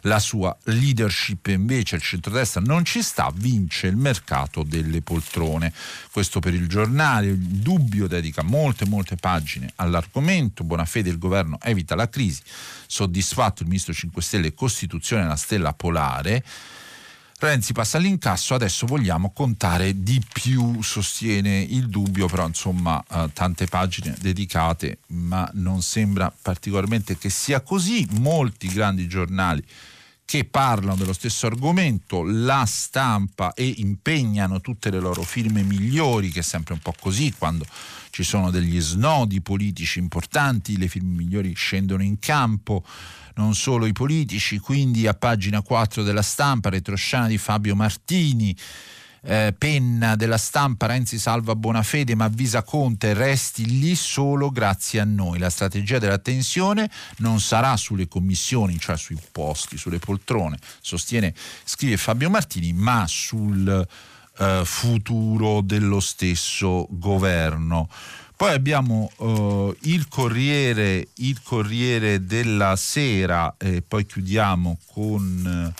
la 0.02 0.20
sua 0.20 0.56
leadership. 0.64 1.48
Invece 1.48 1.96
il 1.96 2.02
centrodestra 2.02 2.62
non 2.62 2.86
ci 2.86 3.02
sta, 3.02 3.32
vince 3.34 3.88
il 3.88 3.96
mercato 3.96 4.64
delle 4.64 5.02
poltrone. 5.02 5.74
Questo 6.12 6.40
per 6.40 6.54
il 6.54 6.68
giornale, 6.68 7.28
il 7.28 7.38
dubbio 7.38 8.08
dedica 8.08 8.44
molte 8.44 8.86
molte 8.86 9.16
pagine 9.16 9.72
all'argomento, 9.76 10.64
buona 10.64 10.86
fede 10.86 11.10
il 11.10 11.18
governo 11.18 11.58
evita 11.62 11.96
la 11.96 12.10
crisi, 12.10 12.42
soddisfatto 12.88 13.64
il 13.64 13.70
ministro 13.70 13.94
5 13.94 14.22
Stelle 14.22 14.54
Costituzione 14.54 15.26
la 15.26 15.36
stella 15.36 15.74
polare. 15.74 16.44
Renzi 17.42 17.72
passa 17.72 17.98
all'incasso, 17.98 18.54
adesso 18.54 18.86
vogliamo 18.86 19.32
contare 19.32 20.04
di 20.04 20.22
più, 20.34 20.82
sostiene 20.82 21.62
il 21.62 21.88
dubbio, 21.88 22.28
però 22.28 22.46
insomma 22.46 23.02
eh, 23.10 23.30
tante 23.32 23.66
pagine 23.66 24.14
dedicate, 24.20 25.00
ma 25.08 25.50
non 25.54 25.82
sembra 25.82 26.34
particolarmente 26.42 27.18
che 27.18 27.30
sia 27.30 27.62
così. 27.62 28.06
Molti 28.20 28.68
grandi 28.68 29.08
giornali 29.08 29.64
che 30.26 30.44
parlano 30.44 30.98
dello 30.98 31.14
stesso 31.14 31.48
argomento, 31.48 32.24
la 32.24 32.66
stampa 32.68 33.54
e 33.54 33.74
impegnano 33.78 34.60
tutte 34.60 34.92
le 34.92 35.00
loro 35.00 35.24
firme 35.24 35.64
migliori, 35.64 36.32
che 36.32 36.42
è 36.42 36.44
sempre 36.44 36.74
un 36.74 36.82
po' 36.82 36.94
così 37.00 37.34
quando 37.38 37.66
ci 38.10 38.24
sono 38.24 38.50
degli 38.50 38.80
snodi 38.80 39.42
politici 39.42 40.00
importanti, 40.00 40.78
le 40.78 40.88
firme 40.88 41.16
migliori 41.16 41.54
scendono 41.54 42.04
in 42.04 42.20
campo 42.20 42.84
non 43.36 43.56
solo 43.56 43.86
i 43.86 43.94
politici, 43.94 44.60
quindi 44.60 45.08
a 45.08 45.14
pagina 45.14 45.62
4 45.62 46.04
della 46.04 46.22
stampa, 46.22 46.70
retroscena 46.70 47.28
di 47.28 47.38
Fabio 47.38 47.76
Martini. 47.76 48.56
Eh, 49.22 49.54
penna 49.58 50.16
della 50.16 50.38
stampa 50.38 50.86
Renzi 50.86 51.20
salva 51.20 51.54
Bonafede 51.54 52.16
ma 52.16 52.24
avvisa 52.24 52.64
Conte 52.64 53.14
resti 53.14 53.66
lì 53.78 53.94
solo 53.94 54.50
grazie 54.50 55.02
a 55.02 55.04
noi 55.04 55.40
la 55.40 55.50
strategia 55.50 56.00
della 56.00 56.20
tensione 56.20 56.90
non 57.18 57.42
sarà 57.42 57.76
sulle 57.76 58.08
commissioni 58.08 58.80
cioè 58.80 58.96
sui 58.96 59.18
posti, 59.30 59.76
sulle 59.76 60.00
poltrone 60.00 60.58
sostiene, 60.80 61.34
scrive 61.66 61.98
Fabio 61.98 62.30
Martini 62.30 62.72
ma 62.72 63.06
sul 63.10 63.86
eh, 64.40 64.62
futuro 64.64 65.62
dello 65.62 66.00
stesso 66.00 66.88
governo. 66.90 67.90
Poi 68.40 68.54
abbiamo 68.54 69.12
uh, 69.18 69.76
il, 69.82 70.08
Corriere, 70.08 71.10
il, 71.16 71.42
Corriere, 71.44 72.26
della 72.26 72.78
Sera 72.78 73.56
e 73.58 73.82
poi 73.82 74.06
chiudiamo 74.06 74.78
con, 74.94 75.74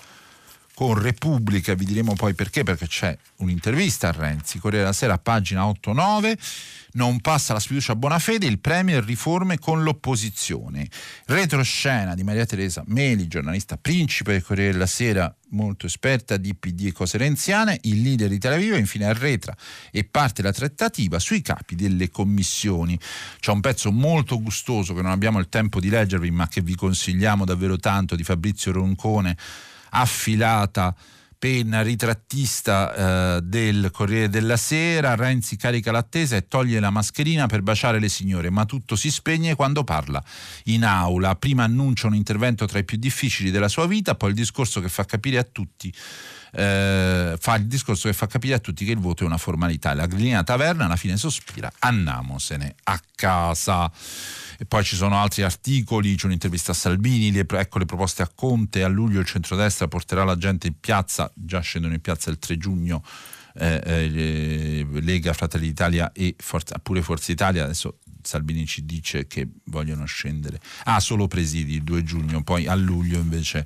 con, 0.80 0.98
Repubblica, 0.98 1.74
vi 1.74 1.84
diremo 1.84 2.14
poi 2.14 2.34
perché, 2.34 2.64
perché 2.64 2.88
c'è 2.88 3.14
un'intervista 3.40 4.08
a 4.08 4.12
Renzi, 4.14 4.60
Corriere 4.60 4.86
della 4.86 4.96
Sera, 4.96 5.18
pagina 5.18 5.66
8-9 5.66 6.38
non 6.94 7.20
passa 7.20 7.52
la 7.52 7.60
sfiducia 7.60 7.92
a 7.92 7.96
buona 7.96 8.18
fede, 8.18 8.46
il 8.46 8.60
Premier 8.60 9.04
riforme 9.04 9.60
con 9.60 9.84
l'opposizione. 9.84 10.88
Retroscena 11.26 12.16
di 12.16 12.24
Maria 12.24 12.46
Teresa 12.46 12.82
Meli, 12.88 13.28
giornalista 13.28 13.78
principe 13.78 14.32
del 14.32 14.44
Corriere 14.44 14.72
della 14.72 14.88
Sera, 14.88 15.36
molto 15.50 15.86
esperta 15.86 16.38
di 16.38 16.56
PD 16.56 16.86
e 16.88 16.92
cose 16.94 17.18
renziane, 17.18 17.78
il 17.82 18.02
leader 18.02 18.30
di 18.30 18.40
Tel 18.40 18.54
Aviv 18.54 18.76
infine 18.78 19.06
arretra 19.06 19.54
e 19.92 20.06
parte 20.06 20.42
la 20.42 20.54
trattativa 20.54 21.20
sui 21.20 21.42
capi 21.42 21.76
delle 21.76 22.10
commissioni. 22.10 22.98
C'è 23.40 23.52
un 23.52 23.60
pezzo 23.60 23.92
molto 23.92 24.42
gustoso 24.42 24.94
che 24.94 25.02
non 25.02 25.12
abbiamo 25.12 25.40
il 25.40 25.50
tempo 25.50 25.82
di 25.82 25.90
leggervi 25.90 26.32
ma 26.32 26.48
che 26.48 26.62
vi 26.62 26.76
consigliamo 26.76 27.44
davvero 27.44 27.78
tanto 27.78 28.16
di 28.16 28.24
Fabrizio 28.24 28.72
Roncone, 28.72 29.36
affilata 29.90 30.96
penna 31.40 31.82
ritrattista 31.82 33.38
eh, 33.38 33.42
del 33.42 33.92
Corriere 33.92 34.28
della 34.28 34.58
Sera, 34.58 35.16
Renzi 35.16 35.56
carica 35.56 35.90
l'attesa 35.90 36.36
e 36.36 36.50
toglie 36.50 36.82
la 36.82 36.90
mascherina 36.90 37.48
per 37.48 37.62
baciare 37.62 37.98
le 38.00 38.10
signore, 38.10 38.50
ma 38.50 38.66
tutto 38.66 38.98
si 38.98 39.10
spegne 39.10 39.56
quando 39.56 39.86
parla 39.86 40.22
in 40.66 40.84
aula. 40.84 41.36
Prima 41.36 41.64
annuncia 41.64 42.08
un 42.08 42.16
intervento 42.16 42.66
tra 42.66 42.80
i 42.80 42.84
più 42.84 42.98
difficili 42.98 43.52
della 43.52 43.70
sua 43.70 43.88
vita, 43.88 44.16
poi 44.16 44.30
il 44.30 44.36
discorso 44.36 44.82
che 44.82 44.90
fa 44.90 45.06
capire 45.06 45.38
a 45.38 45.44
tutti 45.50 45.94
eh, 46.52 47.36
fa 47.40 47.56
il 47.56 47.68
discorso 47.68 48.08
che 48.08 48.14
fa 48.14 48.28
capire 48.28 48.56
a 48.56 48.60
tutti 48.60 48.86
che 48.86 48.92
il 48.92 49.00
voto 49.00 49.24
è 49.24 49.26
una 49.26 49.38
formalità. 49.38 49.94
La 49.94 50.08
grillina 50.08 50.44
taverna 50.44 50.86
alla 50.86 50.96
fine 50.96 51.18
sospira, 51.18 51.72
andiamosene 51.80 52.76
a 52.84 53.00
casa 53.16 53.92
e 54.62 54.66
poi 54.66 54.84
ci 54.84 54.98
sono 54.98 55.16
altri 55.16 55.44
articoli, 55.44 56.16
c'è 56.16 56.26
un'intervista 56.26 56.74
a 56.74 56.76
Salvini, 56.76 57.32
le, 57.32 57.46
ecco 57.48 57.80
le 57.80 57.86
proposte 57.86 58.24
a 58.24 58.28
Conte, 58.28 58.84
a 58.84 58.90
luglio 58.90 59.22
il 59.22 59.26
centrodestra 59.26 59.88
porterà 59.88 60.26
la 60.26 60.36
gente 60.36 60.68
in 60.68 60.74
piazza, 60.78 61.32
già 61.34 61.62
scendono 61.62 61.94
in 61.94 62.02
piazza 62.02 62.30
il 62.30 62.40
3 62.40 62.58
giugno. 62.58 63.02
Eh, 63.56 63.82
eh, 63.86 64.88
Lega, 65.02 65.32
Fratelli 65.32 65.68
d'Italia 65.68 66.12
e 66.12 66.36
Forza, 66.38 66.78
pure 66.84 67.02
Forza 67.02 67.32
Italia, 67.32 67.64
adesso 67.64 68.00
Salvini 68.22 68.66
ci 68.66 68.86
dice 68.86 69.28
che 69.28 69.48
vogliono 69.66 70.04
scendere. 70.04 70.60
Ah, 70.84 71.00
solo 71.00 71.28
presidi 71.28 71.76
il 71.76 71.84
2 71.84 72.04
giugno, 72.04 72.44
poi 72.44 72.68
a 72.68 72.76
luglio 72.76 73.18
invece 73.18 73.66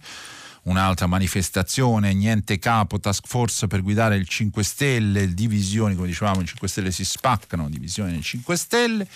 un'altra 0.63 1.07
manifestazione, 1.07 2.13
niente 2.13 2.59
capo, 2.59 2.99
task 2.99 3.25
force 3.25 3.65
per 3.65 3.81
guidare 3.81 4.15
il 4.15 4.27
5 4.27 4.63
Stelle, 4.63 5.33
divisioni, 5.33 5.95
come 5.95 6.07
dicevamo, 6.07 6.41
i 6.41 6.45
5 6.45 6.67
Stelle 6.67 6.91
si 6.91 7.03
spaccano, 7.03 7.67
divisioni 7.67 8.11
nei 8.11 8.21
5 8.21 8.55
Stelle. 8.55 9.07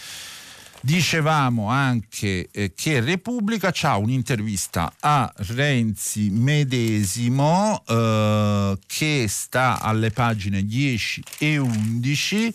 Dicevamo 0.80 1.70
anche 1.70 2.50
eh, 2.52 2.74
che 2.76 3.00
Repubblica 3.02 3.74
ha 3.82 3.98
un'intervista 3.98 4.94
a 5.00 5.32
Renzi 5.38 6.30
medesimo 6.30 7.84
eh, 7.86 8.78
che 8.86 9.26
sta 9.28 9.82
alle 9.82 10.12
pagine 10.12 10.64
10 10.64 11.24
e 11.40 11.58
11. 11.58 12.54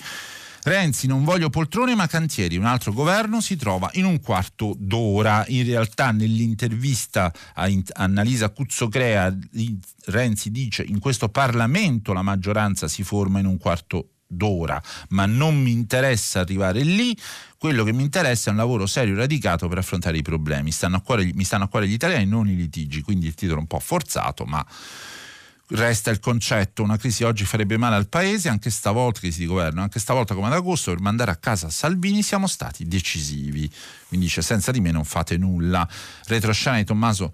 Renzi 0.65 1.09
non 1.09 1.25
voglio 1.25 1.51
poltrone 1.51 1.97
ma 1.97 2.07
cantieri, 2.07 2.57
un 2.57 2.67
altro 2.67 2.93
governo 2.93 3.41
si 3.41 3.57
trova 3.57 3.91
in 3.95 4.05
un 4.05 4.21
quarto 4.21 4.77
d'ora. 4.79 5.45
In 5.49 5.65
realtà 5.67 6.13
nell'intervista 6.13 7.33
a 7.55 7.69
Annalisa 7.95 8.51
Cuzzocrea 8.51 9.37
Renzi 10.07 10.53
dice 10.53 10.85
in 10.85 11.01
questo 11.01 11.29
Parlamento 11.29 12.13
la 12.13 12.23
maggioranza 12.23 12.87
si 12.87 13.03
forma 13.03 13.41
in 13.41 13.47
un 13.47 13.59
quarto 13.59 13.97
d'ora 13.97 14.22
d'ora, 14.33 14.81
ma 15.11 15.27
non 15.27 15.61
mi 15.61 15.73
interessa 15.73 16.41
arrivare 16.41 16.81
lì, 16.83 17.17
quello 17.59 17.85
che 17.85 17.93
mi 17.93 18.03
interessa 18.03 18.49
è 18.49 18.53
un 18.53 18.59
lavoro 18.59 18.87
serio 18.87 19.15
e 19.15 19.19
radicato 19.19 19.69
per 19.69 19.79
affrontare 19.79 20.17
i 20.17 20.23
problemi. 20.23 20.73
Stanno 20.73 21.01
cuore, 21.01 21.31
mi 21.35 21.45
stanno 21.45 21.65
a 21.65 21.69
cuore 21.69 21.87
gli 21.87 21.93
italiani, 21.93 22.27
non 22.27 22.49
i 22.49 22.57
litigi, 22.57 23.03
quindi 23.03 23.27
il 23.27 23.35
titolo 23.35 23.59
è 23.59 23.61
un 23.61 23.69
po' 23.69 23.79
forzato, 23.79 24.45
ma 24.45 24.67
resta 25.75 26.11
il 26.11 26.21
concetto, 26.21 26.83
una 26.83 26.97
crisi 26.97 27.25
oggi 27.25 27.45
farebbe 27.45 27.77
male 27.77 27.97
al 27.97 28.09
paese, 28.09 28.49
anche 28.49 28.71
stavolta 28.71 29.21
crisi 29.21 29.41
di 29.41 29.47
governo, 29.47 29.83
anche 29.83 30.01
stavolta 30.01 30.35
come 30.35 30.49
ad 30.49 30.55
agosto 30.55 30.91
per 30.91 31.01
mandare 31.01 31.31
a 31.31 31.37
casa 31.37 31.71
Salvini 31.71 32.23
siamo 32.23 32.47
stati 32.47 32.87
decisivi. 32.87 33.71
Quindi 34.09 34.27
dice 34.27 34.43
senza 34.43 34.71
di 34.71 34.81
me 34.81 34.91
non 34.91 35.05
fate 35.05 35.37
nulla. 35.37 35.89
Retroscena 36.27 36.77
di 36.77 36.85
Tommaso 36.85 37.33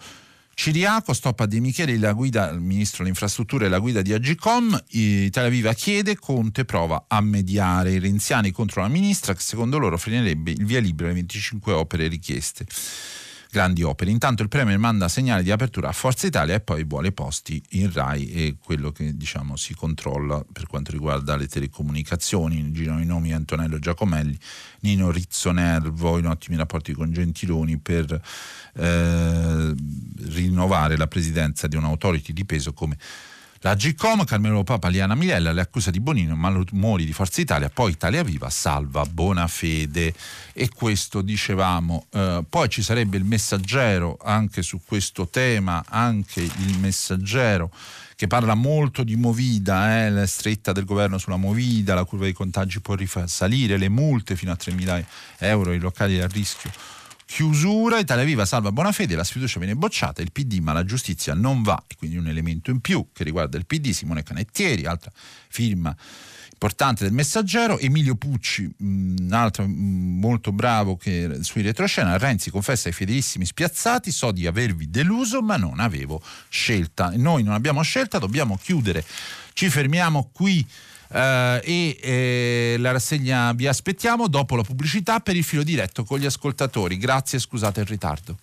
Ciriaco, 0.60 1.12
stoppa 1.12 1.46
De 1.46 1.60
Micheli, 1.60 1.98
la 1.98 2.12
guida, 2.12 2.50
il 2.50 2.58
ministro 2.58 2.98
delle 2.98 3.10
infrastrutture 3.10 3.66
e 3.66 3.68
la 3.68 3.78
guida 3.78 4.02
di 4.02 4.12
Agicom, 4.12 4.76
Italia 4.88 5.48
Viva 5.50 5.72
chiede, 5.72 6.16
Conte 6.16 6.64
prova 6.64 7.04
a 7.06 7.20
mediare. 7.20 7.92
I 7.92 8.00
renziani 8.00 8.50
contro 8.50 8.82
la 8.82 8.88
ministra 8.88 9.34
che 9.34 9.40
secondo 9.40 9.78
loro 9.78 9.96
frenerebbe 9.96 10.50
il 10.50 10.64
via 10.64 10.80
libera 10.80 11.10
alle 11.10 11.20
25 11.20 11.72
opere 11.72 12.08
richieste 12.08 12.66
grandi 13.50 13.82
opere. 13.82 14.10
Intanto 14.10 14.42
il 14.42 14.48
Premier 14.48 14.78
manda 14.78 15.08
segnali 15.08 15.42
di 15.42 15.50
apertura 15.50 15.88
a 15.88 15.92
Forza 15.92 16.26
Italia 16.26 16.54
e 16.54 16.60
poi 16.60 16.84
vuole 16.84 17.12
posti 17.12 17.62
in 17.70 17.92
RAI 17.92 18.30
e 18.30 18.56
quello 18.62 18.92
che 18.92 19.16
diciamo 19.16 19.56
si 19.56 19.74
controlla 19.74 20.44
per 20.50 20.66
quanto 20.66 20.90
riguarda 20.90 21.36
le 21.36 21.48
telecomunicazioni. 21.48 22.70
Girano 22.72 23.00
i 23.00 23.06
nomi 23.06 23.32
Antonello 23.32 23.78
Giacomelli, 23.78 24.38
Nino 24.80 25.10
Rizzonervo 25.10 26.18
in 26.18 26.26
ottimi 26.26 26.56
rapporti 26.56 26.92
con 26.92 27.12
Gentiloni 27.12 27.78
per 27.78 28.20
eh, 28.74 29.74
rinnovare 30.26 30.96
la 30.96 31.06
presidenza 31.06 31.66
di 31.66 31.76
un'autority 31.76 32.32
di 32.32 32.44
peso 32.44 32.72
come 32.72 32.96
la 33.60 33.74
GCOM, 33.74 34.24
Carmelo 34.24 34.62
Papa, 34.62 34.88
Liana 34.88 35.16
Milella, 35.16 35.52
le 35.52 35.60
accuse 35.60 35.90
di 35.90 35.98
Bonino, 35.98 36.36
Mori 36.72 37.04
di 37.04 37.12
Forza 37.12 37.40
Italia, 37.40 37.68
poi 37.68 37.92
Italia 37.92 38.22
Viva, 38.22 38.48
salva 38.50 39.04
Bonafede. 39.04 40.14
E 40.52 40.68
questo 40.68 41.22
dicevamo. 41.22 42.06
Eh, 42.10 42.44
poi 42.48 42.68
ci 42.68 42.82
sarebbe 42.82 43.16
il 43.16 43.24
messaggero 43.24 44.16
anche 44.22 44.62
su 44.62 44.80
questo 44.84 45.28
tema, 45.28 45.84
anche 45.88 46.40
il 46.40 46.78
messaggero 46.78 47.72
che 48.14 48.26
parla 48.26 48.54
molto 48.54 49.04
di 49.04 49.16
Movida, 49.16 50.04
eh, 50.04 50.10
la 50.10 50.26
stretta 50.26 50.72
del 50.72 50.84
governo 50.84 51.18
sulla 51.18 51.36
Movida, 51.36 51.94
la 51.94 52.04
curva 52.04 52.24
dei 52.24 52.32
contagi 52.32 52.80
può 52.80 52.94
risalire, 52.94 53.76
le 53.76 53.88
multe 53.88 54.34
fino 54.34 54.50
a 54.50 54.56
3.000 54.56 55.04
euro, 55.38 55.72
i 55.72 55.78
locali 55.78 56.20
a 56.20 56.26
rischio 56.26 56.97
chiusura, 57.28 57.98
Italia 57.98 58.24
Viva 58.24 58.46
salva 58.46 58.72
Bonafede, 58.72 59.14
la 59.14 59.22
sfiducia 59.22 59.58
viene 59.58 59.76
bocciata, 59.76 60.22
il 60.22 60.32
PD 60.32 60.60
ma 60.60 60.72
la 60.72 60.82
giustizia 60.82 61.34
non 61.34 61.62
va. 61.62 61.84
E 61.86 61.94
quindi 61.94 62.16
un 62.16 62.26
elemento 62.26 62.70
in 62.70 62.80
più 62.80 63.08
che 63.12 63.22
riguarda 63.22 63.58
il 63.58 63.66
PD, 63.66 63.90
Simone 63.90 64.22
Canettieri, 64.22 64.86
altra 64.86 65.12
firma 65.48 65.94
importante 66.52 67.04
del 67.04 67.12
messaggero, 67.12 67.78
Emilio 67.78 68.16
Pucci, 68.16 68.68
un 68.78 69.28
altro 69.30 69.66
molto 69.68 70.52
bravo 70.52 70.96
che 70.96 71.40
sui 71.42 71.60
retroscena, 71.60 72.16
Renzi 72.16 72.50
confessa 72.50 72.88
ai 72.88 72.94
fedelissimi 72.94 73.44
spiazzati, 73.44 74.10
so 74.10 74.32
di 74.32 74.46
avervi 74.46 74.88
deluso 74.88 75.42
ma 75.42 75.58
non 75.58 75.80
avevo 75.80 76.22
scelta, 76.48 77.12
noi 77.14 77.42
non 77.42 77.52
abbiamo 77.52 77.82
scelta, 77.82 78.18
dobbiamo 78.18 78.56
chiudere, 78.56 79.04
ci 79.52 79.68
fermiamo 79.68 80.30
qui 80.32 80.66
Uh, 81.10 81.60
e 81.62 81.96
eh, 82.02 82.76
la 82.78 82.92
rassegna 82.92 83.52
vi 83.52 83.66
aspettiamo 83.66 84.28
dopo 84.28 84.56
la 84.56 84.62
pubblicità 84.62 85.20
per 85.20 85.36
il 85.36 85.44
filo 85.44 85.62
diretto 85.62 86.04
con 86.04 86.18
gli 86.18 86.26
ascoltatori. 86.26 86.98
Grazie, 86.98 87.38
scusate 87.38 87.80
il 87.80 87.86
ritardo. 87.86 88.36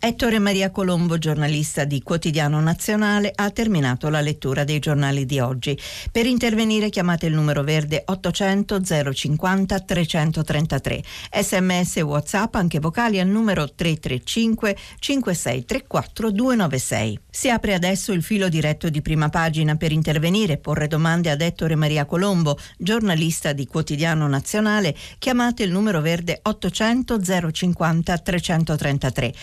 Ettore 0.00 0.38
Maria 0.38 0.70
Colombo, 0.70 1.18
giornalista 1.18 1.82
di 1.82 2.04
Quotidiano 2.04 2.60
Nazionale, 2.60 3.32
ha 3.34 3.50
terminato 3.50 4.08
la 4.08 4.20
lettura 4.20 4.62
dei 4.62 4.78
giornali 4.78 5.26
di 5.26 5.40
oggi. 5.40 5.76
Per 6.12 6.24
intervenire 6.24 6.88
chiamate 6.88 7.26
il 7.26 7.34
numero 7.34 7.64
verde 7.64 8.04
800 8.06 8.80
050 9.12 9.80
333. 9.80 11.02
Sms 11.42 11.96
e 11.96 12.02
WhatsApp 12.02 12.54
anche 12.54 12.78
vocali 12.78 13.18
al 13.18 13.26
numero 13.26 13.64
335 13.74 14.76
5634 15.00 16.30
296. 16.30 17.18
Si 17.28 17.50
apre 17.50 17.74
adesso 17.74 18.12
il 18.12 18.22
filo 18.22 18.48
diretto 18.48 18.88
di 18.90 19.02
prima 19.02 19.30
pagina 19.30 19.74
per 19.74 19.90
intervenire 19.90 20.54
e 20.54 20.58
porre 20.58 20.86
domande 20.86 21.28
ad 21.28 21.40
Ettore 21.40 21.74
Maria 21.74 22.04
Colombo, 22.04 22.56
giornalista 22.76 23.52
di 23.52 23.66
Quotidiano 23.66 24.28
Nazionale. 24.28 24.94
Chiamate 25.18 25.64
il 25.64 25.72
numero 25.72 26.00
verde 26.00 26.38
800 26.40 27.20
050 27.50 28.18
333 28.18 29.34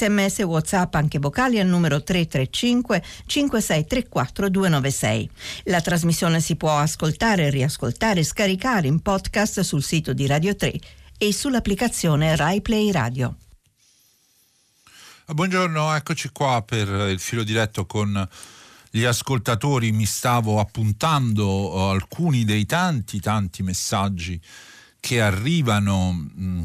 sms 0.00 0.38
whatsapp 0.44 0.94
anche 0.94 1.18
vocali 1.18 1.58
al 1.58 1.66
numero 1.66 2.02
335 2.02 3.02
5634 3.26 4.48
296. 4.48 5.30
La 5.64 5.80
trasmissione 5.82 6.40
si 6.40 6.56
può 6.56 6.78
ascoltare, 6.78 7.50
riascoltare 7.50 8.22
scaricare 8.22 8.86
in 8.86 9.00
podcast 9.00 9.60
sul 9.60 9.82
sito 9.82 10.14
di 10.14 10.26
Radio 10.26 10.56
3 10.56 10.72
e 11.18 11.32
sull'applicazione 11.34 12.34
RaiPlay 12.34 12.90
Radio. 12.90 13.36
Buongiorno, 15.26 15.94
eccoci 15.94 16.30
qua 16.32 16.62
per 16.66 16.88
il 16.88 17.20
filo 17.20 17.44
diretto 17.44 17.84
con 17.84 18.28
gli 18.88 19.04
ascoltatori. 19.04 19.92
Mi 19.92 20.06
stavo 20.06 20.58
appuntando 20.58 21.46
uh, 21.46 21.78
alcuni 21.90 22.44
dei 22.44 22.64
tanti, 22.64 23.20
tanti 23.20 23.62
messaggi 23.62 24.40
che 24.98 25.20
arrivano 25.20 26.12
mh, 26.12 26.62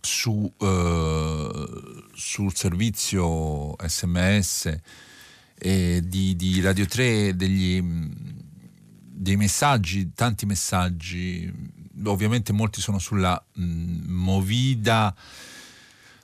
su, 0.00 0.52
uh, 0.58 1.97
sul 2.18 2.52
servizio 2.54 3.76
sms 3.80 4.76
eh, 5.56 6.02
di, 6.04 6.34
di, 6.34 6.60
Radio 6.60 6.84
3 6.84 7.36
degli, 7.36 7.80
dei 7.80 9.36
messaggi, 9.36 10.12
tanti 10.14 10.44
messaggi, 10.44 11.52
ovviamente 12.04 12.52
molti 12.52 12.80
sono 12.80 12.98
sulla 12.98 13.40
mh, 13.52 13.62
movida, 14.12 15.14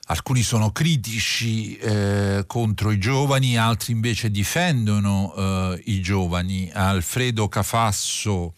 alcuni 0.07 0.41
sono 0.43 0.71
critici 0.71 1.77
eh, 1.77 2.43
contro 2.45 2.91
i 2.91 2.99
giovani, 2.99 3.57
altri 3.57 3.93
invece 3.93 4.29
difendono 4.29 5.33
eh, 5.35 5.81
i 5.85 6.01
giovani. 6.01 6.69
Alfredo 6.73 7.47
Cafasso 7.47 8.53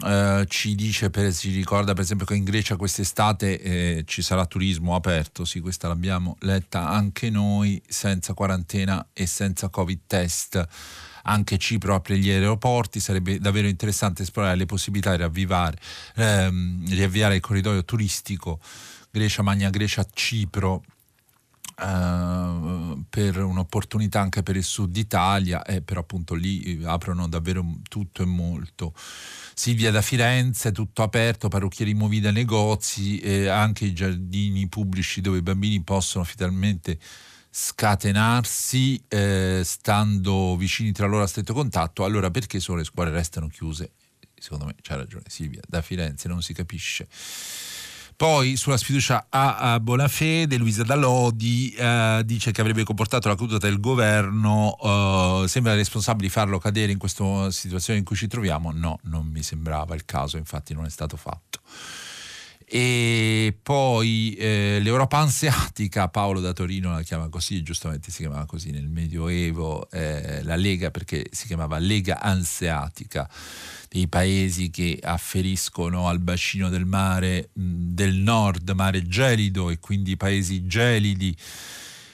Uh, 0.00 0.44
ci 0.46 0.74
dice, 0.74 1.10
per, 1.10 1.32
ci 1.34 1.52
ricorda 1.52 1.92
per 1.92 2.02
esempio 2.02 2.24
che 2.24 2.34
in 2.34 2.44
Grecia 2.44 2.76
quest'estate 2.76 3.60
eh, 3.60 4.04
ci 4.06 4.22
sarà 4.22 4.46
turismo 4.46 4.94
aperto, 4.94 5.44
sì 5.44 5.60
questa 5.60 5.86
l'abbiamo 5.86 6.36
letta 6.40 6.88
anche 6.88 7.28
noi, 7.28 7.80
senza 7.86 8.32
quarantena 8.32 9.08
e 9.12 9.26
senza 9.26 9.68
covid 9.68 10.00
test. 10.06 10.66
Anche 11.24 11.58
Cipro 11.58 11.94
apre 11.94 12.18
gli 12.18 12.30
aeroporti, 12.30 12.98
sarebbe 12.98 13.38
davvero 13.38 13.68
interessante 13.68 14.22
esplorare 14.22 14.56
le 14.56 14.66
possibilità 14.66 15.10
di 15.10 15.18
riavvivare, 15.18 15.78
ehm, 16.16 16.88
riavviare 16.88 17.36
il 17.36 17.40
corridoio 17.40 17.84
turistico 17.84 18.58
Grecia, 19.10 19.42
Magna 19.42 19.68
Grecia, 19.68 20.06
Cipro 20.10 20.82
Uh, 21.74 23.04
per 23.08 23.38
un'opportunità 23.38 24.20
anche 24.20 24.42
per 24.42 24.56
il 24.56 24.62
sud 24.62 24.96
Italia, 24.96 25.62
eh, 25.64 25.80
però 25.80 26.00
appunto 26.00 26.34
lì 26.34 26.80
aprono 26.84 27.28
davvero 27.28 27.64
tutto 27.88 28.22
e 28.22 28.26
molto. 28.26 28.94
Silvia 29.54 29.90
da 29.90 30.02
Firenze, 30.02 30.70
tutto 30.70 31.02
aperto, 31.02 31.48
parrucchieri 31.48 31.94
movida 31.94 32.30
negozi, 32.30 33.18
eh, 33.18 33.48
anche 33.48 33.86
i 33.86 33.92
giardini 33.92 34.68
pubblici 34.68 35.20
dove 35.20 35.38
i 35.38 35.42
bambini 35.42 35.82
possono 35.82 36.24
finalmente 36.24 36.98
scatenarsi 37.50 39.02
eh, 39.08 39.62
stando 39.64 40.56
vicini 40.56 40.92
tra 40.92 41.06
loro 41.06 41.22
a 41.24 41.26
stretto 41.26 41.52
contatto, 41.52 42.04
allora 42.04 42.30
perché 42.30 42.60
solo 42.60 42.78
le 42.78 42.84
scuole 42.84 43.10
restano 43.10 43.48
chiuse? 43.48 43.92
Secondo 44.38 44.64
me 44.64 44.74
c'ha 44.80 44.96
ragione 44.96 45.24
Silvia, 45.28 45.60
da 45.68 45.82
Firenze 45.82 46.28
non 46.28 46.42
si 46.42 46.52
capisce. 46.52 47.08
Poi 48.22 48.54
sulla 48.54 48.76
sfiducia 48.76 49.26
a, 49.28 49.72
a 49.72 49.80
Bonafede, 49.80 50.56
Luisa 50.56 50.84
Dalodi 50.84 51.74
eh, 51.76 52.22
dice 52.24 52.52
che 52.52 52.60
avrebbe 52.60 52.84
comportato 52.84 53.26
la 53.26 53.34
caduta 53.34 53.58
del 53.58 53.80
governo, 53.80 54.76
eh, 54.80 55.48
sembra 55.48 55.74
responsabile 55.74 56.28
farlo 56.28 56.60
cadere 56.60 56.92
in 56.92 56.98
questa 56.98 57.50
situazione 57.50 57.98
in 57.98 58.04
cui 58.04 58.14
ci 58.14 58.28
troviamo? 58.28 58.70
No, 58.70 59.00
non 59.06 59.26
mi 59.26 59.42
sembrava 59.42 59.96
il 59.96 60.04
caso, 60.04 60.36
infatti 60.36 60.72
non 60.72 60.84
è 60.84 60.88
stato 60.88 61.16
fatto. 61.16 61.58
E 62.74 63.54
poi 63.62 64.34
eh, 64.38 64.78
l'Europa 64.80 65.18
anseatica, 65.18 66.08
Paolo 66.08 66.40
da 66.40 66.54
Torino 66.54 66.90
la 66.90 67.02
chiama 67.02 67.28
così, 67.28 67.62
giustamente 67.62 68.10
si 68.10 68.22
chiamava 68.22 68.46
così 68.46 68.70
nel 68.70 68.88
Medioevo, 68.88 69.90
eh, 69.90 70.42
la 70.42 70.56
Lega 70.56 70.90
perché 70.90 71.26
si 71.30 71.46
chiamava 71.46 71.76
Lega 71.76 72.22
Anseatica 72.22 73.28
dei 73.90 74.08
paesi 74.08 74.70
che 74.70 74.98
afferiscono 75.02 76.08
al 76.08 76.20
bacino 76.20 76.70
del 76.70 76.86
mare 76.86 77.50
del 77.52 78.14
nord, 78.14 78.70
mare 78.70 79.06
gelido 79.06 79.68
e 79.68 79.78
quindi 79.78 80.16
paesi 80.16 80.66
gelidi 80.66 81.36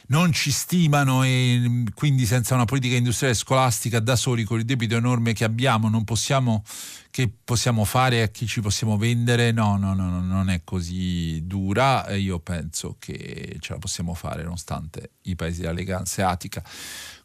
non 0.08 0.32
ci 0.32 0.50
stimano 0.50 1.22
e 1.22 1.84
quindi 1.94 2.24
senza 2.26 2.54
una 2.54 2.64
politica 2.64 2.96
industriale 2.96 3.34
scolastica 3.34 4.00
da 4.00 4.16
soli 4.16 4.44
con 4.44 4.58
il 4.58 4.64
debito 4.64 4.96
enorme 4.96 5.32
che 5.32 5.44
abbiamo 5.44 5.88
non 5.88 6.04
possiamo 6.04 6.62
che 7.10 7.30
possiamo 7.44 7.84
fare 7.84 8.22
a 8.22 8.28
chi 8.28 8.46
ci 8.46 8.60
possiamo 8.60 8.96
vendere 8.96 9.52
no 9.52 9.76
no 9.76 9.94
no 9.94 10.20
non 10.20 10.50
è 10.50 10.62
così 10.64 11.46
dura 11.46 12.14
io 12.14 12.38
penso 12.38 12.96
che 12.98 13.56
ce 13.60 13.72
la 13.72 13.78
possiamo 13.78 14.14
fare 14.14 14.42
nonostante 14.42 15.10
i 15.22 15.36
paesi 15.36 15.60
della 15.60 15.72
Lega 15.72 15.98
Anseatica 15.98 16.62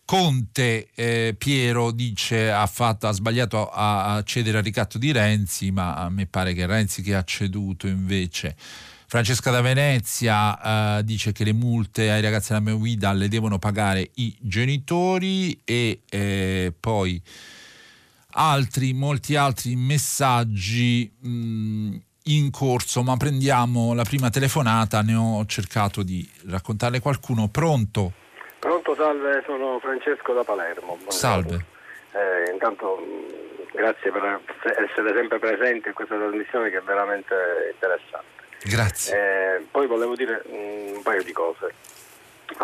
Conte 0.06 0.90
eh, 0.96 1.34
Piero 1.38 1.92
dice 1.92 2.52
ha, 2.52 2.68
fatto, 2.68 3.08
ha 3.08 3.14
sbagliato 3.14 3.70
a, 3.70 4.16
a, 4.16 4.24
cedere 4.24 4.58
al 4.58 4.64
ricatto 4.64 4.98
di 4.98 5.14
Renzi, 5.14 5.72
ma 5.72 5.96
a 5.96 6.10
me 6.10 6.26
pare 6.26 6.54
che 6.54 6.66
Renzi 6.66 7.02
che 7.02 7.16
ha 7.16 7.24
ceduto 7.24 7.88
invece. 7.88 8.56
Francesca 9.14 9.52
da 9.52 9.62
Venezia 9.62 10.98
eh, 10.98 11.04
dice 11.04 11.34
che 11.34 11.44
le 11.44 11.54
multe 11.54 12.10
ai 12.10 12.20
ragazzi 12.20 12.48
della 12.48 12.62
mia 12.62 12.74
guida 12.74 13.14
le 13.14 13.28
devono 13.28 13.60
pagare 13.60 14.10
i 14.16 14.36
genitori 14.40 15.62
e 15.64 16.00
eh, 16.10 16.74
poi 16.80 17.22
altri, 18.32 18.92
molti 18.94 19.36
altri 19.36 19.76
messaggi 19.76 21.08
mh, 21.20 21.30
mm, 21.30 21.96
in 22.24 22.50
corso, 22.50 23.04
ma 23.04 23.16
prendiamo 23.16 23.94
la 23.94 24.02
prima 24.02 24.32
telefonata, 24.32 25.04
ne 25.04 25.14
ho 25.14 25.46
cercato 25.46 26.02
di 26.02 26.28
raccontarle 26.50 27.00
qualcuno. 27.00 27.50
Pronto? 27.50 28.14
Pronto, 28.58 28.96
salve, 28.96 29.44
sono 29.46 29.78
Francesco 29.80 30.34
da 30.34 30.44
Palermo. 30.44 30.98
Buongiorno. 30.98 31.12
Salve. 31.12 31.66
Eh, 32.14 32.52
intanto 32.52 32.98
mm, 33.00 33.78
grazie 33.78 34.10
per 34.10 34.42
essere 34.90 35.14
sempre 35.14 35.38
presenti 35.38 35.90
in 35.90 35.94
questa 35.94 36.16
trasmissione 36.16 36.72
che 36.72 36.80
è 36.80 36.82
veramente 36.82 37.36
interessante. 37.74 38.33
Grazie. 38.64 39.16
Eh, 39.58 39.66
poi 39.70 39.88
volevo 39.88 40.16
dire 40.16 40.44
mm, 40.48 40.96
un 40.96 41.02
paio 41.02 41.24
di 41.24 41.32
cose. 41.32 41.74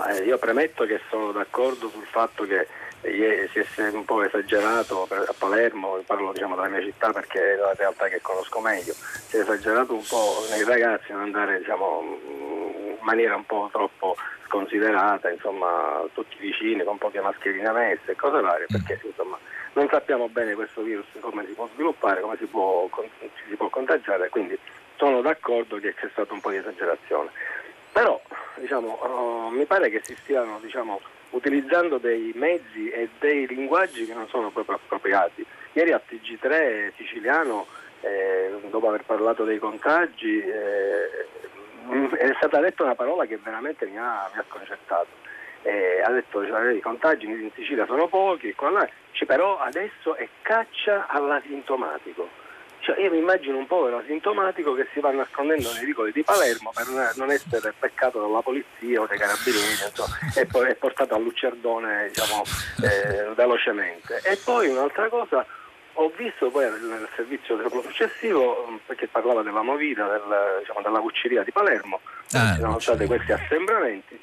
Eh, 0.10 0.24
io 0.24 0.38
premetto 0.38 0.86
che 0.86 1.00
sono 1.10 1.32
d'accordo 1.32 1.90
sul 1.90 2.06
fatto 2.06 2.46
che 2.46 2.68
si 3.02 3.82
è 3.82 3.90
un 3.90 4.06
po' 4.06 4.24
esagerato 4.24 5.08
a 5.10 5.34
Palermo, 5.38 6.02
parlo 6.06 6.34
diciamo, 6.34 6.56
della 6.56 6.68
mia 6.68 6.82
città 6.82 7.12
perché 7.12 7.54
è 7.54 7.56
la 7.56 7.74
realtà 7.74 8.08
che 8.08 8.20
conosco 8.22 8.60
meglio, 8.60 8.94
si 8.94 9.38
è 9.38 9.40
esagerato 9.40 9.94
un 9.94 10.04
po' 10.06 10.46
nei 10.50 10.64
ragazzi 10.64 11.12
non 11.14 11.22
andare 11.22 11.60
diciamo, 11.60 12.20
in 12.28 12.98
maniera 13.00 13.36
un 13.36 13.46
po' 13.46 13.70
troppo 13.72 14.18
sconsiderata, 14.46 15.30
insomma, 15.30 16.04
tutti 16.14 16.36
vicini 16.40 16.84
con 16.84 16.98
poche 16.98 17.22
mascherine 17.22 17.72
messe 17.72 18.12
e 18.12 18.16
cose 18.16 18.42
varie, 18.42 18.66
mm. 18.66 18.76
perché 18.76 19.08
insomma, 19.08 19.38
non 19.74 19.88
sappiamo 19.90 20.28
bene 20.28 20.56
questo 20.56 20.82
virus 20.82 21.06
come 21.22 21.46
si 21.46 21.54
può 21.54 21.70
sviluppare, 21.74 22.22
come 22.22 22.36
si 22.38 22.46
può, 22.46 22.90
si 23.48 23.56
può 23.56 23.70
contagiare, 23.70 24.30
quindi 24.30 24.58
sono 25.00 25.22
d'accordo 25.22 25.78
che 25.78 25.94
c'è 25.94 26.10
stata 26.12 26.34
un 26.34 26.42
po' 26.42 26.52
di 26.52 26.58
esagerazione. 26.58 27.30
Però 27.94 28.22
diciamo, 28.56 29.48
uh, 29.48 29.50
mi 29.50 29.66
pare 29.66 29.90
che 29.90 30.02
si 30.04 30.14
stiano 30.18 30.60
diciamo, 30.62 31.00
utilizzando 31.30 31.98
dei 31.98 32.34
mezzi 32.36 32.90
e 32.90 33.08
dei 33.18 33.48
linguaggi 33.48 34.06
che 34.06 34.14
non 34.14 34.28
sono 34.28 34.50
proprio 34.50 34.76
appropriati. 34.76 35.46
Ieri 35.72 35.94
a 35.94 36.02
TG3 36.06 36.92
siciliano, 36.98 37.66
eh, 38.02 38.52
dopo 38.70 38.90
aver 38.90 39.04
parlato 39.06 39.46
dei 39.46 39.58
contagi, 39.58 40.40
eh, 40.42 41.28
è 42.18 42.34
stata 42.36 42.60
detta 42.60 42.84
una 42.84 42.96
parola 42.96 43.26
che 43.26 43.40
veramente 43.42 43.86
mi 43.86 43.98
ha, 43.98 44.30
mi 44.34 44.40
ha 44.40 44.46
sconcertato. 44.50 45.08
Eh, 45.62 46.02
ha 46.02 46.12
detto 46.12 46.46
cioè, 46.46 46.74
i 46.74 46.82
contagi 46.82 47.26
in 47.26 47.52
Sicilia 47.54 47.86
sono 47.86 48.08
pochi, 48.08 48.54
cioè, 49.12 49.28
però 49.28 49.60
adesso 49.60 50.16
è 50.16 50.28
caccia 50.42 51.08
all'asintomatico. 51.08 52.39
Cioè, 52.90 53.02
io 53.02 53.12
mi 53.12 53.20
immagino 53.20 53.56
un 53.58 53.68
povero 53.68 53.98
asintomatico 53.98 54.74
che 54.74 54.88
si 54.94 55.00
va 55.00 55.12
nascondendo 55.12 55.72
nei 55.74 55.86
vicoli 55.86 56.12
di 56.12 56.24
Palermo 56.24 56.72
per 56.74 56.88
non 57.18 57.30
essere 57.30 57.72
peccato 57.78 58.20
dalla 58.20 58.42
polizia 58.42 59.02
o 59.02 59.06
dai 59.06 59.20
carabinieri 59.20 59.86
insomma, 59.88 60.18
e 60.36 60.46
poi 60.48 60.70
è 60.70 60.76
portato 60.76 61.14
a 61.14 61.20
Lucerdone 61.20 62.08
diciamo, 62.08 62.44
eh, 62.82 63.34
velocemente. 63.36 64.22
E 64.24 64.40
poi 64.44 64.70
un'altra 64.70 65.08
cosa, 65.08 65.46
ho 65.94 66.12
visto 66.18 66.50
poi 66.50 66.66
nel 66.66 67.08
servizio 67.16 67.60
successivo, 67.84 68.80
perché 68.88 69.08
parlava 69.08 69.44
della 69.44 69.62
movida, 69.62 70.08
del, 70.08 70.58
diciamo, 70.62 70.82
della 70.82 71.00
cucceria 71.00 71.44
di 71.44 71.52
Palermo, 71.52 72.00
ah, 72.32 72.54
ci 72.56 72.60
sono 72.60 72.80
stati 72.80 73.06
questi 73.06 73.32
assembramenti 73.34 74.20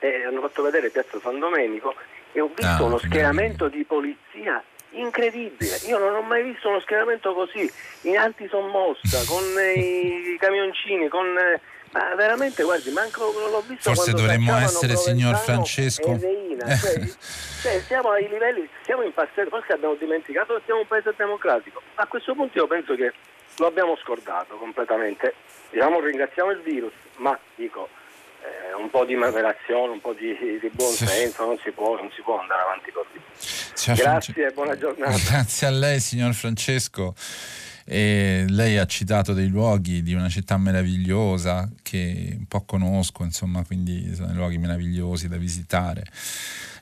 eh, 0.00 0.24
hanno 0.24 0.40
fatto 0.42 0.62
vedere 0.62 0.90
Piazza 0.90 1.18
San 1.20 1.38
Domenico 1.38 1.94
e 2.32 2.40
ho 2.40 2.48
visto 2.54 2.84
ah, 2.84 2.84
uno 2.84 2.98
schieramento 2.98 3.68
di 3.68 3.84
polizia 3.84 4.62
incredibile. 4.90 5.76
Io 5.86 5.98
non 5.98 6.14
ho 6.14 6.22
mai 6.22 6.42
visto 6.42 6.68
uno 6.68 6.80
schieramento 6.80 7.34
così 7.34 7.70
in 8.02 8.16
antisommossa, 8.16 9.24
con 9.26 9.44
i 9.74 10.36
camioncini, 10.38 11.08
con... 11.08 11.26
Ma 11.90 12.14
veramente, 12.16 12.62
guardi, 12.64 12.90
manco 12.90 13.32
l'ho 13.32 13.64
visto 13.66 13.94
Forse 13.94 14.12
dovremmo 14.12 14.54
essere 14.56 14.94
signor 14.96 15.36
Francesco. 15.36 16.18
Cioè, 16.18 17.08
cioè, 17.62 17.80
siamo 17.86 18.10
ai 18.10 18.28
livelli, 18.28 18.68
siamo 18.82 19.02
in 19.02 19.14
passato, 19.14 19.48
forse 19.48 19.72
abbiamo 19.72 19.94
dimenticato 19.94 20.56
che 20.56 20.62
siamo 20.66 20.80
un 20.80 20.86
paese 20.86 21.14
democratico. 21.16 21.80
A 21.94 22.06
questo 22.06 22.34
punto 22.34 22.58
io 22.58 22.66
penso 22.66 22.94
che 22.94 23.12
lo 23.56 23.66
abbiamo 23.66 23.96
scordato 23.96 24.56
completamente. 24.56 25.34
Diciamo 25.70 26.00
ringraziamo 26.00 26.50
il 26.50 26.60
virus, 26.60 26.92
ma 27.16 27.38
dico 27.54 27.88
eh, 28.48 28.74
un 28.80 28.90
po' 28.90 29.04
di 29.04 29.14
moderazione, 29.14 29.92
un 29.92 30.00
po' 30.00 30.14
di, 30.14 30.34
di 30.60 30.70
buon 30.72 30.92
senso, 30.92 31.44
non 31.44 31.58
si, 31.62 31.70
può, 31.70 31.96
non 31.96 32.10
si, 32.14 32.22
può, 32.22 32.40
andare 32.40 32.62
avanti 32.62 32.90
così. 32.90 33.20
Signor 33.74 33.98
Grazie 33.98 34.46
e 34.48 34.52
buona 34.52 34.76
giornata. 34.76 35.16
Grazie 35.28 35.66
a 35.66 35.70
lei 35.70 36.00
signor 36.00 36.34
Francesco. 36.34 37.14
E 37.90 38.44
lei 38.48 38.76
ha 38.76 38.84
citato 38.84 39.32
dei 39.32 39.48
luoghi 39.48 40.02
di 40.02 40.12
una 40.12 40.28
città 40.28 40.58
meravigliosa 40.58 41.70
che 41.82 42.34
un 42.38 42.44
po' 42.46 42.62
conosco, 42.66 43.24
insomma, 43.24 43.64
quindi 43.64 44.14
sono 44.14 44.30
luoghi 44.34 44.58
meravigliosi 44.58 45.26
da 45.26 45.38
visitare. 45.38 46.04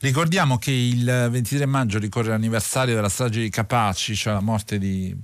Ricordiamo 0.01 0.59
che 0.59 0.73
il 0.73 1.29
23 1.31 1.65
maggio 1.65 2.01
ricorre 2.01 2.31
l'anniversario 2.31 2.97
della 2.97 3.09
strage 3.09 3.41
di 3.41 3.51
Capaci, 3.51 4.17
cioè 4.17 4.33
la 4.33 4.41
morte 4.41 4.79
di 4.79 5.17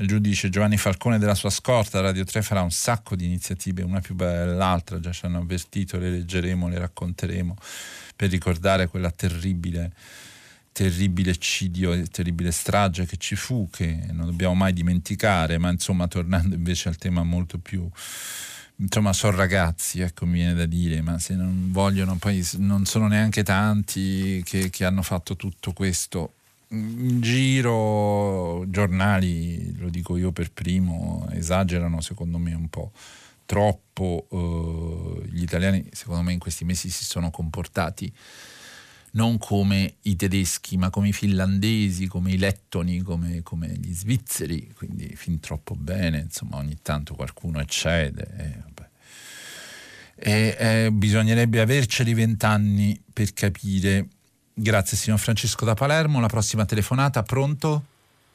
il 0.00 0.06
giudice 0.06 0.48
Giovanni 0.48 0.78
Falcone 0.78 1.18
della 1.18 1.34
sua 1.34 1.50
scorta, 1.50 2.00
Radio 2.00 2.24
3 2.24 2.40
farà 2.40 2.62
un 2.62 2.70
sacco 2.70 3.14
di 3.14 3.26
iniziative, 3.26 3.82
una 3.82 4.00
più 4.00 4.14
bella 4.14 4.46
dell'altra, 4.46 4.98
già 4.98 5.12
ci 5.12 5.26
hanno 5.26 5.38
avvertito, 5.38 5.98
le 5.98 6.10
leggeremo, 6.10 6.68
le 6.68 6.78
racconteremo 6.78 7.54
per 8.16 8.30
ricordare 8.30 8.88
quella 8.88 9.10
terribile, 9.10 9.92
terribile 10.72 11.32
eccidio, 11.32 12.02
terribile 12.08 12.50
strage 12.50 13.04
che 13.04 13.18
ci 13.18 13.36
fu, 13.36 13.68
che 13.70 14.06
non 14.12 14.26
dobbiamo 14.26 14.54
mai 14.54 14.72
dimenticare, 14.72 15.58
ma 15.58 15.70
insomma 15.70 16.08
tornando 16.08 16.54
invece 16.54 16.88
al 16.88 16.96
tema 16.96 17.22
molto 17.22 17.58
più 17.58 17.88
insomma 18.76 19.12
sono 19.12 19.36
ragazzi, 19.36 20.00
ecco 20.00 20.24
mi 20.24 20.38
viene 20.38 20.54
da 20.54 20.64
dire, 20.64 21.02
ma 21.02 21.18
se 21.18 21.34
non 21.34 21.70
vogliono 21.70 22.16
poi 22.16 22.42
non 22.56 22.86
sono 22.86 23.08
neanche 23.08 23.42
tanti 23.42 24.42
che, 24.46 24.70
che 24.70 24.84
hanno 24.86 25.02
fatto 25.02 25.36
tutto 25.36 25.74
questo 25.74 26.32
in 26.72 27.20
giro 27.20 28.64
giornali, 28.68 29.76
lo 29.78 29.88
dico 29.88 30.16
io 30.16 30.32
per 30.32 30.52
primo, 30.52 31.26
esagerano 31.32 32.00
secondo 32.00 32.38
me 32.38 32.54
un 32.54 32.68
po' 32.68 32.92
troppo. 33.44 34.26
Uh, 34.30 35.22
gli 35.24 35.42
italiani 35.42 35.88
secondo 35.92 36.22
me 36.22 36.32
in 36.32 36.38
questi 36.38 36.64
mesi 36.64 36.90
si 36.90 37.04
sono 37.04 37.30
comportati 37.30 38.12
non 39.12 39.38
come 39.38 39.94
i 40.02 40.14
tedeschi, 40.14 40.76
ma 40.76 40.90
come 40.90 41.08
i 41.08 41.12
finlandesi, 41.12 42.06
come 42.06 42.32
i 42.32 42.38
lettoni, 42.38 43.00
come, 43.00 43.42
come 43.42 43.68
gli 43.68 43.92
svizzeri, 43.92 44.72
quindi 44.76 45.16
fin 45.16 45.40
troppo 45.40 45.74
bene, 45.74 46.20
insomma 46.20 46.58
ogni 46.58 46.78
tanto 46.80 47.14
qualcuno 47.14 47.60
eccede. 47.60 48.62
E, 50.14 50.54
e, 50.56 50.84
e 50.84 50.92
bisognerebbe 50.92 51.60
averceli 51.60 52.14
vent'anni 52.14 53.02
per 53.12 53.32
capire 53.32 54.06
Grazie 54.62 54.98
signor 54.98 55.18
Francesco 55.18 55.64
da 55.64 55.72
Palermo, 55.72 56.20
la 56.20 56.26
prossima 56.26 56.66
telefonata, 56.66 57.22
pronto? 57.22 57.82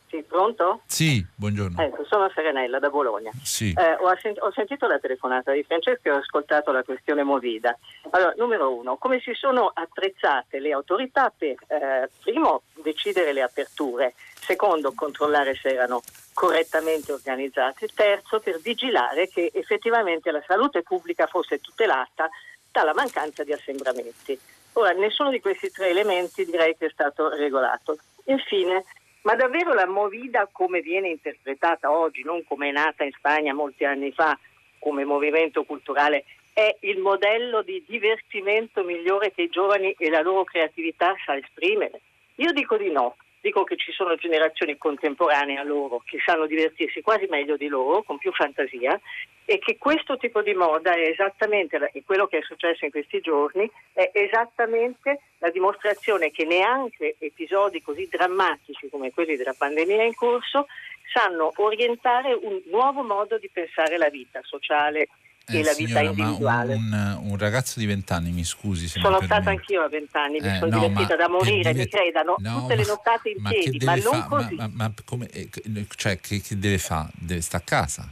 Sì, 0.10 0.24
pronto? 0.24 0.82
Sì, 0.88 1.24
buongiorno. 1.36 1.80
Ecco, 1.80 2.04
sono 2.04 2.32
Serenella 2.34 2.80
da 2.80 2.90
Bologna. 2.90 3.30
Sì. 3.44 3.72
Eh, 3.78 3.94
ho, 3.94 4.10
ho, 4.10 4.52
sentito 4.52 4.88
la 4.88 4.98
telefonata 4.98 5.52
di 5.52 5.62
Francesco 5.62 6.08
e 6.08 6.12
ho 6.12 6.18
ascoltato 6.18 6.72
la 6.72 6.82
questione 6.82 7.22
Movida. 7.22 7.78
Allora, 8.10 8.34
numero 8.38 8.76
uno, 8.76 8.96
come 8.96 9.20
si 9.20 9.34
sono 9.36 9.72
attrezzate 9.72 10.60
le 10.60 10.72
autorità 10.72 11.32
per, 11.36 11.58
eh, 11.68 12.10
primo, 12.24 12.64
decidere 12.82 13.32
le 13.32 13.44
aperture, 13.44 14.16
secondo, 14.34 14.94
controllare 14.96 15.54
se 15.54 15.70
erano 15.76 16.02
correttamente 16.34 17.12
organizzate, 17.12 17.88
terzo, 17.94 18.40
per 18.40 18.60
vigilare 18.62 19.30
che 19.30 19.52
effettivamente 19.54 20.32
la 20.32 20.44
salute 20.48 20.82
pubblica 20.82 21.28
fosse 21.28 21.62
tutelata 21.62 22.28
dalla 22.72 22.96
mancanza 22.96 23.44
di 23.44 23.54
assembramenti. 23.54 24.40
Ora, 24.78 24.92
nessuno 24.92 25.30
di 25.30 25.40
questi 25.40 25.72
tre 25.72 25.90
elementi 25.90 26.44
direi 26.44 26.76
che 26.78 26.88
è 26.88 26.90
stato 26.90 27.30
regolato. 27.30 27.98
Infine, 28.26 28.84
ma 29.22 29.36
davvero 29.36 29.74
la 29.74 29.88
Movida 29.88 30.50
come 30.52 30.82
viene 30.82 31.08
interpretata 31.10 31.92
oggi, 31.92 32.24
non 32.24 32.44
come 32.46 32.70
è 32.70 32.72
nata 32.72 33.06
in 33.06 33.12
Spagna 33.14 33.54
molti 33.54 33.86
anni 33.86 34.12
fa 34.12 34.38
come 34.80 35.06
movimento 35.06 35.64
culturale, 35.64 36.26
è 36.52 36.76
il 36.82 37.00
modello 37.00 37.62
di 37.62 37.84
divertimento 37.88 38.84
migliore 38.84 39.32
che 39.32 39.44
i 39.44 39.50
giovani 39.50 39.96
e 39.98 40.10
la 40.10 40.22
loro 40.22 40.44
creatività 40.44 41.16
sa 41.26 41.38
esprimere? 41.38 42.02
Io 42.36 42.52
dico 42.52 42.76
di 42.76 42.92
no 42.92 43.16
dico 43.46 43.64
che 43.64 43.78
ci 43.78 43.92
sono 43.92 44.16
generazioni 44.16 44.76
contemporanee 44.76 45.58
a 45.58 45.64
loro 45.64 46.02
che 46.04 46.18
sanno 46.26 46.48
divertirsi 46.48 47.02
quasi 47.02 47.28
meglio 47.30 47.58
di 47.58 47.68
loro, 47.68 48.02
con 48.02 48.18
più 48.18 48.32
fantasia, 48.32 49.00
e 49.46 49.60
che 49.60 49.78
questo 49.78 50.18
tipo 50.18 50.42
di 50.42 50.54
moda 50.54 50.94
è 50.96 51.08
esattamente, 51.08 51.92
e 51.94 52.04
quello 52.04 52.26
che 52.28 52.40
è 52.40 52.42
successo 52.42 52.86
in 52.86 52.92
questi 52.92 53.22
giorni, 53.22 53.70
è 53.94 54.10
esattamente 54.14 55.22
la 55.38 55.52
dimostrazione 55.52 56.32
che 56.32 56.46
neanche 56.46 57.16
episodi 57.20 57.82
così 57.82 58.08
drammatici 58.10 58.90
come 58.90 59.12
quelli 59.12 59.36
della 59.36 59.56
pandemia 59.56 60.04
in 60.04 60.16
corso 60.16 60.68
sanno 61.14 61.54
orientare 61.58 62.34
un 62.34 62.60
nuovo 62.72 63.04
modo 63.04 63.38
di 63.38 63.50
pensare 63.54 63.98
la 63.98 64.10
vita 64.10 64.42
sociale 64.44 65.08
e 65.48 65.60
eh, 65.60 65.64
la 65.64 65.74
vita 65.74 66.00
signora, 66.00 66.02
individuale. 66.02 66.74
Un, 66.74 67.20
un, 67.22 67.38
ragazzo 67.38 67.80
di 67.80 67.86
vent'anni, 67.86 68.32
mi 68.32 68.44
scusi 68.44 68.88
se 68.88 69.00
Sono 69.00 69.22
stata 69.22 69.52
anch'io 69.52 69.84
a 69.84 69.90
vent'anni, 69.90 70.40
mi 70.40 70.48
eh, 70.48 70.58
sono 70.58 70.72
no, 70.72 70.80
divertita 70.80 71.16
da 71.16 71.30
morire, 71.30 71.72
deve... 71.72 71.84
mi 71.84 71.88
credano, 71.88 72.36
no, 72.40 72.62
tutte 72.62 72.76
ma, 72.76 72.82
le 72.82 72.88
nottate 72.88 73.30
in 73.30 73.42
ma 73.42 73.50
piedi, 73.50 73.86
ma 73.86 73.96
non 73.96 74.14
fa... 74.14 74.26
così. 74.26 74.56
Ma, 74.56 74.70
ma 74.74 74.94
come, 75.06 75.30
eh, 75.30 75.48
cioè, 75.96 76.20
che, 76.20 76.42
che 76.42 76.58
deve 76.58 76.80
fare? 76.80 77.10
Deve 77.14 77.42
stare 77.42 77.64
a 77.64 77.68
casa? 77.68 78.10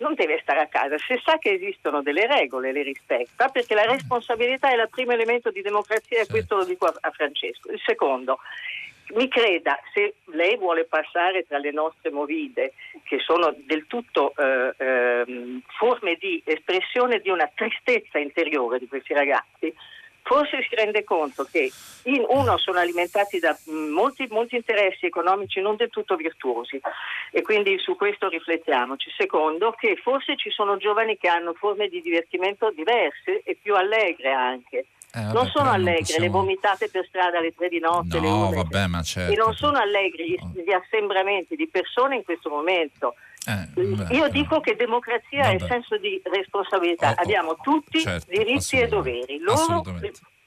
No, 0.00 0.06
non 0.06 0.14
deve 0.14 0.40
stare 0.42 0.60
a 0.60 0.66
casa, 0.66 0.96
se 0.98 1.20
sa 1.22 1.38
che 1.38 1.52
esistono 1.52 2.02
delle 2.02 2.26
regole 2.26 2.72
le 2.72 2.82
rispetta, 2.82 3.48
perché 3.48 3.74
la 3.74 3.84
responsabilità 3.84 4.70
è 4.70 4.74
il 4.74 4.88
primo 4.90 5.12
elemento 5.12 5.50
di 5.50 5.62
democrazia 5.62 6.20
e 6.20 6.26
questo 6.26 6.56
lo 6.56 6.64
dico 6.64 6.86
a, 6.86 6.94
a 7.00 7.10
Francesco. 7.10 7.70
Il 7.70 7.80
secondo, 7.84 8.38
mi 9.14 9.28
creda, 9.28 9.78
se 9.92 10.14
lei 10.26 10.56
vuole 10.56 10.84
passare 10.84 11.44
tra 11.46 11.58
le 11.58 11.70
nostre 11.70 12.10
movide, 12.10 12.72
che 13.04 13.18
sono 13.18 13.54
del 13.58 13.86
tutto 13.86 14.32
eh, 14.36 14.74
eh, 14.76 15.60
forme 15.78 16.16
di 16.18 16.42
espressione 16.44 17.20
di 17.20 17.28
una 17.28 17.50
tristezza 17.54 18.18
interiore 18.18 18.78
di 18.78 18.88
questi 18.88 19.12
ragazzi, 19.12 19.74
forse 20.22 20.64
si 20.68 20.74
rende 20.74 21.04
conto 21.04 21.44
che 21.50 21.70
in 22.04 22.24
uno 22.28 22.56
sono 22.58 22.78
alimentati 22.78 23.38
da 23.38 23.56
molti, 23.66 24.26
molti, 24.30 24.56
interessi 24.56 25.06
economici 25.06 25.60
non 25.60 25.76
del 25.76 25.90
tutto 25.90 26.16
virtuosi 26.16 26.80
e 27.30 27.42
quindi 27.42 27.78
su 27.78 27.96
questo 27.96 28.28
riflettiamoci. 28.28 29.10
Secondo, 29.16 29.72
che 29.72 29.96
forse 30.02 30.36
ci 30.36 30.50
sono 30.50 30.76
giovani 30.76 31.16
che 31.16 31.28
hanno 31.28 31.54
forme 31.54 31.88
di 31.88 32.00
divertimento 32.00 32.70
diverse 32.70 33.42
e 33.44 33.56
più 33.60 33.74
allegre 33.74 34.32
anche 34.32 34.86
eh, 35.12 35.20
vabbè, 35.20 35.32
non 35.32 35.46
sono 35.46 35.70
allegre 35.70 36.00
possiamo... 36.00 36.24
le 36.24 36.30
vomitate 36.30 36.88
per 36.88 37.04
strada 37.06 37.38
alle 37.38 37.52
tre 37.52 37.68
di 37.68 37.80
notte, 37.80 38.20
no, 38.20 38.50
vabbè, 38.50 38.86
ma 38.86 39.02
certo. 39.02 39.32
e 39.32 39.36
non 39.36 39.54
sono 39.54 39.78
allegri 39.78 40.30
gli, 40.30 40.62
gli 40.62 40.72
assembramenti 40.72 41.56
di 41.56 41.68
persone 41.68 42.16
in 42.16 42.24
questo 42.24 42.48
momento. 42.48 43.14
Eh, 43.46 43.68
beh, 43.74 44.14
Io 44.14 44.28
dico 44.28 44.60
che 44.60 44.76
democrazia 44.76 45.44
vabbè. 45.44 45.64
è 45.64 45.66
senso 45.66 45.96
di 45.96 46.20
responsabilità, 46.24 47.08
oh, 47.08 47.12
oh, 47.12 47.22
abbiamo 47.22 47.56
tutti 47.62 48.00
certo, 48.00 48.30
diritti 48.30 48.78
e 48.78 48.86
doveri. 48.86 49.38
Loro 49.38 49.82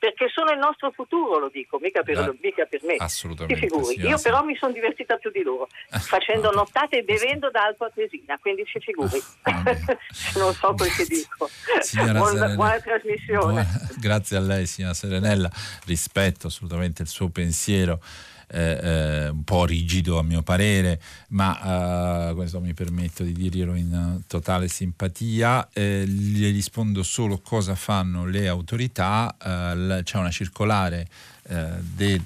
perché 0.04 0.28
sono 0.34 0.52
il 0.52 0.58
nostro 0.58 0.92
futuro, 0.92 1.40
lo 1.40 1.50
dico, 1.50 1.80
mica 1.80 2.04
per, 2.04 2.26
Beh, 2.26 2.38
mica 2.42 2.66
per 2.66 2.82
me. 2.84 2.96
Assolutamente. 2.98 3.56
figuri. 3.56 4.02
Io 4.02 4.20
però 4.20 4.44
mi 4.44 4.54
sono 4.58 4.74
divertita 4.74 5.16
più 5.16 5.32
di 5.32 5.42
loro, 5.44 5.70
facendo 5.88 6.52
nottate 6.52 6.98
e 6.98 7.04
bevendo 7.04 7.50
da 7.50 7.64
Alto 7.64 7.86
Atesina, 7.86 8.38
quindi 8.38 8.66
si 8.66 8.82
figuri. 8.82 9.24
Ah, 9.44 9.64
non 10.36 10.54
so 10.54 10.74
quel 10.74 10.92
che 10.92 11.06
dico. 11.06 11.50
Buona, 11.94 12.54
buona, 12.54 12.80
trasmissione. 12.82 13.40
Buona, 13.40 13.68
grazie 13.98 14.36
a 14.36 14.42
lei, 14.42 14.66
signora 14.66 14.94
Serenella. 14.94 15.50
Rispetto 15.86 16.48
assolutamente 16.48 17.04
il 17.04 17.08
suo 17.08 17.30
pensiero 17.30 18.02
eh, 18.48 18.80
eh, 18.82 19.28
un 19.30 19.44
po' 19.44 19.66
rigido 19.66 20.20
a 20.20 20.24
mio 20.24 20.42
parere, 20.42 21.02
ma 21.30 22.30
eh, 22.30 22.34
questo 22.34 22.60
mi 22.60 22.74
permetto 22.74 23.24
di 23.24 23.34
dirglielo 23.34 23.76
in 23.76 24.22
totale 24.28 24.68
simpatia. 24.68 25.70
Eh, 25.74 26.06
gli 26.08 26.52
rispondo 26.52 27.04
solo 27.04 27.40
cosa 27.40 27.76
fanno 27.76 28.26
le 28.26 28.48
autorità. 28.48 29.36
Eh, 29.42 30.02
c'è 30.04 30.18
una 30.18 30.32
circolare 30.32 31.08
eh, 31.44 31.68
del 31.82 32.24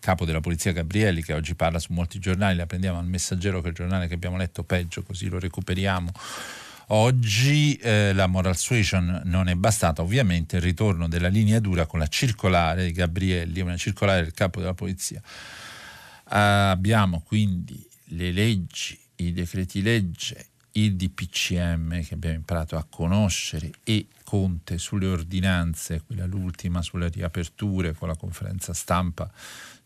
capo 0.00 0.26
della 0.26 0.40
polizia 0.40 0.72
Gabrielli 0.72 1.22
che 1.22 1.32
oggi 1.32 1.54
parla 1.54 1.78
su 1.78 1.94
molti 1.94 2.18
giornali, 2.18 2.56
la 2.56 2.66
prendiamo 2.66 2.98
al 2.98 3.06
messaggero 3.06 3.60
che 3.60 3.68
è 3.68 3.70
il 3.70 3.74
giornale 3.74 4.06
che 4.06 4.14
abbiamo 4.14 4.36
letto 4.36 4.62
peggio, 4.62 5.02
così 5.02 5.28
lo 5.28 5.38
recuperiamo. 5.38 6.12
Oggi 6.88 7.76
eh, 7.76 8.12
la 8.12 8.26
moral 8.26 8.56
suasion 8.56 9.22
non 9.24 9.48
è 9.48 9.54
bastata, 9.54 10.02
ovviamente 10.02 10.56
il 10.56 10.62
ritorno 10.62 11.08
della 11.08 11.28
linea 11.28 11.60
dura 11.60 11.86
con 11.86 11.98
la 11.98 12.06
circolare 12.06 12.84
di 12.84 12.92
Gabrielli, 12.92 13.60
una 13.60 13.76
circolare 13.76 14.22
del 14.22 14.34
capo 14.34 14.60
della 14.60 14.74
polizia. 14.74 15.22
Abbiamo 16.24 17.20
quindi 17.20 17.86
le 18.08 18.32
leggi, 18.32 18.98
i 19.16 19.32
decreti 19.32 19.80
legge 19.80 20.48
il 20.76 20.96
DPCM 20.96 22.02
che 22.02 22.14
abbiamo 22.14 22.36
imparato 22.36 22.76
a 22.76 22.86
conoscere 22.88 23.70
e 23.84 24.08
Conte 24.24 24.78
sulle 24.78 25.06
ordinanze, 25.06 26.02
quella 26.04 26.24
l'ultima 26.26 26.82
sulle 26.82 27.08
riaperture 27.08 27.92
con 27.92 28.08
la 28.08 28.16
conferenza 28.16 28.72
stampa 28.72 29.30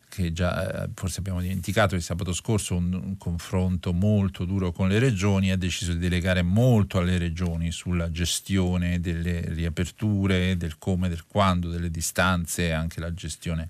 che 0.09 0.33
già 0.33 0.85
eh, 0.85 0.89
forse 0.95 1.21
abbiamo 1.21 1.41
dimenticato 1.41 1.95
il 1.95 2.03
sabato 2.03 2.33
scorso 2.33 2.77
un, 2.77 2.93
un, 2.93 3.17
confronto 3.17 3.93
molto 3.93 4.45
duro 4.45 4.73
con 4.73 4.89
le 4.89 4.99
regioni, 4.99 5.51
ha 5.51 5.57
deciso 5.57 5.93
di 5.93 5.99
delegare 5.99 6.43
molto 6.43 6.99
alle 6.99 7.19
regioni 7.19 7.71
sulla 7.71 8.11
gestione 8.11 9.01
delle 9.01 9.41
riaperture, 9.49 10.57
del 10.57 10.79
come, 10.79 11.09
del 11.09 11.25
quando, 11.27 11.69
delle 11.69 11.91
distanze, 11.91 12.73
anche 12.73 13.01
la 13.01 13.13
gestione 13.13 13.69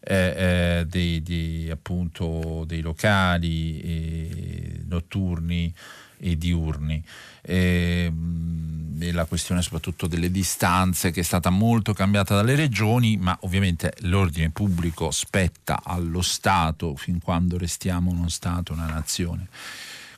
eh, 0.00 0.34
eh, 0.36 0.86
dei, 0.86 1.22
di, 1.22 1.68
appunto, 1.70 2.64
dei 2.66 2.80
locali 2.80 3.80
eh, 3.80 4.80
notturni 4.86 5.74
e 6.18 6.36
diurni. 6.36 7.02
E, 7.42 8.04
ehm, 8.06 8.96
e 8.98 9.12
la 9.12 9.26
questione 9.26 9.62
soprattutto 9.62 10.06
delle 10.06 10.30
distanze 10.30 11.10
che 11.10 11.20
è 11.20 11.22
stata 11.24 11.50
molto 11.50 11.92
cambiata 11.92 12.34
dalle 12.34 12.54
regioni, 12.54 13.16
ma 13.16 13.36
ovviamente 13.42 13.94
l'ordine 14.00 14.50
pubblico 14.50 15.10
spetta 15.10 15.82
allo 15.84 16.22
Stato 16.22 16.96
fin 16.96 17.20
quando 17.20 17.58
restiamo 17.58 18.10
uno 18.10 18.28
Stato, 18.28 18.72
una 18.72 18.86
nazione 18.86 19.48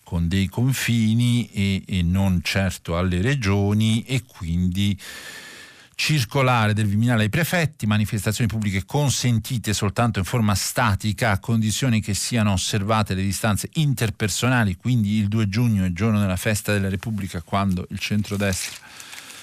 con 0.09 0.27
dei 0.27 0.49
confini 0.49 1.51
e, 1.53 1.83
e 1.87 2.03
non 2.03 2.41
certo 2.43 2.97
alle 2.97 3.21
regioni 3.21 4.05
e 4.05 4.23
quindi 4.27 4.99
circolare 6.01 6.75
del 6.75 6.87
Viminale 6.87 7.25
ai 7.25 7.29
prefetti, 7.29 7.85
manifestazioni 7.85 8.49
pubbliche 8.49 8.85
consentite 8.85 9.75
soltanto 9.75 10.21
in 10.21 10.25
forma 10.25 10.55
statica 10.55 11.33
a 11.33 11.41
condizioni 11.41 12.01
che 12.01 12.15
siano 12.15 12.53
osservate 12.53 13.15
le 13.15 13.23
distanze 13.23 13.69
interpersonali, 13.73 14.77
quindi 14.77 15.19
il 15.19 15.27
2 15.27 15.49
giugno, 15.49 15.85
il 15.85 15.93
giorno 15.93 16.21
della 16.21 16.37
festa 16.37 16.73
della 16.73 16.89
Repubblica, 16.89 17.43
quando 17.43 17.85
il 17.91 17.99
centrodestra 17.99 18.87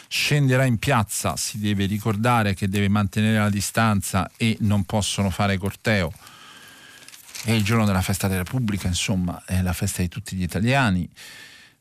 scenderà 0.08 0.64
in 0.64 0.78
piazza, 0.78 1.36
si 1.36 1.60
deve 1.60 1.88
ricordare 1.88 2.54
che 2.54 2.70
deve 2.70 2.88
mantenere 2.88 3.38
la 3.38 3.50
distanza 3.50 4.32
e 4.38 4.56
non 4.62 4.86
possono 4.86 5.30
fare 5.30 5.58
corteo. 5.58 6.14
È 7.44 7.52
il 7.52 7.66
giorno 7.66 7.86
della 7.86 8.02
festa 8.02 8.30
della 8.30 8.44
Repubblica, 8.44 8.88
insomma, 8.88 9.44
è 9.46 9.62
la 9.62 9.74
festa 9.74 10.02
di 10.02 10.08
tutti 10.08 10.38
gli 10.38 10.44
italiani 10.44 11.08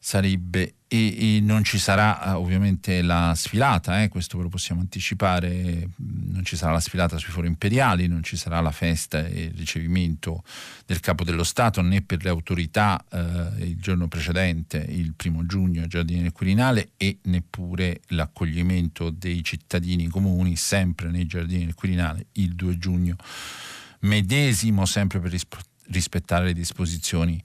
sarebbe 0.05 0.75
e, 0.87 1.37
e, 1.37 1.41
non 1.41 1.65
ci 1.65 1.79
sarà 1.79 2.23
eh, 2.23 2.31
ovviamente 2.33 3.01
la 3.01 3.33
sfilata, 3.35 4.03
eh, 4.03 4.09
questo 4.09 4.37
ve 4.37 4.43
lo 4.43 4.49
possiamo 4.51 4.83
anticipare, 4.83 5.89
non 5.97 6.45
ci 6.45 6.57
sarà 6.57 6.73
la 6.73 6.81
sfilata 6.81 7.17
sui 7.17 7.33
fori 7.33 7.47
imperiali, 7.47 8.07
non 8.07 8.23
ci 8.23 8.37
sarà 8.37 8.61
la 8.61 8.71
festa 8.71 9.27
e 9.27 9.45
il 9.45 9.55
ricevimento 9.57 10.45
del 10.85 11.01
capo 11.01 11.25
dello 11.25 11.43
Stato 11.43 11.81
né 11.81 12.03
per 12.03 12.23
le 12.23 12.29
autorità 12.29 13.03
eh, 13.11 13.65
il 13.65 13.81
giorno 13.81 14.07
precedente, 14.07 14.77
il 14.77 15.15
primo 15.15 15.47
giugno, 15.47 15.81
al 15.81 15.89
Giardino 15.89 16.21
del 16.21 16.33
Quirinale 16.33 16.91
e 16.99 17.21
neppure 17.23 18.03
l'accoglimento 18.09 19.09
dei 19.09 19.43
cittadini 19.43 20.09
comuni 20.09 20.55
sempre 20.57 21.09
nei 21.09 21.25
Giardini 21.25 21.65
del 21.65 21.75
Quirinale 21.75 22.27
il 22.33 22.55
2 22.55 22.77
giugno 22.77 23.17
medesimo, 24.01 24.85
sempre 24.85 25.19
per 25.19 25.35
rispettare 25.87 26.45
le 26.45 26.53
disposizioni 26.53 27.43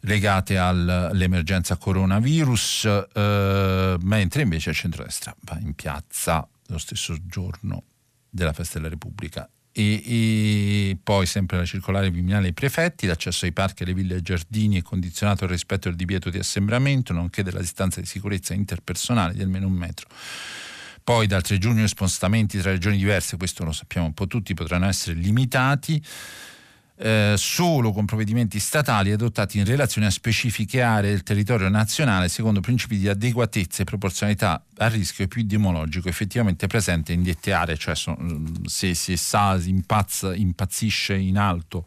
legate 0.00 0.56
all'emergenza 0.58 1.76
coronavirus, 1.76 3.06
eh, 3.12 3.96
mentre 4.00 4.42
invece 4.42 4.70
il 4.70 4.76
centrodestra 4.76 5.34
va 5.40 5.58
in 5.60 5.74
piazza 5.74 6.46
lo 6.66 6.78
stesso 6.78 7.16
giorno 7.26 7.82
della 8.28 8.52
festa 8.52 8.78
della 8.78 8.90
Repubblica. 8.90 9.48
E, 9.72 10.02
e 10.04 10.98
poi 11.02 11.26
sempre 11.26 11.56
la 11.58 11.64
circolare 11.64 12.10
Viminale 12.10 12.48
ai 12.48 12.52
prefetti, 12.52 13.06
l'accesso 13.06 13.44
ai 13.44 13.52
parchi, 13.52 13.84
alle 13.84 13.94
ville 13.94 14.14
e 14.14 14.16
ai 14.16 14.22
giardini 14.22 14.78
è 14.78 14.82
condizionato 14.82 15.44
al 15.44 15.50
rispetto 15.50 15.88
del 15.88 15.96
divieto 15.96 16.30
di 16.30 16.38
assembramento, 16.38 17.12
nonché 17.12 17.42
della 17.42 17.60
distanza 17.60 18.00
di 18.00 18.06
sicurezza 18.06 18.54
interpersonale 18.54 19.34
di 19.34 19.42
almeno 19.42 19.66
un 19.66 19.74
metro. 19.74 20.08
Poi 21.04 21.26
dal 21.26 21.42
3 21.42 21.58
giugno 21.58 21.86
spostamenti 21.86 22.58
tra 22.58 22.70
regioni 22.70 22.98
diverse, 22.98 23.36
questo 23.36 23.64
lo 23.64 23.72
sappiamo 23.72 24.06
un 24.06 24.14
po' 24.14 24.26
tutti, 24.26 24.52
potranno 24.52 24.86
essere 24.86 25.16
limitati 25.18 26.02
eh, 27.00 27.34
solo 27.36 27.92
con 27.92 28.06
provvedimenti 28.06 28.58
statali 28.58 29.12
adottati 29.12 29.58
in 29.58 29.64
relazione 29.64 30.08
a 30.08 30.10
specifiche 30.10 30.82
aree 30.82 31.10
del 31.10 31.22
territorio 31.22 31.68
nazionale 31.68 32.28
secondo 32.28 32.60
principi 32.60 32.98
di 32.98 33.08
adeguatezza 33.08 33.82
e 33.82 33.84
proporzionalità 33.84 34.64
al 34.78 34.90
rischio 34.90 35.24
epidemiologico 35.24 36.08
effettivamente 36.08 36.66
presente 36.66 37.12
in 37.12 37.22
dette 37.22 37.52
aree, 37.52 37.76
cioè 37.76 37.94
mm, 38.10 38.64
se, 38.64 38.94
se 38.94 39.16
sa, 39.16 39.58
impazza, 39.64 40.34
impazzisce 40.34 41.14
in 41.14 41.38
alto 41.38 41.86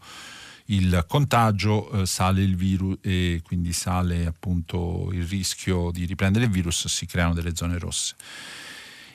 il 0.66 1.04
contagio 1.06 1.90
eh, 1.90 2.06
sale 2.06 2.42
il 2.42 2.56
virus 2.56 2.98
e 3.02 3.40
quindi 3.44 3.72
sale 3.72 4.26
appunto 4.26 5.10
il 5.12 5.26
rischio 5.26 5.90
di 5.90 6.04
riprendere 6.04 6.46
il 6.46 6.50
virus, 6.50 6.86
si 6.86 7.04
creano 7.06 7.34
delle 7.34 7.54
zone 7.54 7.78
rosse. 7.78 8.14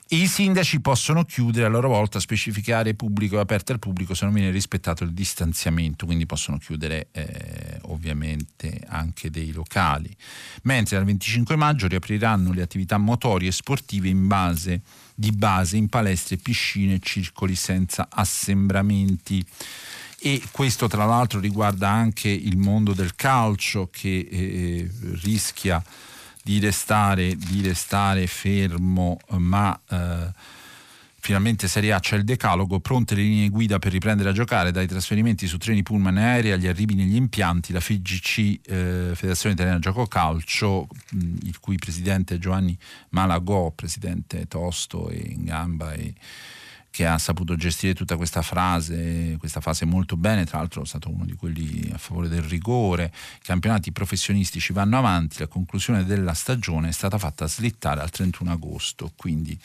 I 0.10 0.26
sindaci 0.26 0.80
possono 0.80 1.26
chiudere 1.26 1.66
a 1.66 1.70
loro 1.70 1.90
volta 1.90 2.22
specifiche 2.22 2.72
aree 2.72 2.94
pubbliche 2.94 3.36
o 3.36 3.42
aperte 3.42 3.74
al 3.74 3.80
pubblico 3.80 4.14
se 4.14 4.24
non 4.24 4.34
viene 4.34 4.52
rispettato 4.52 5.04
il 5.04 5.12
distanziamento, 5.12 6.06
quindi 6.06 6.26
possono 6.26 6.58
chiudere 6.58 7.10
eh, 7.12 7.80
ovviamente 7.88 8.80
anche 8.88 9.30
dei 9.30 9.52
locali. 9.52 10.16
Mentre 10.64 10.96
dal 10.96 11.06
25 11.06 11.58
maggio 11.58 11.88
riapriranno 11.88 12.54
le 12.54 12.62
attività 12.62 12.98
motorie 12.98 13.50
e 13.50 13.52
sportive 13.52 14.08
in 14.08 14.28
base, 14.28 14.82
di 15.14 15.32
base 15.32 15.76
in 15.76 15.90
palestre, 15.90 16.38
piscine 16.38 16.96
e 16.96 17.00
circoli 17.02 17.56
senza 17.56 18.08
assembramenti 18.10 19.46
e 20.20 20.42
questo 20.52 20.88
tra 20.88 21.06
l'altro 21.06 21.40
riguarda 21.40 21.90
anche 21.90 22.30
il 22.30 22.58
mondo 22.58 22.94
del 22.94 23.14
calcio 23.16 23.90
che 23.92 24.28
eh, 24.30 24.90
rischia 25.22 25.84
di 26.48 26.60
restare, 26.60 27.36
di 27.36 27.62
restare 27.62 28.26
fermo, 28.26 29.20
ma 29.32 29.78
eh, 29.90 30.32
finalmente 31.20 31.68
Serie 31.68 31.92
A 31.92 32.00
c'è 32.00 32.16
il 32.16 32.24
decalogo, 32.24 32.80
pronte 32.80 33.16
le 33.16 33.22
linee 33.22 33.50
guida 33.50 33.80
per 33.80 33.92
riprendere 33.92 34.30
a 34.30 34.32
giocare, 34.32 34.72
dai 34.72 34.88
trasferimenti 34.88 35.46
su 35.46 35.58
treni 35.58 35.84
pullman 35.84 36.18
e 36.18 36.24
aerei 36.24 36.52
agli 36.54 36.68
arrivi 36.68 36.96
negli 36.96 37.16
impianti, 37.16 37.74
la 37.74 37.82
FIGC, 37.82 38.38
eh, 38.66 39.12
Federazione 39.14 39.56
Italiana 39.56 39.80
Gioco 39.80 40.06
Calcio, 40.06 40.88
mh, 41.12 41.36
il 41.42 41.60
cui 41.60 41.76
presidente 41.76 42.40
Giovanni 42.40 42.78
Malagò, 43.10 43.70
presidente 43.72 44.48
tosto 44.48 45.10
e 45.10 45.18
in 45.18 45.44
gamba 45.44 45.92
e 45.92 46.14
che 46.98 47.06
ha 47.06 47.20
saputo 47.20 47.56
gestire 47.56 47.94
tutta 47.94 48.18
questa 48.18 48.42
frase, 48.42 49.36
questa 49.38 49.62
fase 49.62 49.86
molto 49.86 50.18
bene, 50.18 50.46
tra 50.46 50.58
l'altro 50.58 50.82
è 50.82 50.86
stato 50.88 51.12
uno 51.12 51.26
di 51.26 51.36
quelli 51.36 51.92
a 51.94 51.98
favore 52.00 52.28
del 52.28 52.42
rigore, 52.42 53.14
i 53.36 53.44
campionati 53.44 53.92
professionistici 53.92 54.74
vanno 54.74 54.98
avanti, 54.98 55.38
la 55.38 55.46
conclusione 55.46 56.06
della 56.06 56.34
stagione 56.34 56.90
è 56.90 56.92
stata 56.92 57.20
fatta 57.20 57.46
slittare 57.48 58.02
al 58.02 58.10
31 58.10 58.52
agosto, 58.52 59.12
quindi 59.16 59.56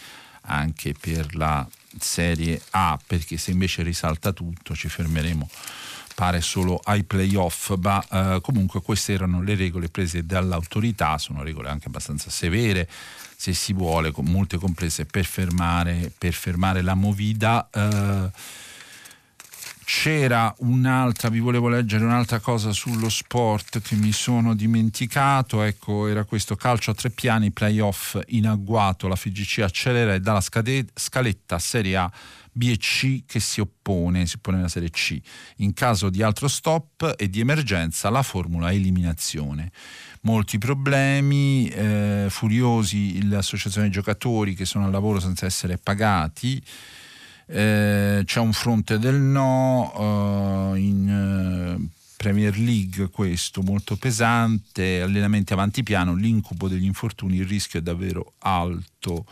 anche 0.43 0.93
per 0.93 1.35
la 1.35 1.66
Serie 1.99 2.61
A, 2.72 3.01
perché 3.07 3.39
se 3.39 3.51
invece 3.51 3.83
risalta 3.83 4.33
tutto 4.33 4.74
ci 4.74 4.91
fermeremo 4.91 5.49
pare 6.14 6.43
solo 6.43 6.78
ai 6.85 7.05
playoff, 7.05 7.74
ma 7.80 8.05
eh, 8.11 8.41
comunque 8.43 8.83
queste 8.83 9.14
erano 9.14 9.41
le 9.41 9.55
regole 9.55 9.89
prese 9.89 10.26
dall'autorità, 10.26 11.16
sono 11.16 11.43
regole 11.43 11.70
anche 11.70 11.89
abbastanza 11.89 12.28
severe, 12.28 12.87
se 13.43 13.55
si 13.55 13.72
vuole, 13.72 14.12
con 14.12 14.26
molte 14.26 14.57
complesse, 14.57 15.05
per 15.05 15.24
fermare, 15.24 16.12
per 16.16 16.32
fermare 16.32 16.80
la 16.80 16.95
movida. 16.95 17.68
Eh, 17.72 18.30
c'era 19.84 20.55
un'altra, 20.59 21.28
vi 21.28 21.40
volevo 21.40 21.68
leggere 21.68 22.05
un'altra 22.05 22.38
cosa 22.38 22.70
sullo 22.70 23.09
sport 23.09 23.80
che 23.80 23.97
mi 23.97 24.12
sono 24.12 24.55
dimenticato, 24.55 25.62
ecco, 25.62 26.07
era 26.07 26.22
questo 26.22 26.55
calcio 26.55 26.93
a 26.93 26.95
tre 26.95 27.11
piani, 27.11 27.51
playoff 27.51 28.16
in 28.28 28.47
agguato, 28.47 29.09
la 29.09 29.16
FIGC 29.16 29.59
accelera 29.59 30.14
e 30.14 30.20
dà 30.20 30.34
la 30.34 30.40
scade- 30.40 30.86
scaletta 30.95 31.59
Serie 31.59 31.97
A 31.97 32.12
B 32.53 32.68
e 32.70 32.76
C 32.76 33.24
che 33.26 33.40
si 33.40 33.61
oppone, 33.61 34.24
si 34.26 34.36
oppone 34.36 34.59
alla 34.59 34.68
Serie 34.68 34.90
C. 34.90 35.20
In 35.57 35.74
caso 35.74 36.11
di 36.11 36.22
altro 36.22 36.47
stop 36.47 37.16
e 37.18 37.28
di 37.28 37.40
emergenza 37.40 38.09
la 38.09 38.22
formula 38.22 38.70
eliminazione 38.70 39.72
molti 40.22 40.58
problemi, 40.58 41.68
eh, 41.68 42.26
furiosi 42.28 43.28
l'associazione 43.28 43.90
giocatori 43.90 44.54
che 44.54 44.64
sono 44.64 44.84
al 44.84 44.90
lavoro 44.90 45.20
senza 45.20 45.46
essere 45.46 45.78
pagati, 45.78 46.62
eh, 47.46 48.22
c'è 48.24 48.40
un 48.40 48.52
fronte 48.52 48.98
del 48.98 49.20
no 49.20 49.92
uh, 50.72 50.74
in 50.76 51.76
uh, 51.78 51.88
Premier 52.16 52.56
League 52.56 53.10
questo 53.10 53.62
molto 53.62 53.96
pesante, 53.96 55.02
allenamenti 55.02 55.52
avanti 55.52 55.82
piano, 55.82 56.14
l'incubo 56.14 56.68
degli 56.68 56.84
infortuni, 56.84 57.36
il 57.36 57.46
rischio 57.46 57.80
è 57.80 57.82
davvero 57.82 58.34
alto. 58.38 59.26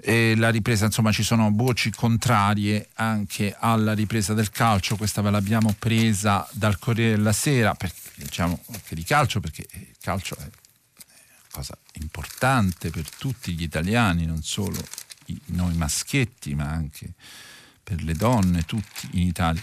E 0.00 0.34
la 0.36 0.50
ripresa, 0.50 0.86
insomma 0.86 1.10
ci 1.10 1.22
sono 1.22 1.50
voci 1.52 1.90
contrarie 1.90 2.88
anche 2.94 3.54
alla 3.58 3.94
ripresa 3.94 4.34
del 4.34 4.50
calcio, 4.50 4.96
questa 4.96 5.22
ve 5.22 5.30
l'abbiamo 5.30 5.74
presa 5.78 6.46
dal 6.52 6.78
Corriere 6.78 7.16
della 7.16 7.32
Sera, 7.32 7.74
perché, 7.74 8.07
diciamo 8.24 8.60
anche 8.72 8.94
di 8.94 9.04
calcio, 9.04 9.40
perché 9.40 9.66
il 9.72 9.96
calcio 10.00 10.36
è 10.36 10.42
una 10.42 10.50
cosa 11.50 11.76
importante 11.94 12.90
per 12.90 13.08
tutti 13.08 13.52
gli 13.52 13.62
italiani, 13.62 14.26
non 14.26 14.42
solo 14.42 14.78
i, 15.26 15.40
noi 15.46 15.74
maschietti, 15.74 16.54
ma 16.54 16.64
anche 16.64 17.12
per 17.82 18.02
le 18.02 18.14
donne, 18.14 18.64
tutti 18.64 19.08
in 19.12 19.26
Italia 19.26 19.62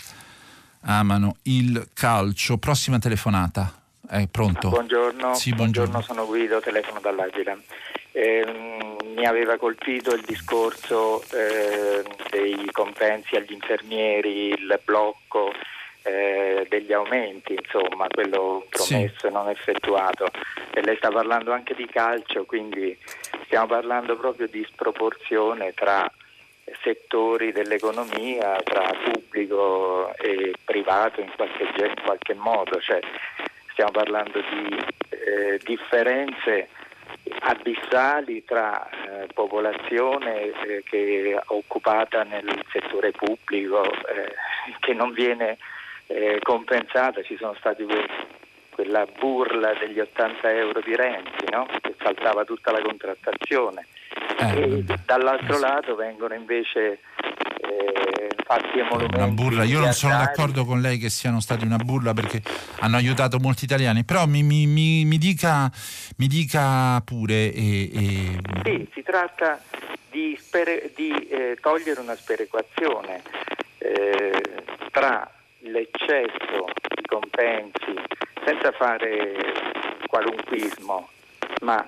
amano 0.85 1.37
il 1.43 1.89
calcio. 1.93 2.57
Prossima 2.57 2.99
telefonata. 2.99 3.81
È 4.07 4.27
pronto? 4.27 4.69
Buongiorno, 4.69 5.33
sì, 5.33 5.51
buongiorno. 5.51 5.91
buongiorno 5.91 6.01
sono 6.01 6.25
Guido, 6.25 6.59
telefono 6.59 6.99
dall'Aquila. 6.99 7.57
Eh, 8.11 8.95
mi 9.15 9.25
aveva 9.25 9.57
colpito 9.57 10.13
il 10.13 10.23
discorso 10.25 11.23
eh, 11.31 12.03
dei 12.29 12.69
compensi 12.71 13.35
agli 13.35 13.51
infermieri, 13.51 14.49
il 14.49 14.79
blocco 14.83 15.51
eh, 16.05 16.65
degli 16.69 16.93
aumenti, 16.93 17.53
insomma, 17.53 18.07
quello 18.07 18.65
promesso 18.69 19.19
sì. 19.19 19.25
e 19.25 19.29
non 19.29 19.49
effettuato. 19.49 20.29
E 20.73 20.81
lei 20.81 20.95
sta 20.97 21.09
parlando 21.09 21.51
anche 21.51 21.73
di 21.73 21.87
calcio, 21.87 22.45
quindi 22.45 22.97
stiamo 23.45 23.67
parlando 23.67 24.15
proprio 24.15 24.47
di 24.47 24.65
sproporzione 24.69 25.73
tra 25.73 26.09
settori 26.81 27.51
dell'economia, 27.51 28.61
tra 28.63 28.91
pubblico 29.03 30.15
e 30.17 30.53
privato 30.63 31.21
in 31.21 31.31
qualche, 31.35 31.63
in 31.63 32.03
qualche 32.03 32.33
modo. 32.35 32.79
Cioè, 32.79 32.99
stiamo 33.71 33.91
parlando 33.91 34.39
di 34.39 34.77
eh, 35.09 35.59
differenze 35.63 36.69
abissali 37.39 38.43
tra 38.45 38.87
eh, 38.89 39.27
popolazione 39.33 40.51
eh, 40.65 40.83
che 40.83 41.33
è 41.35 41.43
occupata 41.47 42.23
nel 42.23 42.63
settore 42.71 43.11
pubblico 43.11 43.83
eh, 43.83 44.33
che 44.79 44.93
non 44.93 45.11
viene 45.11 45.57
eh, 46.07 46.39
compensata, 46.41 47.21
ci 47.23 47.35
sono 47.37 47.55
stati 47.59 47.83
que- 47.83 48.07
quella 48.69 49.05
burla 49.17 49.73
degli 49.79 49.99
80 49.99 50.51
euro 50.51 50.81
di 50.81 50.95
Renzi 50.95 51.45
no? 51.49 51.65
che 51.81 51.95
saltava 51.97 52.43
tutta 52.43 52.71
la 52.71 52.81
contrattazione 52.81 53.87
eh, 54.37 54.61
e 54.61 54.85
dall'altro 55.05 55.57
lato 55.57 55.95
vengono 55.95 56.33
invece 56.33 56.99
eh, 57.61 58.29
fatti 58.45 58.79
emolumenti. 58.79 59.15
Una 59.15 59.27
burla, 59.27 59.63
io 59.63 59.79
non 59.79 59.93
sono 59.93 60.17
d'accordo 60.17 60.65
con 60.65 60.81
lei 60.81 60.97
che 60.97 61.09
siano 61.09 61.39
stati 61.39 61.63
una 61.65 61.77
burla 61.77 62.13
perché 62.13 62.41
hanno 62.79 62.97
aiutato 62.97 63.39
molti 63.39 63.63
italiani, 63.63 64.03
però 64.03 64.25
mi, 64.25 64.43
mi, 64.43 64.67
mi, 64.67 65.05
mi 65.05 65.17
dica, 65.17 65.71
dica, 66.15 66.99
pure. 67.01 67.53
E, 67.53 67.89
e... 67.93 68.39
Sì, 68.63 68.87
si 68.93 69.03
tratta 69.03 69.61
di, 70.11 70.37
spere, 70.37 70.91
di 70.95 71.11
eh, 71.29 71.57
togliere 71.61 72.01
una 72.01 72.15
sperequazione 72.15 73.21
eh, 73.77 74.41
tra 74.91 75.29
l'eccesso 75.65 76.65
di 76.95 77.05
compensi, 77.07 77.93
senza 78.43 78.71
fare 78.71 79.35
qualunquismo, 80.07 81.09
ma 81.61 81.85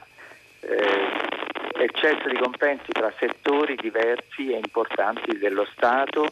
eh, 0.62 1.84
eccesso 1.84 2.28
di 2.28 2.38
compensi 2.38 2.92
tra 2.92 3.12
settori 3.18 3.76
diversi 3.76 4.52
e 4.52 4.58
importanti 4.58 5.38
dello 5.38 5.66
Stato 5.76 6.28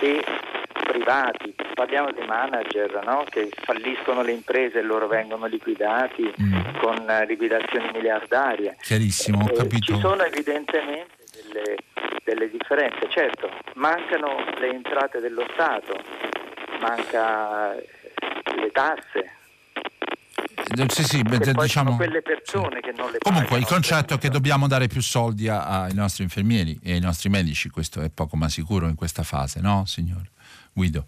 e 0.00 0.24
privati. 0.86 1.54
Parliamo 1.74 2.12
dei 2.12 2.26
manager 2.26 3.04
no? 3.04 3.24
che 3.28 3.50
falliscono 3.62 4.22
le 4.22 4.32
imprese 4.32 4.78
e 4.78 4.82
loro 4.82 5.06
vengono 5.06 5.46
liquidati 5.46 6.32
mm. 6.40 6.78
con 6.78 7.24
liquidazioni 7.26 7.90
miliardarie. 7.92 8.76
Chiarissimo, 8.80 9.42
ho 9.42 9.50
eh, 9.50 9.56
capito. 9.56 9.92
Ci 9.94 9.98
sono 9.98 10.22
evidentemente 10.22 11.16
delle, 11.52 11.76
delle 12.24 12.50
differenze, 12.50 13.08
certo, 13.10 13.50
mancano 13.74 14.44
le 14.58 14.68
entrate 14.68 15.20
dello 15.20 15.46
Stato, 15.52 15.94
manca 16.80 17.74
le 17.74 18.70
tasse. 18.72 19.30
Eh, 20.76 20.86
sì, 20.88 21.04
sì, 21.04 21.22
diciamo, 21.22 21.96
quelle 21.96 22.22
persone 22.22 22.76
sì. 22.76 22.80
che 22.82 22.92
non 22.96 23.10
le 23.10 23.18
Comunque 23.18 23.48
pagano, 23.48 23.60
il 23.60 23.66
concetto 23.66 24.14
è 24.14 24.18
che 24.18 24.28
dobbiamo 24.28 24.66
dare 24.66 24.86
più 24.86 25.00
soldi 25.00 25.48
ai 25.48 25.94
nostri 25.94 26.24
infermieri 26.24 26.78
e 26.82 26.92
ai 26.92 27.00
nostri 27.00 27.28
medici, 27.28 27.70
questo 27.70 28.00
è 28.02 28.10
poco 28.10 28.36
ma 28.36 28.48
sicuro 28.48 28.88
in 28.88 28.94
questa 28.94 29.22
fase, 29.22 29.60
no 29.60 29.84
signor 29.86 30.22
Guido? 30.72 31.06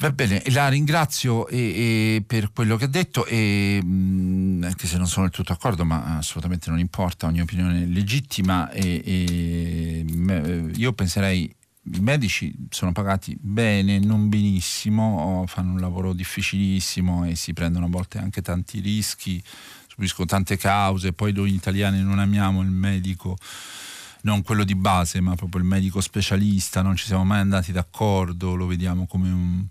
Va 0.00 0.12
bene, 0.12 0.42
la 0.50 0.68
ringrazio 0.68 1.48
e, 1.48 1.56
e 2.16 2.22
per 2.24 2.52
quello 2.52 2.76
che 2.76 2.84
ha 2.84 2.88
detto, 2.88 3.26
e, 3.26 3.80
mh, 3.82 4.62
anche 4.64 4.86
se 4.86 4.96
non 4.96 5.08
sono 5.08 5.26
del 5.26 5.34
tutto 5.34 5.52
d'accordo, 5.52 5.84
ma 5.84 6.18
assolutamente 6.18 6.70
non 6.70 6.78
importa, 6.78 7.26
ogni 7.26 7.40
opinione 7.40 7.82
è 7.82 7.84
legittima 7.84 8.70
e, 8.70 9.02
e 9.04 10.04
mh, 10.04 10.72
io 10.76 10.92
penserei 10.92 11.52
i 11.92 12.00
medici 12.00 12.54
sono 12.70 12.92
pagati 12.92 13.36
bene, 13.40 13.98
non 13.98 14.28
benissimo, 14.28 15.44
fanno 15.46 15.72
un 15.72 15.80
lavoro 15.80 16.12
difficilissimo 16.12 17.24
e 17.24 17.34
si 17.34 17.52
prendono 17.52 17.86
a 17.86 17.88
volte 17.88 18.18
anche 18.18 18.42
tanti 18.42 18.80
rischi, 18.80 19.42
subiscono 19.86 20.26
tante 20.26 20.56
cause, 20.56 21.12
poi 21.12 21.32
noi 21.32 21.52
italiani 21.52 22.02
non 22.02 22.18
amiamo 22.18 22.60
il 22.62 22.70
medico 22.70 23.36
non 24.22 24.42
quello 24.42 24.64
di 24.64 24.74
base, 24.74 25.20
ma 25.20 25.34
proprio 25.34 25.60
il 25.60 25.66
medico 25.66 26.00
specialista, 26.00 26.82
non 26.82 26.96
ci 26.96 27.06
siamo 27.06 27.24
mai 27.24 27.40
andati 27.40 27.72
d'accordo, 27.72 28.54
lo 28.54 28.66
vediamo 28.66 29.06
come 29.06 29.30
un, 29.30 29.64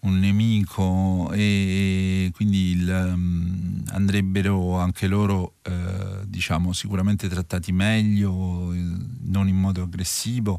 un 0.00 0.18
nemico 0.18 1.30
e 1.32 2.30
quindi 2.34 2.70
il, 2.70 2.88
um, 2.88 3.82
andrebbero 3.90 4.78
anche 4.78 5.06
loro 5.06 5.54
eh, 5.62 6.22
diciamo 6.24 6.72
sicuramente 6.72 7.28
trattati 7.28 7.70
meglio, 7.70 8.72
non 8.72 9.46
in 9.46 9.56
modo 9.56 9.82
aggressivo 9.82 10.58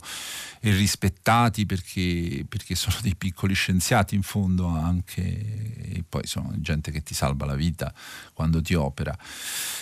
e 0.60 0.72
rispettati 0.72 1.66
perché, 1.66 2.46
perché 2.48 2.76
sono 2.76 2.96
dei 3.02 3.16
piccoli 3.16 3.54
scienziati 3.54 4.16
in 4.16 4.22
fondo 4.22 4.66
anche 4.68 5.82
e 5.94 6.04
poi 6.08 6.26
sono 6.26 6.54
gente 6.58 6.92
che 6.92 7.04
ti 7.04 7.14
salva 7.14 7.46
la 7.46 7.56
vita 7.56 7.94
quando 8.34 8.62
ti 8.62 8.74
opera. 8.76 9.16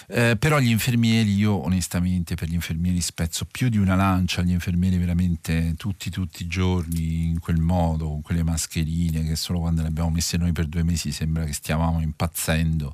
Eh, 0.08 0.38
però 0.38 0.60
gli 0.60 0.70
infermieri, 0.70 1.36
io 1.36 1.54
onestamente 1.54 2.36
per 2.36 2.50
gli 2.50 2.56
infermieri 2.56 3.00
spezzo 3.00 3.46
più 3.46 3.70
di 3.70 3.78
una 3.78 3.96
lancia, 3.96 4.42
gli 4.42 4.52
infermieri 4.52 4.98
veramente 4.98 5.76
tutti, 5.78 6.10
tutti 6.10 6.44
i 6.44 6.48
giorni 6.48 7.26
in 7.26 7.40
quel 7.40 7.60
modo, 7.60 8.08
con 8.08 8.22
quelle 8.22 8.44
mascherine 8.44 9.24
che 9.24 9.36
solo 9.36 9.60
quando 9.60 9.84
le 9.84 9.90
abbiamo 9.90 10.10
messe 10.10 10.38
noi 10.38 10.52
per 10.52 10.66
due 10.66 10.84
mesi 10.84 11.12
sembra 11.12 11.46
che 11.46 11.54
stiavamo 11.54 12.02
impazzendo 12.02 12.94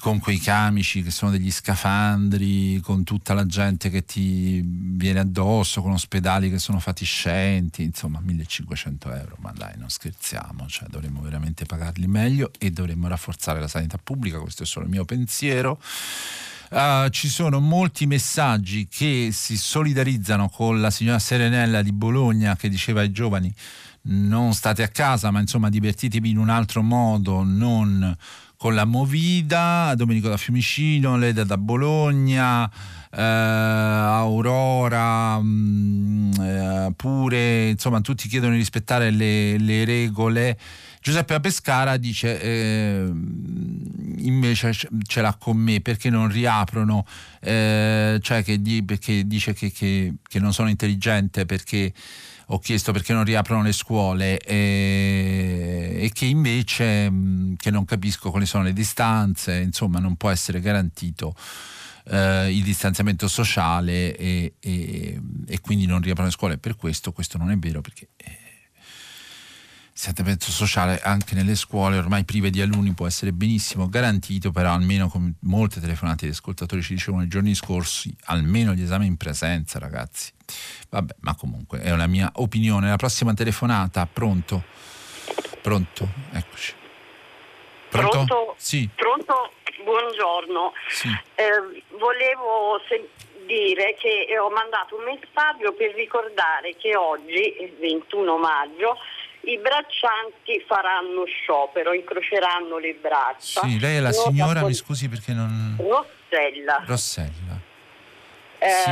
con 0.00 0.18
quei 0.18 0.38
camici 0.38 1.02
che 1.02 1.10
sono 1.10 1.30
degli 1.30 1.50
scafandri, 1.50 2.80
con 2.80 3.04
tutta 3.04 3.32
la 3.32 3.46
gente 3.46 3.90
che 3.90 4.04
ti 4.04 4.60
viene 4.64 5.20
addosso, 5.20 5.82
con 5.82 5.92
ospedali 5.92 6.50
che 6.50 6.58
sono 6.58 6.78
fatiscenti, 6.78 7.82
insomma 7.82 8.20
1500 8.20 9.12
euro, 9.12 9.36
ma 9.40 9.52
dai 9.52 9.74
non 9.76 9.88
scherziamo, 9.88 10.66
cioè, 10.66 10.88
dovremmo 10.88 11.20
veramente 11.20 11.64
pagarli 11.64 12.06
meglio 12.06 12.50
e 12.58 12.70
dovremmo 12.70 13.08
rafforzare 13.08 13.60
la 13.60 13.68
sanità 13.68 13.98
pubblica, 14.02 14.38
questo 14.38 14.64
è 14.64 14.66
solo 14.66 14.84
il 14.84 14.90
mio 14.90 15.04
pensiero. 15.04 15.80
Uh, 16.70 17.08
ci 17.10 17.28
sono 17.28 17.60
molti 17.60 18.06
messaggi 18.06 18.88
che 18.88 19.30
si 19.32 19.56
solidarizzano 19.56 20.48
con 20.48 20.80
la 20.80 20.90
signora 20.90 21.18
Serenella 21.18 21.82
di 21.82 21.92
Bologna 21.92 22.56
che 22.56 22.68
diceva 22.68 23.00
ai 23.00 23.12
giovani 23.12 23.54
non 24.06 24.54
state 24.54 24.82
a 24.82 24.88
casa 24.88 25.30
ma 25.30 25.40
insomma 25.40 25.68
divertitevi 25.68 26.30
in 26.30 26.38
un 26.38 26.48
altro 26.48 26.82
modo, 26.82 27.42
non 27.44 28.16
con 28.64 28.74
la 28.74 28.86
Movida, 28.86 29.92
Domenico 29.94 30.30
da 30.30 30.38
Fiumicino, 30.38 31.18
Leda 31.18 31.44
da 31.44 31.58
Bologna, 31.58 32.64
eh, 33.14 33.20
Aurora, 33.20 35.38
mh, 35.38 35.44
mm, 35.44 36.32
eh, 36.40 36.92
pure, 36.96 37.68
insomma 37.68 38.00
tutti 38.00 38.26
chiedono 38.26 38.52
di 38.52 38.58
rispettare 38.60 39.10
le, 39.10 39.58
le 39.58 39.84
regole. 39.84 40.58
Giuseppe 41.02 41.40
Pescara 41.40 41.98
dice 41.98 42.40
eh, 42.40 43.04
invece 44.16 44.72
ce 44.72 45.20
l'ha 45.20 45.36
con 45.38 45.58
me 45.58 45.82
perché 45.82 46.08
non 46.08 46.28
riaprono, 46.28 47.04
eh, 47.40 48.18
cioè 48.22 48.42
che, 48.42 48.58
perché 48.82 49.26
dice 49.26 49.52
che, 49.52 49.72
che, 49.72 50.14
che 50.26 50.38
non 50.38 50.54
sono 50.54 50.70
intelligente 50.70 51.44
perché 51.44 51.92
ho 52.48 52.58
chiesto 52.58 52.92
perché 52.92 53.12
non 53.12 53.24
riaprono 53.24 53.62
le 53.62 53.72
scuole 53.72 54.38
e, 54.38 55.96
e 56.00 56.10
che 56.12 56.26
invece 56.26 57.10
mh, 57.10 57.56
che 57.56 57.70
non 57.70 57.84
capisco 57.84 58.30
quali 58.30 58.46
sono 58.46 58.64
le 58.64 58.72
distanze, 58.72 59.56
insomma 59.56 59.98
non 59.98 60.16
può 60.16 60.30
essere 60.30 60.60
garantito 60.60 61.34
eh, 62.06 62.54
il 62.54 62.62
distanziamento 62.62 63.28
sociale 63.28 64.16
e, 64.16 64.54
e, 64.60 65.20
e, 65.46 65.60
quindi 65.60 65.86
non 65.86 66.00
riaprono 66.00 66.28
le 66.28 66.34
scuole. 66.34 66.58
Per 66.58 66.76
questo 66.76 67.12
questo 67.12 67.38
non 67.38 67.50
è 67.50 67.56
vero 67.56 67.80
perché... 67.80 68.08
Eh, 68.16 68.43
distanziamento 69.94 70.50
sociale 70.50 71.00
anche 71.04 71.36
nelle 71.36 71.54
scuole 71.54 71.96
ormai 71.96 72.24
prive 72.24 72.50
di 72.50 72.60
alunni 72.60 72.94
può 72.94 73.06
essere 73.06 73.32
benissimo 73.32 73.88
garantito, 73.88 74.50
però 74.50 74.72
almeno 74.72 75.08
come 75.08 75.34
molte 75.42 75.80
telefonate 75.80 76.26
di 76.26 76.32
ascoltatori 76.32 76.82
ci 76.82 76.94
dicevano 76.94 77.20
nei 77.20 77.30
giorni 77.30 77.54
scorsi, 77.54 78.12
almeno 78.24 78.74
gli 78.74 78.82
esami 78.82 79.06
in 79.06 79.16
presenza 79.16 79.78
ragazzi. 79.78 80.32
Vabbè, 80.90 81.14
ma 81.20 81.36
comunque 81.36 81.80
è 81.80 81.92
una 81.92 82.08
mia 82.08 82.28
opinione. 82.34 82.88
La 82.88 82.96
prossima 82.96 83.34
telefonata, 83.34 84.06
pronto? 84.12 84.64
Pronto? 85.62 86.08
Eccoci. 86.32 86.74
Pronto? 87.88 88.10
Pronto? 88.10 88.54
Sì. 88.58 88.88
Pronto? 88.92 89.52
Buongiorno. 89.84 90.72
Sì. 90.88 91.08
Eh, 91.36 91.82
volevo 91.96 92.80
se- 92.88 93.10
dire 93.46 93.94
che 93.98 94.26
ho 94.38 94.50
mandato 94.50 94.96
un 94.96 95.04
messaggio 95.04 95.72
per 95.74 95.94
ricordare 95.94 96.74
che 96.76 96.96
oggi, 96.96 97.62
il 97.62 97.76
21 97.78 98.38
maggio, 98.38 98.96
i 99.46 99.58
braccianti 99.58 100.64
faranno 100.66 101.24
sciopero, 101.26 101.92
incroceranno 101.92 102.78
le 102.78 102.94
braccia. 102.94 103.60
Sì, 103.60 103.78
lei 103.78 103.96
è 103.96 104.00
la 104.00 104.12
signora, 104.12 104.64
mi 104.64 104.74
scusi 104.74 105.08
perché 105.08 105.32
non... 105.32 105.76
Rossella. 105.78 106.82
Rossella. 106.86 107.60
Eh, 108.58 108.82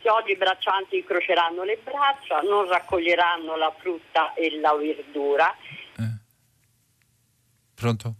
sì. 0.00 0.08
Oggi 0.08 0.32
i 0.32 0.36
braccianti 0.36 0.96
incroceranno 0.96 1.64
le 1.64 1.80
braccia, 1.82 2.40
non 2.40 2.68
raccoglieranno 2.68 3.56
la 3.56 3.74
frutta 3.78 4.32
e 4.34 4.58
la 4.60 4.74
verdura. 4.74 5.54
Eh. 5.98 6.16
Pronto? 7.74 8.14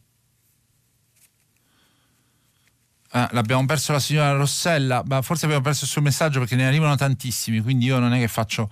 Ah, 3.13 3.29
l'abbiamo 3.33 3.65
perso 3.65 3.93
la 3.93 4.01
signora 4.01 4.33
Rossella, 4.33 5.03
ma 5.07 5.23
forse 5.23 5.47
abbiamo 5.47 5.63
perso 5.63 5.85
il 5.85 5.91
suo 5.91 6.03
messaggio 6.03 6.41
perché 6.41 6.57
ne 6.57 6.67
arrivano 6.67 6.95
tantissimi, 6.95 7.61
quindi 7.61 7.87
io 7.87 7.99
non 7.99 8.13
è 8.13 8.19
che 8.19 8.29
faccio 8.29 8.69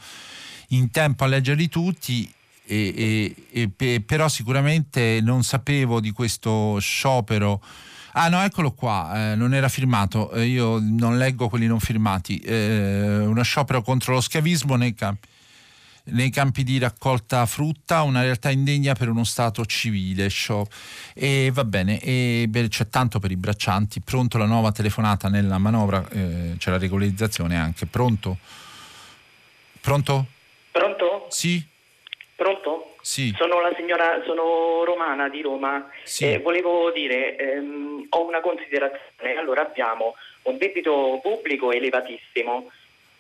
in 0.70 0.90
tempo 0.90 1.24
a 1.24 1.26
leggerli 1.28 1.68
tutti. 1.68 2.34
E, 2.66 3.34
e, 3.50 3.70
e, 3.78 4.00
però 4.00 4.28
sicuramente 4.28 5.20
non 5.22 5.42
sapevo 5.44 6.00
di 6.00 6.10
questo 6.10 6.78
sciopero. 6.80 7.62
Ah 8.12 8.28
no, 8.28 8.42
eccolo 8.42 8.72
qua, 8.72 9.32
eh, 9.32 9.34
non 9.36 9.54
era 9.54 9.68
firmato, 9.68 10.30
eh, 10.32 10.46
io 10.46 10.78
non 10.80 11.18
leggo 11.18 11.48
quelli 11.48 11.66
non 11.66 11.80
firmati. 11.80 12.38
Eh, 12.38 13.18
uno 13.18 13.42
sciopero 13.42 13.82
contro 13.82 14.14
lo 14.14 14.20
schiavismo 14.20 14.76
nei 14.76 14.94
campi 14.94 15.28
nei 16.08 16.30
campi 16.30 16.62
di 16.62 16.78
raccolta 16.78 17.46
frutta, 17.46 18.02
una 18.02 18.22
realtà 18.22 18.50
indegna 18.50 18.94
per 18.94 19.08
uno 19.08 19.24
Stato 19.24 19.64
civile. 19.64 20.28
Show. 20.28 20.66
E 21.14 21.50
va 21.52 21.64
bene, 21.64 21.98
e 22.00 22.46
beh, 22.48 22.68
c'è 22.68 22.88
tanto 22.88 23.18
per 23.18 23.30
i 23.30 23.36
braccianti. 23.36 24.00
Pronto 24.00 24.38
la 24.38 24.46
nuova 24.46 24.72
telefonata 24.72 25.28
nella 25.28 25.58
manovra, 25.58 26.06
eh, 26.10 26.54
c'è 26.58 26.70
la 26.70 26.78
regolarizzazione 26.78 27.56
anche. 27.56 27.86
Pronto? 27.86 28.38
Pronto? 29.80 30.26
Pronto? 30.70 31.26
Sì. 31.30 31.74
Sì. 33.06 33.32
Sono 33.38 33.60
la 33.60 33.72
signora, 33.76 34.20
sono 34.24 34.82
romana 34.82 35.28
di 35.28 35.40
Roma. 35.40 35.88
Sì. 36.02 36.32
Eh, 36.32 36.38
volevo 36.40 36.90
dire, 36.90 37.36
ehm, 37.36 38.06
ho 38.10 38.26
una 38.26 38.40
considerazione. 38.40 39.36
Allora 39.36 39.60
abbiamo 39.60 40.16
un 40.42 40.58
debito 40.58 41.20
pubblico 41.22 41.70
elevatissimo 41.70 42.68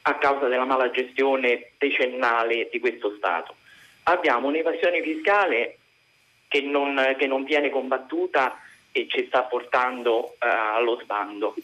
a 0.02 0.14
causa 0.16 0.48
della 0.48 0.64
mala 0.64 0.90
gestione 0.90 1.70
decennale 1.78 2.68
di 2.68 2.80
questo 2.80 3.14
Stato. 3.16 3.54
Abbiamo 4.02 4.48
un'evasione 4.48 5.00
fiscale 5.02 5.78
che 6.48 6.62
non, 6.62 7.14
che 7.16 7.28
non 7.28 7.44
viene 7.44 7.70
combattuta 7.70 8.58
e 8.90 9.06
ci 9.08 9.26
sta 9.28 9.42
portando 9.42 10.16
uh, 10.16 10.74
allo 10.74 10.98
sbando. 11.00 11.54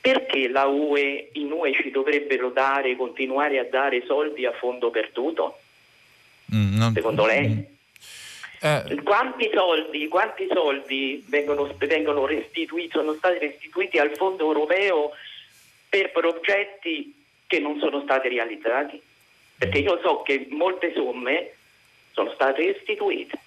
Perché 0.00 0.48
la 0.48 0.66
UE, 0.66 1.28
in 1.34 1.52
UE 1.52 1.72
ci 1.74 1.92
dovrebbero 1.92 2.48
dare, 2.48 2.96
continuare 2.96 3.60
a 3.60 3.64
dare 3.64 4.02
soldi 4.04 4.46
a 4.46 4.52
fondo 4.52 4.90
perduto? 4.90 5.58
Mm, 6.54 6.76
non... 6.76 6.92
Secondo 6.92 7.26
lei? 7.26 7.48
Mm. 7.48 7.58
Eh... 8.60 9.02
Quanti 9.02 9.50
soldi, 9.52 10.08
quanti 10.08 10.46
soldi 10.52 11.24
vengono, 11.26 11.74
vengono 11.78 12.26
restituiti, 12.26 12.92
sono 12.92 13.14
stati 13.14 13.38
restituiti 13.38 13.98
al 13.98 14.14
fondo 14.16 14.44
europeo 14.44 15.12
per 15.88 16.12
progetti 16.12 17.14
che 17.46 17.58
non 17.58 17.78
sono 17.78 18.02
stati 18.02 18.28
realizzati, 18.28 19.00
perché 19.58 19.78
io 19.78 20.00
so 20.02 20.22
che 20.22 20.46
molte 20.50 20.92
somme 20.94 21.50
sono 22.12 22.30
state 22.32 22.64
restituite, 22.72 23.38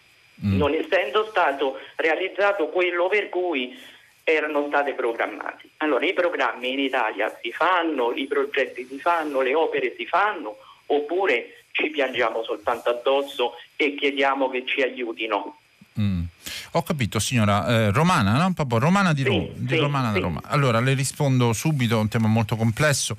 mm. 0.45 0.58
non 0.58 0.74
essendo 0.74 1.26
stato 1.30 1.80
realizzato 1.95 2.68
quello 2.68 3.08
per 3.08 3.30
cui 3.30 3.76
erano 4.24 4.68
state 4.68 4.93
programmate. 4.93 5.70
Allora 5.78 6.06
i 6.06 6.14
programmi 6.14 6.72
in 6.72 6.80
Italia 6.80 7.36
si 7.41 7.51
fanno, 7.51 8.12
i 8.14 8.26
progetti 8.26 8.86
si 8.86 8.99
fanno, 8.99 9.41
le 9.41 9.53
opere 9.53 9.93
si 9.95 10.06
fanno, 10.06 10.58
oppure 10.88 11.64
ci 11.76 11.89
piangiamo 11.89 12.41
soltanto 12.43 12.89
addosso 12.89 13.53
e 13.76 13.95
chiediamo 13.95 14.49
che 14.49 14.63
ci 14.65 14.82
aiutino. 14.82 15.57
Mm. 15.99 16.23
Ho 16.71 16.84
capito 16.84 17.19
signora, 17.19 17.67
eh, 17.67 17.91
romana, 17.91 18.38
no? 18.38 18.53
Proprio 18.53 18.80
romana 18.80 19.13
di 19.13 19.23
Roma. 19.23 19.45
Sì, 19.53 19.63
di 19.65 19.76
sì, 19.76 19.80
romana 19.80 20.07
sì. 20.07 20.13
di 20.13 20.19
Roma. 20.21 20.41
Allora 20.45 20.80
le 20.80 20.93
rispondo 20.93 21.53
subito, 21.53 21.97
è 21.97 21.99
un 21.99 22.07
tema 22.07 22.28
molto 22.28 22.55
complesso 22.55 23.17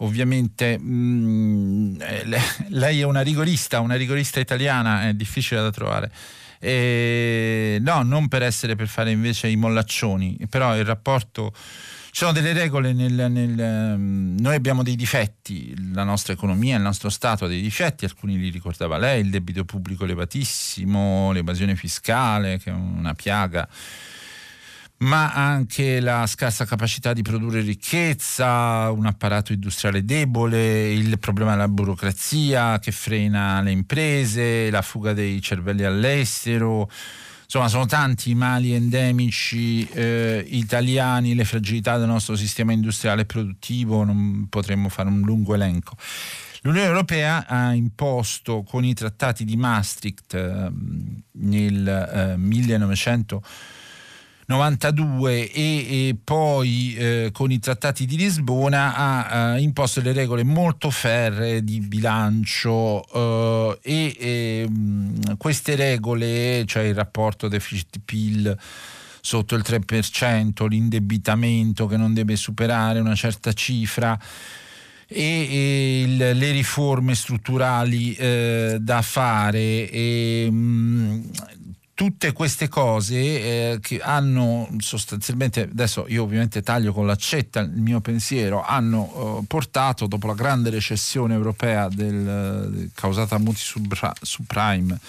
ovviamente 0.00 0.78
mh, 0.78 0.84
mm, 0.84 2.00
eh, 2.00 2.24
lei 2.68 3.00
è 3.00 3.04
una 3.04 3.20
rigorista, 3.22 3.80
una 3.80 3.94
rigorista 3.94 4.40
italiana, 4.40 5.08
è 5.08 5.14
difficile 5.14 5.60
da 5.60 5.70
trovare. 5.70 6.10
E, 6.58 7.78
no, 7.80 8.02
non 8.02 8.28
per 8.28 8.42
essere 8.42 8.74
per 8.76 8.88
fare 8.88 9.10
invece 9.10 9.48
i 9.48 9.56
mollaccioni, 9.56 10.38
però 10.48 10.76
il 10.76 10.84
rapporto 10.84 11.52
sono 12.16 12.32
delle 12.32 12.54
regole 12.54 12.94
nel, 12.94 13.30
nel, 13.30 13.98
noi 13.98 14.54
abbiamo 14.54 14.82
dei 14.82 14.96
difetti 14.96 15.74
la 15.92 16.02
nostra 16.02 16.32
economia 16.32 16.76
il 16.76 16.82
nostro 16.82 17.10
stato 17.10 17.44
ha 17.44 17.46
dei 17.46 17.60
difetti 17.60 18.06
alcuni 18.06 18.38
li 18.38 18.48
ricordava 18.48 18.96
lei 18.96 19.20
il 19.20 19.28
debito 19.28 19.66
pubblico 19.66 20.04
elevatissimo 20.04 21.30
l'evasione 21.32 21.76
fiscale 21.76 22.56
che 22.56 22.70
è 22.70 22.72
una 22.72 23.12
piaga 23.12 23.68
ma 25.00 25.30
anche 25.34 26.00
la 26.00 26.26
scarsa 26.26 26.64
capacità 26.64 27.12
di 27.12 27.20
produrre 27.20 27.60
ricchezza, 27.60 28.90
un 28.90 29.04
apparato 29.04 29.52
industriale 29.52 30.06
debole, 30.06 30.90
il 30.90 31.18
problema 31.18 31.50
della 31.50 31.68
burocrazia 31.68 32.78
che 32.78 32.92
frena 32.92 33.60
le 33.60 33.72
imprese, 33.72 34.70
la 34.70 34.80
fuga 34.80 35.12
dei 35.12 35.42
cervelli 35.42 35.84
all'estero. 35.84 36.88
Insomma, 37.46 37.68
sono 37.68 37.86
tanti 37.86 38.30
i 38.30 38.34
mali 38.34 38.72
endemici 38.72 39.86
eh, 39.92 40.44
italiani, 40.48 41.36
le 41.36 41.44
fragilità 41.44 41.96
del 41.96 42.08
nostro 42.08 42.34
sistema 42.34 42.72
industriale 42.72 43.22
e 43.22 43.24
produttivo, 43.24 44.02
non 44.02 44.48
potremmo 44.50 44.88
fare 44.88 45.08
un 45.08 45.20
lungo 45.20 45.54
elenco. 45.54 45.94
L'Unione 46.62 46.88
Europea 46.88 47.46
ha 47.46 47.72
imposto 47.72 48.64
con 48.64 48.84
i 48.84 48.94
trattati 48.94 49.44
di 49.44 49.56
Maastricht 49.56 50.34
eh, 50.34 50.70
nel 51.32 51.88
eh, 51.88 52.36
1900 52.36 53.42
92 54.46 55.50
e, 55.50 56.08
e 56.08 56.16
poi 56.22 56.94
eh, 56.94 57.30
con 57.32 57.50
i 57.50 57.58
trattati 57.58 58.06
di 58.06 58.16
Lisbona 58.16 58.94
ha 58.94 59.56
eh, 59.56 59.60
imposto 59.60 60.00
delle 60.00 60.20
regole 60.20 60.44
molto 60.44 60.90
ferre 60.90 61.64
di 61.64 61.80
bilancio 61.80 63.04
eh, 63.12 63.78
e 63.82 64.16
ehm, 64.18 65.36
queste 65.36 65.74
regole, 65.74 66.64
cioè 66.66 66.84
il 66.84 66.94
rapporto 66.94 67.48
deficit-PIL 67.48 68.56
sotto 69.20 69.56
il 69.56 69.64
3%, 69.66 70.68
l'indebitamento 70.68 71.86
che 71.86 71.96
non 71.96 72.14
deve 72.14 72.36
superare 72.36 73.00
una 73.00 73.16
certa 73.16 73.52
cifra, 73.52 74.16
e, 75.08 75.20
e 75.20 76.00
il, 76.02 76.16
le 76.16 76.50
riforme 76.52 77.16
strutturali 77.16 78.14
eh, 78.14 78.78
da 78.80 79.02
fare 79.02 79.90
e, 79.90 80.48
mh, 80.50 81.30
tutte 81.96 82.32
queste 82.32 82.68
cose 82.68 83.14
eh, 83.14 83.78
che 83.80 84.00
hanno 84.00 84.68
sostanzialmente, 84.80 85.62
adesso 85.62 86.04
io 86.08 86.24
ovviamente 86.24 86.62
taglio 86.62 86.92
con 86.92 87.06
l'accetta 87.06 87.60
il 87.60 87.70
mio 87.70 88.00
pensiero, 88.00 88.62
hanno 88.62 89.40
eh, 89.40 89.46
portato 89.46 90.06
dopo 90.06 90.26
la 90.26 90.34
grande 90.34 90.68
recessione 90.68 91.32
europea 91.32 91.88
del, 91.88 92.90
causata 92.94 93.36
a 93.36 93.38
muti 93.38 93.62
subprime 94.20 95.00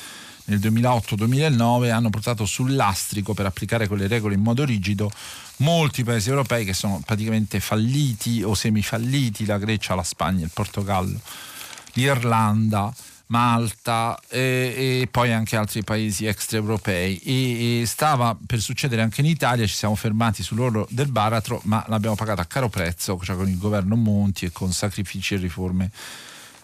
nel 0.45 0.59
2008-2009, 0.59 1.91
hanno 1.91 2.09
portato 2.09 2.45
sul 2.45 2.73
lastrico 2.73 3.33
per 3.33 3.45
applicare 3.45 3.89
quelle 3.89 4.07
regole 4.07 4.35
in 4.35 4.41
modo 4.41 4.63
rigido 4.63 5.11
molti 5.57 6.05
paesi 6.05 6.29
europei 6.29 6.63
che 6.63 6.73
sono 6.73 7.01
praticamente 7.05 7.59
falliti 7.59 8.43
o 8.43 8.53
semifalliti, 8.53 9.45
la 9.45 9.57
Grecia, 9.57 9.93
la 9.93 10.03
Spagna, 10.03 10.45
il 10.45 10.51
Portogallo, 10.53 11.19
l'Irlanda 11.95 12.93
Malta 13.27 14.19
e, 14.29 15.01
e, 15.01 15.07
poi 15.11 15.31
anche 15.33 15.55
altri 15.55 15.83
paesi 15.83 16.25
extraeuropei 16.25 17.17
e, 17.19 17.81
e 17.81 17.85
stava 17.85 18.37
per 18.45 18.61
succedere 18.61 19.01
anche 19.01 19.21
in 19.21 19.27
Italia, 19.27 19.67
ci 19.67 19.73
siamo 19.73 19.95
fermati 19.95 20.43
sull'orlo 20.43 20.87
del 20.89 21.11
baratro 21.11 21.61
ma 21.65 21.83
l'abbiamo 21.87 22.15
pagata 22.15 22.41
a 22.41 22.45
caro 22.45 22.69
prezzo, 22.69 23.19
cioè 23.21 23.35
con 23.35 23.49
il 23.49 23.57
governo 23.57 23.95
Monti 23.95 24.45
e 24.45 24.51
con 24.51 24.71
sacrifici 24.71 25.33
e 25.33 25.37
riforme 25.37 25.91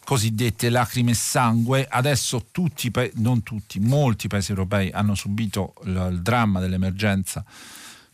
cosiddette 0.04 0.70
lacrime 0.70 1.12
e 1.12 1.16
sangue. 1.16 1.88
Adesso 1.90 2.48
tutti, 2.52 2.92
non 3.16 3.44
tutti, 3.44 3.80
molti 3.80 4.28
paesi 4.28 4.52
europei 4.52 4.92
hanno 4.92 5.16
subito 5.16 5.74
il, 5.86 6.10
il 6.12 6.22
dramma 6.22 6.60
dell'emergenza 6.60 7.44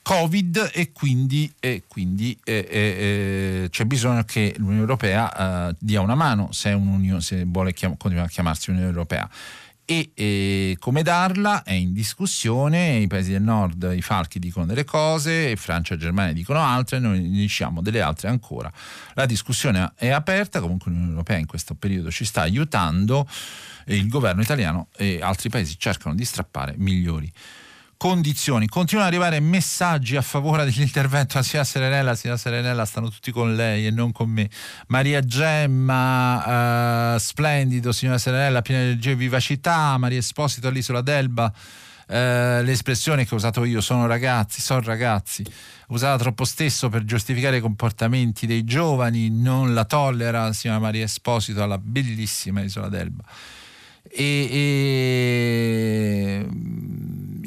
Covid 0.10 0.72
e 0.73 0.91
quindi, 0.91 1.53
e 1.60 1.84
quindi 1.88 2.36
eh, 2.44 2.68
eh, 2.68 3.68
c'è 3.69 3.86
bisogno 3.86 4.23
che 4.23 4.56
l'Unione 4.57 4.80
Europea 4.80 5.69
eh, 5.69 5.76
dia 5.77 6.02
una 6.02 6.15
mano 6.15 6.52
se, 6.52 6.76
se 7.19 7.44
vuole 7.45 7.73
chiam- 7.73 7.95
continuare 7.95 8.27
a 8.27 8.31
chiamarsi 8.31 8.72
Unione 8.72 8.88
Europea. 8.88 9.30
E 9.86 10.10
eh, 10.15 10.77
come 10.80 11.03
darla 11.03 11.61
è 11.61 11.73
in 11.73 11.94
discussione, 11.94 12.95
i 12.95 13.06
paesi 13.06 13.34
del 13.34 13.44
nord, 13.44 13.94
i 13.95 14.02
falchi 14.02 14.40
dicono 14.40 14.65
delle 14.65 14.84
cose, 14.84 15.56
Francia 15.57 15.94
e 15.94 15.98
Germania 15.98 16.34
dicono 16.34 16.60
altre, 16.60 16.98
noi 16.98 17.30
diciamo 17.30 17.84
delle 17.84 18.02
altre 18.02 18.30
ancora. 18.30 18.72
La 19.14 19.27
discussione 19.27 19.91
è 19.95 20.10
aperta, 20.10 20.60
comunque 20.60 20.90
l'Unione 20.90 21.11
Europea 21.11 21.38
in 21.38 21.45
questo 21.45 21.76
periodo 21.76 22.10
ci 22.10 22.26
sta 22.26 22.41
aiutando 22.41 23.27
e 23.86 23.95
il 23.95 24.07
governo 24.07 24.41
italiano 24.41 24.88
e 24.98 25.19
altri 25.22 25.49
paesi 25.49 25.77
cercano 25.77 26.15
di 26.15 26.26
strappare 26.26 26.73
migliori 26.77 27.31
condizioni. 28.00 28.66
Continuano 28.70 29.10
ad 29.10 29.14
arrivare 29.14 29.42
messaggi 29.42 30.16
a 30.16 30.22
favore 30.22 30.64
dell'intervento 30.64 31.38
a 31.38 31.44
signora 31.44 31.68
Serenella, 31.68 32.16
signora 32.16 32.40
Serenella 32.40 32.86
stanno 32.86 33.10
tutti 33.10 33.30
con 33.30 33.56
lei 33.56 33.88
e 33.88 33.92
non 33.92 34.14
con 34.14 34.30
me. 34.30 34.50
Maria 34.88 35.20
Gemma, 35.20 37.16
uh, 37.16 37.18
splendido, 37.20 37.92
signora 37.92 38.18
Serenella, 38.18 38.62
piena 38.62 38.84
di 38.84 38.88
energia 38.88 39.12
e 39.12 39.16
vivacità. 39.16 39.98
Maria 39.98 40.18
Esposito 40.18 40.70
all'isola 40.70 41.02
d'Elba. 41.02 41.52
Uh, 42.08 42.64
l'espressione 42.64 43.26
che 43.26 43.34
ho 43.34 43.38
usato 43.38 43.66
io 43.66 43.82
sono 43.82 44.08
ragazzi, 44.08 44.62
sono 44.62 44.82
ragazzi, 44.82 45.46
usata 45.90 46.18
troppo 46.18 46.46
spesso 46.46 46.88
per 46.88 47.04
giustificare 47.04 47.58
i 47.58 47.62
comportamenti 47.62 48.48
dei 48.48 48.64
giovani, 48.64 49.30
non 49.30 49.74
la 49.74 49.84
tollera, 49.84 50.54
signora 50.54 50.80
Maria 50.80 51.04
Esposito, 51.04 51.62
alla 51.62 51.78
bellissima 51.78 52.62
isola 52.62 52.88
d'Elba. 52.88 53.24
E, 54.12 54.48
e 54.50 56.48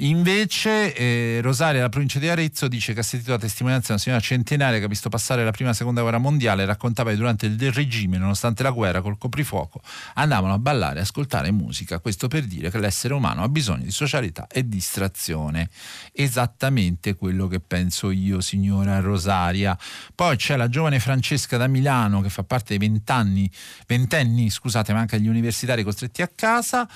Invece 0.03 0.95
eh, 0.95 1.41
Rosaria, 1.43 1.81
la 1.81 1.89
provincia 1.89 2.19
di 2.19 2.29
Arezzo, 2.29 2.67
dice 2.67 2.93
che 2.93 3.01
ha 3.01 3.05
sentito 3.05 3.31
la 3.31 3.39
testimonianza 3.39 3.87
di 3.87 3.93
una 3.93 4.01
signora 4.01 4.21
centenaria 4.21 4.81
che 4.81 4.87
ha 4.87 4.89
visto 4.89 5.09
passare 5.09 5.45
la 5.45 5.53
prima 5.53 5.71
e 5.71 5.75
seconda 5.75 6.01
guerra 6.01 6.19
mondiale 6.19 6.65
raccontava 6.65 7.11
che 7.11 7.17
durante 7.17 7.47
il 7.47 7.73
regime, 7.73 8.19
nonostante 8.19 8.65
la 8.65 8.73
guerra, 8.73 9.01
col 9.01 9.17
coprifuoco, 9.17 9.81
andavano 10.15 10.55
a 10.55 10.59
ballare 10.59 10.99
e 10.99 11.03
ascoltare 11.03 11.53
musica. 11.53 12.01
Questo 12.01 12.27
per 12.27 12.47
dire 12.47 12.69
che 12.69 12.81
l'essere 12.81 13.15
umano 13.15 13.45
ha 13.45 13.49
bisogno 13.49 13.85
di 13.85 13.93
socialità 13.93 14.49
e 14.49 14.69
distrazione. 14.69 15.71
Esattamente 16.13 17.15
quello 17.15 17.47
che 17.47 17.61
penso 17.61 18.11
io, 18.11 18.41
signora 18.41 18.99
Rosaria. 18.99 19.79
Poi 20.17 20.37
c'è 20.37 20.57
la 20.57 20.69
giovane 20.69 20.99
Francesca 20.99 21.57
da 21.57 21.69
Milano 21.69 22.21
che 22.23 22.29
fa 22.29 22.43
parte 22.43 22.77
dei 22.77 22.89
vent'anni, 22.89 23.49
ventenni, 23.87 24.51
scusate, 24.51 24.93
ma 24.93 24.99
anche 24.99 25.21
gli 25.21 25.29
universitari 25.29 25.85
costretti 25.85 26.23
a 26.23 26.31
casa 26.35 26.89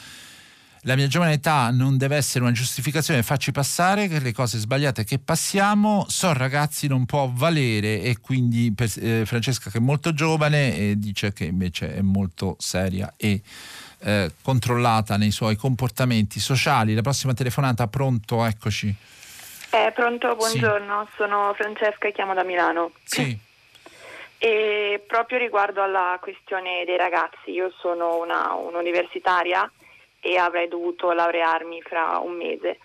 la 0.87 0.95
mia 0.95 1.09
giovane 1.09 1.33
età 1.33 1.71
non 1.73 1.97
deve 1.99 2.15
essere 2.15 2.45
una 2.45 2.53
giustificazione, 2.53 3.25
facci 3.25 3.51
passare 3.51 4.07
che 4.07 4.21
le 4.21 4.33
cose 4.33 4.59
sbagliate 4.59 5.03
che 5.03 5.19
passiamo, 5.19 6.07
so 6.09 6.33
ragazzi 6.33 6.87
non 6.87 7.07
può 7.07 7.29
valere 7.33 8.03
e 8.03 8.19
quindi 8.21 8.73
per, 8.73 8.89
eh, 9.01 9.25
Francesca 9.27 9.69
che 9.69 9.79
è 9.79 9.81
molto 9.81 10.15
giovane 10.15 10.77
eh, 10.77 10.95
dice 10.97 11.33
che 11.33 11.45
invece 11.45 11.97
è 11.97 12.03
molto 12.03 12.55
seria 12.61 13.13
e 13.17 13.43
eh, 13.99 14.31
controllata 14.41 15.17
nei 15.17 15.33
suoi 15.33 15.57
comportamenti 15.57 16.39
sociali. 16.39 16.95
La 16.95 17.03
prossima 17.03 17.35
telefonata, 17.35 17.89
pronto, 17.89 18.45
eccoci. 18.45 18.95
Eh, 19.71 19.93
pronto, 19.93 20.37
buongiorno, 20.37 21.07
sì. 21.11 21.17
sono 21.17 21.53
Francesca 21.57 22.07
e 22.07 22.13
chiamo 22.13 22.33
da 22.33 22.45
Milano. 22.45 22.93
Sì. 23.03 23.37
E 24.39 25.03
proprio 25.07 25.39
riguardo 25.39 25.83
alla 25.83 26.19
questione 26.21 26.85
dei 26.85 26.99
ragazzi, 26.99 27.53
io 27.53 27.73
sono 27.81 28.21
una, 28.21 28.53
un'universitaria 28.53 29.69
e 30.27 30.37
avrei 30.37 30.69
dovuto 30.69 31.13
laurearmi 31.13 31.81
fra 31.83 32.19
un 32.23 32.37
mese. 32.37 32.79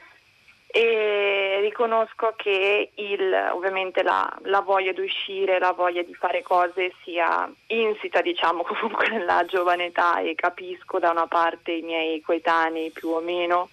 E 0.67 1.57
riconosco 1.61 2.33
che 2.37 2.91
il, 2.95 3.49
ovviamente 3.51 4.03
la, 4.03 4.31
la, 4.43 4.61
voglia 4.61 4.93
di 4.93 5.01
uscire, 5.01 5.59
la 5.59 5.73
voglia 5.73 6.01
di 6.01 6.13
fare 6.13 6.41
cose 6.41 6.93
sia 7.03 7.51
insita 7.67 8.21
diciamo 8.21 8.63
comunque 8.63 9.09
nella 9.09 9.43
giovane 9.45 9.87
età 9.87 10.21
e 10.21 10.33
capisco 10.33 10.97
da 10.97 11.09
una 11.09 11.27
parte 11.27 11.73
i 11.73 11.81
miei 11.81 12.21
coetanei 12.21 12.91
più 12.91 13.09
o 13.09 13.19
meno, 13.19 13.69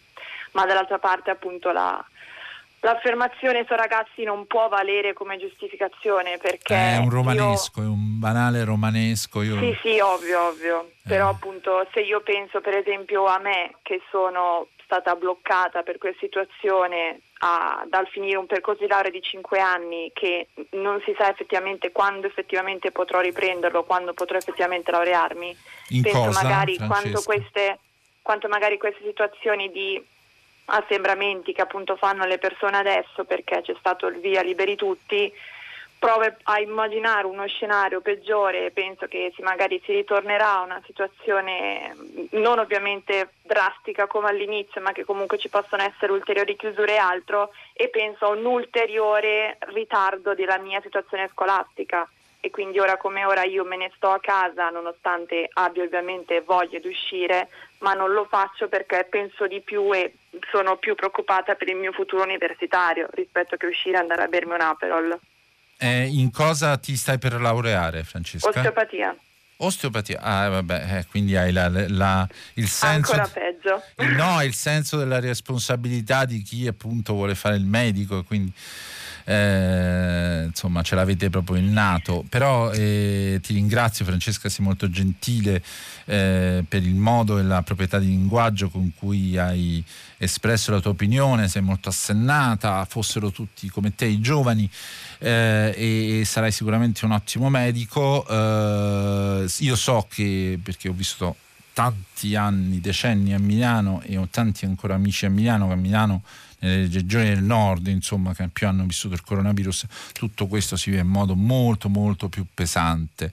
ma 0.53 0.67
dall'altra 0.67 0.99
parte 0.99 1.31
appunto 1.31 1.71
la, 1.71 2.05
l'affermazione 2.81 3.65
su 3.67 3.75
ragazzi 3.75 4.23
non 4.23 4.47
può 4.47 4.69
valere 4.69 5.13
come 5.13 5.37
giustificazione 5.39 6.39
perché 6.39 6.75
è 6.75 6.97
un 6.99 7.11
romanesco, 7.11 7.81
io... 7.81 7.87
è 7.87 7.91
un 7.91 8.19
banale 8.19 8.65
romanesco. 8.65 9.43
Io... 9.43 9.59
Sì, 9.59 9.77
sì, 9.83 9.99
ovvio, 9.99 10.49
ovvio. 10.49 10.91
Eh. 11.05 11.09
Però 11.09 11.29
appunto 11.29 11.87
se 11.93 12.01
io 12.01 12.21
penso 12.21 12.61
per 12.61 12.75
esempio 12.75 13.27
a 13.27 13.39
me 13.39 13.75
che 13.83 14.01
sono 14.11 14.69
stata 14.85 15.17
bloccata 15.17 15.83
per 15.83 15.99
quella 15.99 16.17
situazione 16.19 17.21
a, 17.41 17.85
dal 17.89 18.09
finire 18.09 18.39
un 18.39 18.47
percorso 18.47 18.83
di 18.83 18.89
laurea 18.89 19.11
di 19.11 19.21
5 19.21 19.61
anni 19.61 20.11
che 20.15 20.49
non 20.71 21.01
si 21.05 21.15
sa 21.19 21.31
effettivamente 21.31 21.93
quando 21.93 22.27
effettivamente 22.27 22.91
potrò 22.91 23.21
riprenderlo, 23.21 23.85
quando 23.85 24.15
potrò 24.15 24.39
effettivamente 24.39 24.91
laurearmi. 24.91 25.57
In 25.89 26.03
penso 26.03 26.19
cosa, 26.19 26.43
magari 26.43 26.79
quanto 26.79 27.21
queste, 27.23 27.79
quanto 28.23 28.49
magari 28.49 28.79
queste 28.79 29.05
situazioni 29.05 29.71
di 29.71 30.03
assembramenti 30.71 31.53
che 31.53 31.63
appunto 31.63 31.97
fanno 31.97 32.25
le 32.25 32.39
persone 32.39 32.77
adesso 32.77 33.25
perché 33.25 33.63
c'è 33.63 33.75
stato 33.79 34.07
il 34.07 34.19
via 34.19 34.43
liberi 34.43 34.77
tutti, 34.77 35.33
provo 35.99 36.25
a 36.45 36.61
immaginare 36.61 37.27
uno 37.27 37.47
scenario 37.47 38.01
peggiore 38.01 38.71
penso 38.71 39.07
che 39.07 39.33
si, 39.35 39.43
magari 39.43 39.81
si 39.85 39.93
ritornerà 39.93 40.59
a 40.59 40.63
una 40.63 40.81
situazione 40.87 41.97
non 42.33 42.59
ovviamente 42.59 43.31
drastica 43.43 44.07
come 44.07 44.29
all'inizio, 44.29 44.81
ma 44.81 44.93
che 44.93 45.05
comunque 45.05 45.39
ci 45.39 45.49
possono 45.49 45.83
essere 45.83 46.13
ulteriori 46.13 46.57
chiusure 46.57 46.95
e 46.95 46.99
altro 46.99 47.51
e 47.73 47.89
penso 47.89 48.27
a 48.27 48.31
un 48.31 48.45
ulteriore 48.45 49.57
ritardo 49.73 50.35
della 50.35 50.59
mia 50.59 50.81
situazione 50.81 51.29
scolastica 51.33 52.09
e 52.41 52.51
quindi 52.51 52.79
ora 52.79 52.97
come 52.97 53.25
ora 53.25 53.45
io 53.45 53.65
me 53.65 53.77
ne 53.77 53.91
sto 53.97 54.11
a 54.11 54.21
casa 54.21 54.71
nonostante 54.71 55.49
abbia 55.55 55.83
ovviamente 55.83 56.41
voglia 56.43 56.79
di 56.79 56.89
uscire, 56.89 57.49
ma 57.79 57.95
non 57.95 58.13
lo 58.13 58.27
faccio 58.29 58.69
perché 58.69 59.07
penso 59.11 59.47
di 59.47 59.61
più 59.61 59.93
e 59.93 60.15
sono 60.51 60.77
più 60.77 60.95
preoccupata 60.95 61.55
per 61.55 61.69
il 61.69 61.77
mio 61.77 61.93
futuro 61.93 62.23
universitario 62.23 63.09
rispetto 63.13 63.57
che 63.57 63.67
uscire 63.67 63.97
e 63.97 64.01
andare 64.01 64.23
a 64.23 64.29
bermi 64.29 64.55
un 64.55 64.61
Aperol. 64.61 65.19
Eh, 65.79 66.07
in 66.07 66.31
cosa 66.31 66.77
ti 66.77 66.97
stai 66.97 67.19
per 67.19 67.41
laureare, 67.41 68.03
Francesca? 68.05 68.49
Osteopatia. 68.49 69.17
Osteopatia, 69.61 70.21
ah 70.21 70.49
vabbè, 70.49 70.99
eh, 70.99 71.07
quindi 71.11 71.37
hai 71.37 71.51
la, 71.51 71.69
la, 71.69 72.29
il 72.55 72.69
senso... 72.69 73.13
Ancora 73.13 73.27
peggio. 73.27 73.83
No, 74.15 74.41
il 74.45 74.55
senso 74.55 74.97
della 74.97 75.19
responsabilità 75.19 76.25
di 76.25 76.43
chi 76.43 76.69
appunto 76.69 77.15
vuole 77.15 77.35
fare 77.35 77.57
il 77.57 77.65
medico, 77.65 78.23
quindi 78.23 78.53
eh, 79.29 80.45
insomma 80.47 80.81
ce 80.81 80.95
l'avete 80.95 81.29
proprio 81.29 81.57
innato, 81.57 82.25
però 82.31 82.73
eh, 82.73 83.41
ti 83.43 83.53
ringrazio 83.53 84.07
Francesca, 84.07 84.49
sei 84.49 84.65
molto 84.65 84.89
gentile 84.89 85.63
eh, 86.07 86.65
per 86.67 86.83
il 86.83 86.95
modo 86.95 87.39
e 87.39 87.43
la 87.43 87.61
proprietà 87.61 87.99
di 87.99 88.07
linguaggio 88.07 88.71
con 88.71 88.91
cui 88.97 89.37
hai 89.37 89.85
espresso 90.17 90.71
la 90.71 90.81
tua 90.81 90.93
opinione, 90.93 91.47
sei 91.49 91.61
molto 91.61 91.91
assennata, 91.91 92.87
fossero 92.87 93.31
tutti 93.31 93.69
come 93.69 93.95
te 93.95 94.07
i 94.07 94.19
giovani 94.21 94.69
eh, 95.19 95.75
e, 95.77 96.25
sarai 96.25 96.51
sicuramente 96.51 97.05
un 97.05 97.11
ottimo 97.11 97.51
medico. 97.51 98.27
Eh, 98.27 99.47
io 99.59 99.77
so 99.77 100.07
che, 100.09 100.59
perché 100.63 100.89
ho 100.89 100.95
visto 100.95 101.37
tanti 101.75 102.35
anni, 102.35 102.81
decenni 102.81 103.35
a 103.35 103.39
Milano 103.39 104.01
e 104.05 104.17
ho 104.17 104.27
tanti 104.31 104.65
ancora 104.65 104.95
amici 104.95 105.27
a 105.27 105.31
Milano 105.31 105.67
che 105.67 105.75
a 105.75 105.77
Milano 105.77 106.23
nelle 106.61 106.89
regioni 106.89 107.29
del 107.29 107.43
nord, 107.43 107.87
insomma, 107.87 108.35
che 108.35 108.49
più 108.49 108.67
hanno 108.67 108.85
vissuto 108.85 109.15
il 109.15 109.23
coronavirus, 109.23 109.87
tutto 110.13 110.47
questo 110.47 110.77
si 110.77 110.91
vive 110.91 111.03
in 111.03 111.09
modo 111.09 111.35
molto 111.35 111.89
molto 111.89 112.29
più 112.29 112.45
pesante 112.53 113.33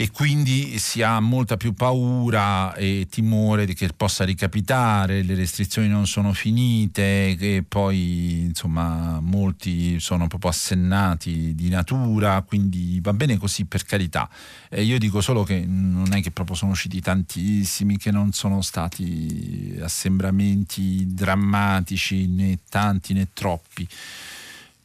e 0.00 0.12
quindi 0.12 0.78
si 0.78 1.02
ha 1.02 1.18
molta 1.18 1.56
più 1.56 1.74
paura 1.74 2.72
e 2.76 3.08
timore 3.10 3.66
che 3.66 3.88
possa 3.96 4.22
ricapitare, 4.22 5.24
le 5.24 5.34
restrizioni 5.34 5.88
non 5.88 6.06
sono 6.06 6.32
finite, 6.32 7.34
che 7.36 7.64
poi 7.66 8.42
insomma 8.42 9.18
molti 9.20 9.98
sono 9.98 10.28
proprio 10.28 10.50
assennati 10.50 11.52
di 11.56 11.68
natura, 11.68 12.40
quindi 12.42 13.00
va 13.02 13.12
bene 13.12 13.38
così 13.38 13.64
per 13.64 13.84
carità. 13.84 14.30
Eh, 14.68 14.84
io 14.84 15.00
dico 15.00 15.20
solo 15.20 15.42
che 15.42 15.64
non 15.66 16.12
è 16.12 16.22
che 16.22 16.30
proprio 16.30 16.54
sono 16.54 16.70
usciti 16.70 17.00
tantissimi, 17.00 17.98
che 17.98 18.12
non 18.12 18.30
sono 18.30 18.62
stati 18.62 19.76
assembramenti 19.82 21.12
drammatici 21.12 22.28
né 22.28 22.60
tanti 22.68 23.14
né 23.14 23.30
troppi 23.32 23.88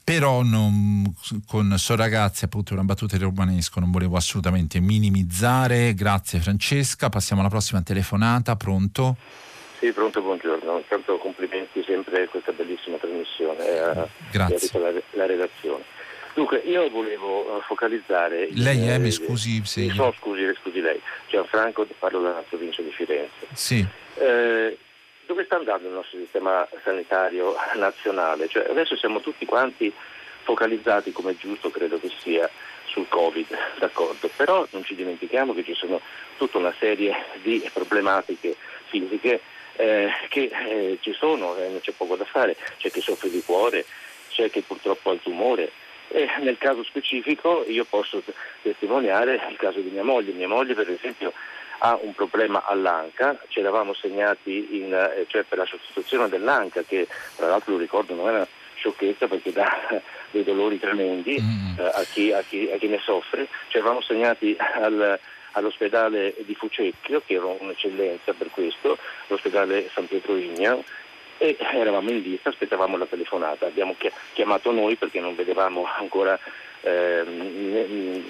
però 0.04 0.44
non, 0.44 1.14
con 1.48 1.76
So 1.78 1.96
ragazzi 1.96 2.44
appunto 2.44 2.74
una 2.74 2.84
battuta 2.84 3.16
di 3.16 3.24
romanesco 3.24 3.80
non 3.80 3.92
volevo 3.92 4.18
assolutamente 4.18 4.80
minimizzare. 4.80 5.94
Grazie 5.94 6.40
Francesca. 6.40 7.10
Passiamo 7.10 7.42
alla 7.42 7.50
prossima 7.50 7.82
telefonata. 7.82 8.56
Pronto? 8.56 9.16
Sì 9.80 9.92
pronto 9.92 10.22
buongiorno. 10.22 10.78
Intanto 10.78 11.18
complimenti 11.18 11.84
sempre 11.86 12.20
per 12.20 12.30
questa 12.30 12.52
bellissima 12.52 12.98
trasmissione 12.98 13.66
eh, 13.66 14.08
grazie. 14.32 14.80
la, 14.80 14.92
la, 15.12 15.26
redazione. 15.26 15.84
Dunque 16.34 16.58
io 16.58 16.90
volevo 16.90 17.58
eh, 17.58 17.62
focalizzare 17.68 18.50
lei 18.52 18.88
è, 18.88 18.96
eh, 18.96 18.98
mi 19.00 19.12
scusi 19.12 19.62
se 19.64 19.90
so 19.92 20.14
scusi, 20.20 20.42
scusi 20.62 20.82
lei. 20.82 21.00
Gianfranco 21.30 21.88
parlo 22.00 22.22
dalla 22.22 22.44
provincia 22.48 22.82
di 22.82 22.92
Firenze. 22.92 23.48
Sì. 23.54 23.86
Eh, 24.16 24.78
dove 25.26 25.46
sta 25.46 25.56
andando 25.58 25.88
il 25.88 25.94
nostro 25.94 26.20
sistema 26.20 26.68
sanitario 26.84 27.56
nazionale? 27.76 28.48
Cioè, 28.48 28.70
adesso 28.70 28.96
siamo 28.96 29.22
tutti 29.22 29.46
quanti 29.46 29.92
focalizzati, 30.44 31.12
come 31.12 31.32
è 31.32 31.36
giusto 31.36 31.70
credo 31.70 32.00
che 32.00 32.12
sia, 32.20 32.50
sul 32.86 33.08
Covid, 33.08 33.48
d'accordo, 33.80 34.30
però 34.36 34.66
non 34.72 34.84
ci 34.84 34.96
dimentichiamo 34.96 35.54
che 35.54 35.64
ci 35.64 35.74
sono 35.74 36.00
tutta 36.38 36.58
una 36.58 36.74
serie 36.78 37.16
di 37.42 37.68
problematiche 37.74 38.56
fisiche 38.86 39.42
eh, 39.76 40.12
che 40.30 40.52
eh, 40.52 40.98
ci 41.02 41.14
sono, 41.14 41.56
eh, 41.58 41.70
non 41.70 41.80
c'è 41.80 41.92
poco 41.94 42.16
da 42.16 42.26
fare, 42.26 42.56
c'è 42.78 42.92
chi 42.92 43.02
soffre 43.02 43.30
di 43.30 43.42
cuore, 43.44 43.86
c'è 44.30 44.50
chi 44.50 44.62
purtroppo 44.62 45.10
ha 45.10 45.14
il 45.14 45.22
tumore. 45.22 45.72
E 46.10 46.30
nel 46.42 46.60
caso 46.60 46.84
specifico 46.84 47.64
io 47.68 47.86
posso 47.86 48.22
testimoniare 48.62 49.42
il 49.50 49.58
caso 49.58 49.80
di 49.80 49.90
mia 49.90 50.04
moglie. 50.04 50.32
Mia 50.34 50.48
moglie 50.48 50.76
per 50.76 50.90
esempio 50.90 51.34
ha 51.86 52.00
un 52.02 52.14
problema 52.14 52.64
all'anca, 52.66 53.38
ci 53.50 53.60
eravamo 53.60 53.94
segnati 53.94 54.78
in, 54.78 54.94
eh, 54.94 55.26
cioè 55.28 55.44
per 55.44 55.58
la 55.58 55.66
sostituzione 55.66 56.30
dell'anca 56.30 56.82
che 56.82 57.08
tra 57.36 57.48
l'altro 57.48 57.74
lo 57.74 57.78
ricordo 57.78 58.16
non 58.16 58.30
è 58.30 58.32
una 58.32 58.48
sciocchezza 58.76 59.28
perché 59.28 59.52
dà 59.52 60.02
dei 60.32 60.46
dolori 60.46 60.80
tremendi 60.80 61.42
mm. 61.42 61.80
eh, 61.80 61.84
a, 61.84 62.04
chi, 62.10 62.32
a, 62.32 62.42
chi, 62.42 62.72
a, 62.72 62.78
chi, 62.78 62.88
ne 62.88 63.00
soffre, 63.04 63.48
ci 63.68 63.78
eravamo 63.78 64.02
segnati 64.02 64.56
al, 64.58 65.20
all'ospedale 65.52 66.34
di 66.46 66.56
Fucecchio 66.56 67.22
che 67.26 67.34
era 67.34 67.48
un'eccellenza 67.48 68.32
per 68.32 68.50
questo, 68.50 68.98
l'ospedale 69.28 69.90
San 69.94 70.08
Pietro 70.08 70.38
Ignao 70.38 70.86
e 71.38 71.58
eravamo 71.60 72.10
in 72.12 72.22
lista, 72.22 72.48
aspettavamo 72.48 72.96
la 72.96 73.08
telefonata, 73.08 73.66
abbiamo 73.66 73.98
chiamato 74.32 74.72
noi 74.72 74.96
perché 74.96 75.20
non 75.20 75.36
vedevamo 75.36 75.86
ancora 75.98 76.40
eh, 76.80 77.24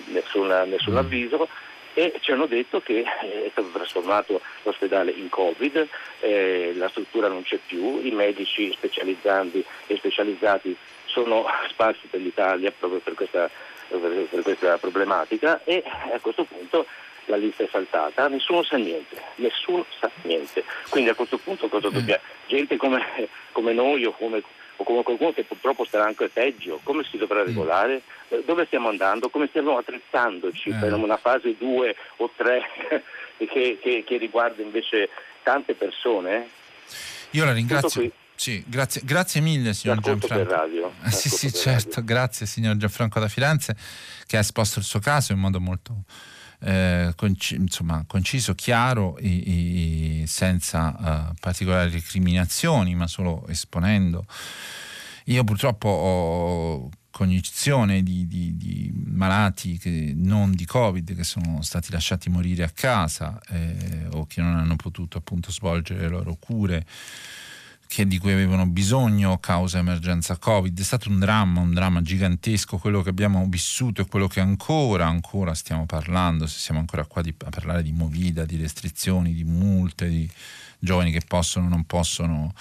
nessun, 0.07 0.47
nessun, 0.67 0.97
avviso 0.97 1.47
e 1.93 2.13
ci 2.19 2.31
hanno 2.31 2.45
detto 2.45 2.81
che 2.81 3.03
è 3.03 3.49
stato 3.51 3.69
trasformato 3.69 4.41
l'ospedale 4.63 5.11
in 5.11 5.29
Covid, 5.29 5.87
eh, 6.21 6.73
la 6.75 6.89
struttura 6.89 7.27
non 7.27 7.43
c'è 7.43 7.59
più, 7.65 7.99
i 8.03 8.11
medici 8.11 8.71
specializzanti 8.71 9.63
e 9.87 9.97
specializzati 9.97 10.75
sono 11.05 11.45
sparsi 11.69 12.07
per 12.07 12.21
l'Italia 12.21 12.71
proprio 12.71 12.99
per 12.99 13.13
questa, 13.13 13.49
per, 13.87 14.27
per 14.29 14.41
questa 14.41 14.77
problematica 14.77 15.61
e 15.63 15.83
a 15.85 16.19
questo 16.19 16.43
punto 16.45 16.85
la 17.25 17.37
lista 17.37 17.63
è 17.63 17.67
saltata, 17.71 18.27
nessuno 18.27 18.63
sa 18.63 18.77
niente, 18.77 19.21
nessuno 19.35 19.85
sa 19.99 20.09
niente. 20.23 20.63
Quindi 20.89 21.09
a 21.09 21.15
questo 21.15 21.37
punto 21.37 21.67
cosa 21.67 21.89
mm. 21.89 21.93
dobbiamo? 21.93 22.21
Gente 22.47 22.77
come, 22.77 23.29
come 23.51 23.73
noi 23.73 24.05
o 24.05 24.11
come, 24.11 24.43
o 24.77 24.83
come, 24.83 25.03
qualcuno 25.03 25.33
che 25.33 25.43
purtroppo 25.43 25.85
starà 25.85 26.05
anche 26.05 26.29
peggio, 26.29 26.79
come 26.83 27.03
si 27.03 27.17
dovrà 27.17 27.41
mm. 27.41 27.45
regolare? 27.45 28.01
Eh, 28.29 28.43
dove 28.45 28.65
stiamo 28.65 28.89
andando? 28.89 29.29
Come 29.29 29.47
stiamo 29.47 29.77
attrezzandoci 29.77 30.69
eh. 30.69 30.75
per 30.75 30.93
una 30.93 31.17
fase 31.17 31.55
2 31.57 31.95
o 32.17 32.31
3 32.35 32.61
che, 33.37 33.79
che, 33.81 34.03
che, 34.05 34.17
riguarda 34.17 34.61
invece 34.61 35.09
tante 35.43 35.73
persone? 35.73 36.47
Io 37.31 37.45
la 37.45 37.53
ringrazio. 37.53 38.11
Sì, 38.35 38.63
grazie, 38.67 39.01
grazie, 39.05 39.41
mille 39.41 39.73
signor 39.73 39.99
Gianfranco. 39.99 40.51
Radio, 40.51 40.93
sì, 41.09 41.29
sì, 41.29 41.53
certo, 41.53 42.03
grazie 42.03 42.45
signor 42.45 42.75
Gianfranco 42.77 43.19
da 43.19 43.27
Firenze 43.27 43.75
che 44.25 44.37
ha 44.37 44.39
esposto 44.39 44.79
il 44.79 44.85
suo 44.85 44.99
caso 44.99 45.33
in 45.33 45.39
modo 45.39 45.59
molto 45.59 46.03
eh, 46.63 47.13
conci- 47.15 47.55
insomma, 47.55 48.03
conciso, 48.07 48.55
chiaro 48.55 49.17
e, 49.17 50.21
e 50.21 50.27
senza 50.27 51.29
uh, 51.29 51.33
particolari 51.39 51.91
recriminazioni, 51.91 52.95
ma 52.95 53.07
solo 53.07 53.45
esponendo. 53.47 54.25
Io 55.25 55.43
purtroppo 55.43 55.89
ho 55.89 56.89
cognizione 57.13 58.01
di, 58.01 58.25
di, 58.27 58.57
di 58.57 58.91
malati 59.05 59.77
che, 59.77 60.13
non 60.15 60.51
di 60.51 60.65
Covid 60.65 61.15
che 61.15 61.23
sono 61.23 61.61
stati 61.61 61.91
lasciati 61.91 62.27
morire 62.29 62.63
a 62.63 62.71
casa 62.73 63.39
eh, 63.49 64.07
o 64.13 64.25
che 64.25 64.41
non 64.41 64.55
hanno 64.55 64.75
potuto 64.75 65.19
appunto 65.19 65.51
svolgere 65.51 66.01
le 66.01 66.07
loro 66.07 66.35
cure 66.39 66.83
che, 67.93 68.07
di 68.07 68.17
cui 68.17 68.31
avevano 68.31 68.65
bisogno 68.65 69.37
causa 69.37 69.77
emergenza 69.77 70.37
Covid. 70.37 70.79
È 70.79 70.83
stato 70.83 71.09
un 71.09 71.19
dramma, 71.19 71.59
un 71.59 71.75
dramma 71.75 72.01
gigantesco, 72.01 72.79
quello 72.79 73.03
che 73.03 73.09
abbiamo 73.09 73.45
vissuto 73.47 74.01
e 74.01 74.07
quello 74.07 74.25
che 74.27 74.39
ancora, 74.39 75.05
ancora 75.05 75.53
stiamo 75.53 75.85
parlando, 75.85 76.47
se 76.47 76.57
siamo 76.57 76.79
ancora 76.79 77.05
qua 77.05 77.21
di, 77.21 77.31
a 77.45 77.49
parlare 77.49 77.83
di 77.83 77.91
movida, 77.91 78.45
di 78.45 78.57
restrizioni, 78.57 79.35
di 79.35 79.43
multe, 79.43 80.09
di 80.09 80.27
giovani 80.79 81.11
che 81.11 81.21
possono 81.27 81.67
o 81.67 81.69
non 81.69 81.83
possono 81.83 82.51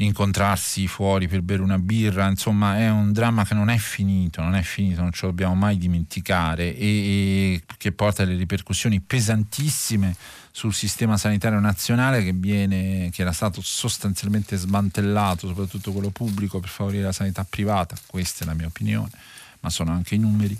incontrarsi 0.00 0.86
fuori 0.86 1.26
per 1.26 1.42
bere 1.42 1.62
una 1.62 1.78
birra, 1.78 2.28
insomma 2.28 2.78
è 2.78 2.88
un 2.88 3.12
dramma 3.12 3.44
che 3.44 3.54
non 3.54 3.68
è 3.68 3.78
finito, 3.78 4.42
non 4.42 4.54
è 4.54 4.62
finito, 4.62 5.00
non 5.00 5.12
ce 5.12 5.22
lo 5.22 5.28
dobbiamo 5.28 5.54
mai 5.54 5.76
dimenticare 5.76 6.76
e, 6.76 6.86
e 6.86 7.62
che 7.76 7.92
porta 7.92 8.24
delle 8.24 8.38
ripercussioni 8.38 9.00
pesantissime 9.00 10.14
sul 10.52 10.72
sistema 10.72 11.16
sanitario 11.16 11.58
nazionale 11.58 12.22
che, 12.22 12.32
viene, 12.32 13.10
che 13.12 13.22
era 13.22 13.32
stato 13.32 13.60
sostanzialmente 13.60 14.56
smantellato, 14.56 15.48
soprattutto 15.48 15.92
quello 15.92 16.10
pubblico, 16.10 16.60
per 16.60 16.68
favorire 16.68 17.04
la 17.04 17.12
sanità 17.12 17.44
privata, 17.48 17.96
questa 18.06 18.44
è 18.44 18.46
la 18.46 18.54
mia 18.54 18.66
opinione, 18.66 19.10
ma 19.60 19.70
sono 19.70 19.92
anche 19.92 20.14
i 20.14 20.18
numeri 20.18 20.58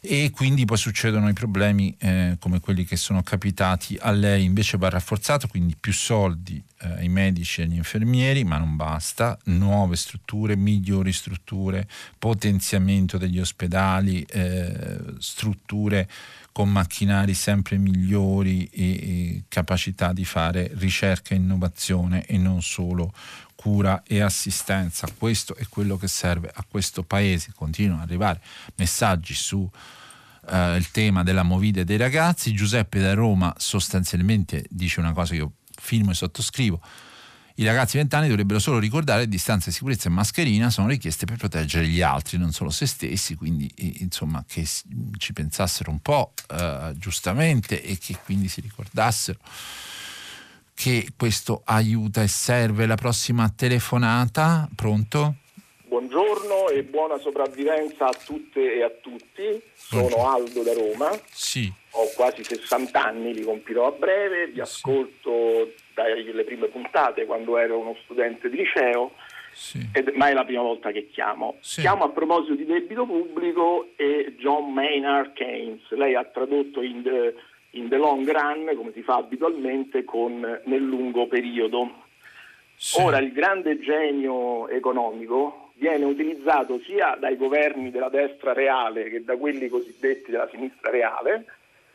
e 0.00 0.30
quindi 0.30 0.64
poi 0.64 0.76
succedono 0.76 1.28
i 1.28 1.32
problemi 1.32 1.94
eh, 1.98 2.36
come 2.38 2.60
quelli 2.60 2.84
che 2.84 2.96
sono 2.96 3.22
capitati 3.22 3.96
a 4.00 4.10
lei. 4.10 4.44
Invece 4.44 4.76
va 4.78 4.88
rafforzato 4.88 5.48
quindi 5.48 5.76
più 5.78 5.92
soldi 5.92 6.62
eh, 6.80 6.88
ai 6.88 7.08
medici 7.08 7.60
e 7.60 7.64
agli 7.64 7.76
infermieri 7.76 8.44
ma 8.44 8.58
non 8.58 8.76
basta. 8.76 9.38
Nuove 9.44 9.96
strutture 9.96 10.56
migliori 10.56 11.12
strutture 11.12 11.88
potenziamento 12.18 13.18
degli 13.18 13.38
ospedali 13.38 14.22
eh, 14.22 14.98
strutture 15.18 16.08
con 16.52 16.70
macchinari 16.70 17.34
sempre 17.34 17.78
migliori 17.78 18.64
e, 18.64 18.82
e 18.82 19.42
capacità 19.48 20.12
di 20.12 20.24
fare 20.24 20.70
ricerca 20.74 21.34
e 21.34 21.38
innovazione 21.38 22.24
e 22.26 22.36
non 22.36 22.62
solo 22.62 23.12
cura 23.60 24.04
e 24.06 24.20
assistenza. 24.20 25.08
Questo 25.18 25.56
è 25.56 25.66
quello 25.68 25.98
che 25.98 26.06
serve 26.06 26.48
a 26.54 26.64
questo 26.68 27.02
paese. 27.02 27.50
Continuano 27.52 28.02
ad 28.02 28.08
arrivare 28.08 28.40
messaggi 28.76 29.34
su 29.34 29.68
Uh, 30.50 30.76
il 30.76 30.90
tema 30.92 31.22
della 31.22 31.42
movida 31.42 31.84
dei 31.84 31.98
ragazzi. 31.98 32.54
Giuseppe 32.54 33.00
da 33.00 33.12
Roma 33.12 33.54
sostanzialmente 33.58 34.64
dice 34.70 34.98
una 34.98 35.12
cosa 35.12 35.32
che 35.32 35.40
io 35.40 35.52
filmo 35.78 36.12
e 36.12 36.14
sottoscrivo. 36.14 36.80
I 37.56 37.64
ragazzi 37.64 37.98
vent'anni 37.98 38.28
dovrebbero 38.28 38.58
solo 38.58 38.78
ricordare 38.78 39.24
che 39.24 39.28
distanza 39.28 39.68
di 39.68 39.74
sicurezza 39.74 40.08
e 40.08 40.12
mascherina 40.12 40.70
sono 40.70 40.88
richieste 40.88 41.26
per 41.26 41.36
proteggere 41.36 41.86
gli 41.86 42.00
altri, 42.00 42.38
non 42.38 42.52
solo 42.52 42.70
se 42.70 42.86
stessi, 42.86 43.34
quindi 43.34 43.70
insomma 43.98 44.42
che 44.48 44.66
ci 45.18 45.32
pensassero 45.34 45.90
un 45.90 45.98
po' 45.98 46.32
eh, 46.48 46.94
giustamente 46.96 47.82
e 47.82 47.98
che 47.98 48.16
quindi 48.24 48.48
si 48.48 48.62
ricordassero 48.62 49.38
che 50.78 51.08
questo 51.16 51.62
aiuta 51.64 52.22
e 52.22 52.28
serve. 52.28 52.86
La 52.86 52.94
prossima 52.94 53.52
telefonata, 53.54 54.68
pronto? 54.76 55.34
Buongiorno 55.88 56.68
e 56.68 56.84
buona 56.84 57.18
sopravvivenza 57.18 58.06
a 58.06 58.12
tutte 58.12 58.76
e 58.76 58.84
a 58.84 58.90
tutti. 58.90 59.60
Sono 59.74 60.30
Aldo 60.30 60.62
da 60.62 60.72
Roma. 60.74 61.10
Sì. 61.32 61.72
Ho 61.90 62.08
quasi 62.14 62.44
60 62.44 63.04
anni, 63.04 63.34
li 63.34 63.42
compirò 63.42 63.88
a 63.88 63.90
breve, 63.90 64.46
vi 64.46 64.54
sì. 64.54 64.60
ascolto 64.60 65.72
dalle 65.94 66.44
prime 66.44 66.68
puntate 66.68 67.26
quando 67.26 67.58
ero 67.58 67.80
uno 67.80 67.96
studente 68.04 68.48
di 68.48 68.58
liceo, 68.58 69.14
sì. 69.52 69.84
ed, 69.92 70.12
ma 70.14 70.28
è 70.28 70.32
la 70.32 70.44
prima 70.44 70.62
volta 70.62 70.92
che 70.92 71.08
chiamo. 71.10 71.56
Sì. 71.58 71.80
Chiamo 71.80 72.04
a 72.04 72.10
proposito 72.10 72.54
di 72.54 72.64
debito 72.64 73.04
pubblico 73.04 73.88
e 73.96 74.36
John 74.38 74.72
Maynard 74.72 75.32
Keynes. 75.32 75.90
Lei 75.90 76.14
ha 76.14 76.22
tradotto 76.22 76.82
in 76.82 77.02
the, 77.02 77.34
in 77.70 77.88
the 77.88 77.96
long 77.96 78.28
run, 78.30 78.76
come 78.76 78.92
si 78.92 79.02
fa 79.02 79.16
abitualmente, 79.16 80.04
con 80.04 80.40
nel 80.64 80.82
lungo 80.82 81.26
periodo. 81.26 82.04
Sì. 82.76 83.00
Ora 83.00 83.18
il 83.18 83.32
grande 83.32 83.80
genio 83.80 84.68
economico 84.68 85.72
viene 85.74 86.04
utilizzato 86.04 86.80
sia 86.84 87.16
dai 87.18 87.36
governi 87.36 87.90
della 87.90 88.08
destra 88.08 88.52
reale 88.52 89.10
che 89.10 89.24
da 89.24 89.36
quelli 89.36 89.68
cosiddetti 89.68 90.30
della 90.30 90.48
sinistra 90.50 90.90
reale 90.90 91.44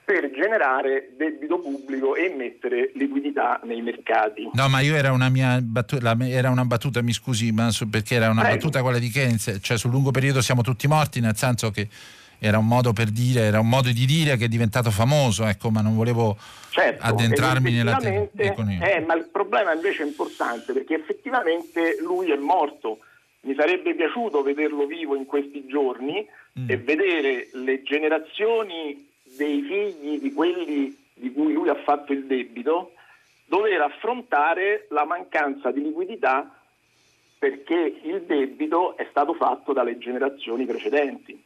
per 0.06 0.30
generare 0.32 1.14
debito 1.16 1.60
pubblico 1.60 2.16
e 2.16 2.34
mettere 2.36 2.92
liquidità 2.96 3.62
nei 3.64 3.82
mercati. 3.82 4.50
No, 4.54 4.68
ma 4.68 4.82
io 4.82 4.96
era 4.96 5.14
una 5.14 5.30
mia 5.30 5.62
battuta, 5.62 6.16
era 6.20 6.50
una 6.50 6.66
battuta 6.66 7.02
mi 7.02 7.14
scusi, 7.14 7.52
ma 7.52 7.70
perché 7.90 8.16
era 8.16 8.30
una 8.30 8.42
Prego. 8.42 8.58
battuta 8.58 8.82
quella 8.82 9.00
di 9.00 9.10
Keynes, 9.10 9.60
cioè 9.62 9.78
sul 9.78 9.92
lungo 9.92 10.12
periodo 10.12 10.42
siamo 10.42 10.62
tutti 10.62 10.88
morti, 10.88 11.22
nel 11.22 11.38
senso 11.38 11.72
che 11.72 11.88
era 12.46 12.58
un 12.58 12.68
modo 12.68 12.92
per 12.92 13.10
dire, 13.10 13.40
era 13.44 13.62
un 13.62 13.70
modo 13.70 13.90
di 13.90 14.06
dire 14.06 14.36
che 14.36 14.46
è 14.46 14.48
diventato 14.50 14.92
famoso, 14.92 15.46
ecco, 15.46 15.70
ma 15.70 15.80
non 15.80 15.96
volevo 15.96 16.36
certo, 16.72 17.02
addentrarmi 17.02 17.72
nella 17.72 17.96
te- 17.96 18.32
eh, 18.36 19.00
ma 19.00 19.16
il 19.16 19.30
problema 19.32 19.74
invece 19.74 20.04
è 20.04 20.06
importante 20.06 20.74
perché 20.74 20.96
effettivamente 20.96 21.96
lui 22.02 22.32
è 22.32 22.36
morto. 22.36 23.00
Mi 23.44 23.56
sarebbe 23.56 23.96
piaciuto 23.96 24.42
vederlo 24.42 24.86
vivo 24.86 25.16
in 25.16 25.26
questi 25.26 25.66
giorni 25.68 26.28
mm. 26.60 26.70
e 26.70 26.78
vedere 26.78 27.48
le 27.54 27.82
generazioni 27.84 29.08
dei 29.38 29.62
figli 29.62 30.20
di 30.20 30.34
quelli 30.34 30.98
di 31.14 31.32
cui 31.32 31.54
lui 31.54 31.70
ha 31.70 31.82
fatto 31.82 32.12
il 32.12 32.26
debito, 32.26 32.92
dover 33.46 33.80
affrontare 33.80 34.88
la 34.90 35.06
mancanza 35.06 35.72
di 35.72 35.82
liquidità 35.82 36.54
perché 37.40 38.00
il 38.04 38.24
debito 38.24 38.98
è 38.98 39.08
stato 39.12 39.34
fatto 39.34 39.72
dalle 39.72 39.98
generazioni 39.98 40.66
precedenti. 40.66 41.42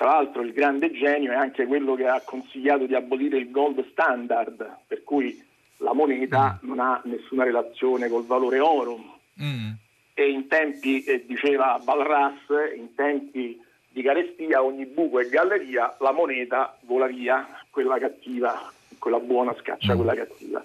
Tra 0.00 0.12
l'altro 0.12 0.40
il 0.40 0.54
grande 0.54 0.90
genio 0.92 1.30
è 1.30 1.34
anche 1.34 1.66
quello 1.66 1.94
che 1.94 2.06
ha 2.06 2.22
consigliato 2.24 2.86
di 2.86 2.94
abolire 2.94 3.36
il 3.36 3.50
gold 3.50 3.86
standard, 3.90 4.78
per 4.86 5.04
cui 5.04 5.38
la 5.76 5.92
moneta 5.92 6.58
mm. 6.64 6.66
non 6.66 6.80
ha 6.80 7.02
nessuna 7.04 7.44
relazione 7.44 8.08
col 8.08 8.24
valore 8.24 8.60
oro. 8.60 9.18
Mm. 9.42 9.72
E 10.14 10.30
in 10.30 10.48
tempi, 10.48 11.04
eh, 11.04 11.26
diceva 11.26 11.78
Balras, 11.84 12.38
in 12.78 12.94
tempi 12.94 13.62
di 13.90 14.00
carestia, 14.00 14.64
ogni 14.64 14.86
buco 14.86 15.20
e 15.20 15.28
galleria, 15.28 15.94
la 16.00 16.12
moneta 16.12 16.78
vola 16.84 17.06
via, 17.06 17.46
quella 17.68 17.98
cattiva, 17.98 18.72
quella 18.98 19.20
buona 19.20 19.54
scaccia 19.60 19.92
mm. 19.92 19.96
quella 19.96 20.14
cattiva. 20.14 20.64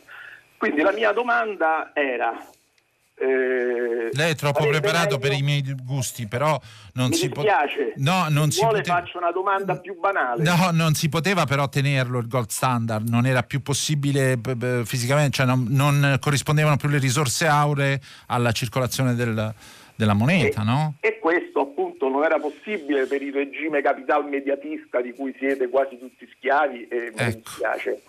Quindi 0.55 0.81
la 0.81 0.93
mia 0.93 1.11
domanda 1.11 1.91
era... 1.93 2.41
Eh, 3.17 4.09
Lei 4.11 4.31
è 4.31 4.35
troppo 4.35 4.67
preparato 4.67 5.17
per 5.17 5.31
i 5.31 5.41
miei 5.41 5.63
gusti, 5.83 6.27
però 6.27 6.59
non 6.93 7.09
Mi 7.09 7.15
si 7.15 7.29
dispiace. 7.29 7.93
Po- 7.95 8.01
no, 8.01 8.27
non 8.29 8.51
si 8.51 8.59
vuole 8.59 8.79
poteva... 8.79 8.97
faccio 8.97 9.17
una 9.17 9.31
domanda 9.31 9.77
più 9.79 9.97
banale. 9.97 10.43
No, 10.43 10.69
non 10.71 10.93
si 10.93 11.07
poteva 11.07 11.45
però 11.45 11.69
tenerlo 11.69 12.19
il 12.19 12.27
gold 12.27 12.49
standard, 12.49 13.07
non 13.07 13.25
era 13.25 13.43
più 13.43 13.61
possibile 13.61 14.37
b- 14.37 14.53
b- 14.53 14.83
fisicamente, 14.83 15.31
cioè 15.31 15.45
non, 15.45 15.65
non 15.69 16.17
corrispondevano 16.19 16.75
più 16.75 16.89
le 16.89 16.99
risorse 16.99 17.47
auree 17.47 18.01
alla 18.27 18.51
circolazione 18.51 19.15
del, 19.15 19.53
della 19.95 20.13
moneta, 20.13 20.61
e, 20.61 20.65
no? 20.65 20.95
E 20.99 21.19
questo 21.19 21.61
appunto 21.61 22.09
non 22.09 22.23
era 22.23 22.37
possibile 22.37 23.05
per 23.05 23.21
il 23.21 23.33
regime 23.33 23.81
capital 23.81 24.27
mediatista 24.27 24.99
di 25.01 25.13
cui 25.13 25.33
siete 25.39 25.69
quasi 25.69 25.97
tutti 25.97 26.27
schiavi 26.35 26.87
e 26.87 26.97
ecco. 26.97 27.23
mi 27.23 27.33
dispiace. 27.33 28.01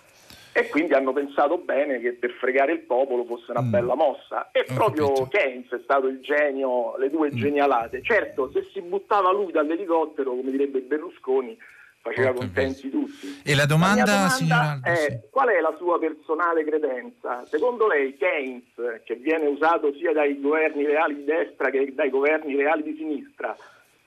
E 0.57 0.69
quindi 0.69 0.93
hanno 0.93 1.13
pensato 1.13 1.59
bene 1.59 1.99
che 1.99 2.13
per 2.13 2.31
fregare 2.31 2.71
il 2.71 2.79
popolo 2.79 3.25
fosse 3.25 3.51
una 3.51 3.61
mm. 3.61 3.69
bella 3.69 3.93
mossa. 3.93 4.49
E 4.51 4.65
Ho 4.67 4.73
proprio 4.73 5.13
capito. 5.13 5.27
Keynes 5.27 5.69
è 5.69 5.79
stato 5.83 6.07
il 6.07 6.19
genio, 6.19 6.97
le 6.97 7.11
due 7.11 7.31
mm. 7.31 7.37
genialate. 7.37 8.01
Certo, 8.01 8.49
se 8.51 8.67
si 8.73 8.81
buttava 8.81 9.31
lui 9.31 9.51
dall'elicottero, 9.51 10.31
come 10.31 10.49
direbbe 10.49 10.79
Berlusconi, 10.79 11.55
faceva 12.01 12.33
contenti 12.33 12.89
tutti. 12.89 13.41
E 13.43 13.53
la 13.53 13.67
domanda, 13.67 14.05
la 14.05 14.11
domanda 14.11 14.29
signora? 14.29 14.79
è 14.83 15.19
qual 15.29 15.49
è 15.49 15.59
la 15.59 15.75
sua 15.77 15.99
personale 15.99 16.63
credenza? 16.63 17.45
Secondo 17.45 17.87
lei 17.87 18.17
Keynes, 18.17 19.03
che 19.03 19.15
viene 19.15 19.45
usato 19.45 19.93
sia 19.93 20.11
dai 20.11 20.39
governi 20.41 20.85
reali 20.85 21.17
di 21.17 21.23
destra 21.25 21.69
che 21.69 21.93
dai 21.93 22.09
governi 22.09 22.55
reali 22.55 22.81
di 22.81 22.95
sinistra, 22.97 23.55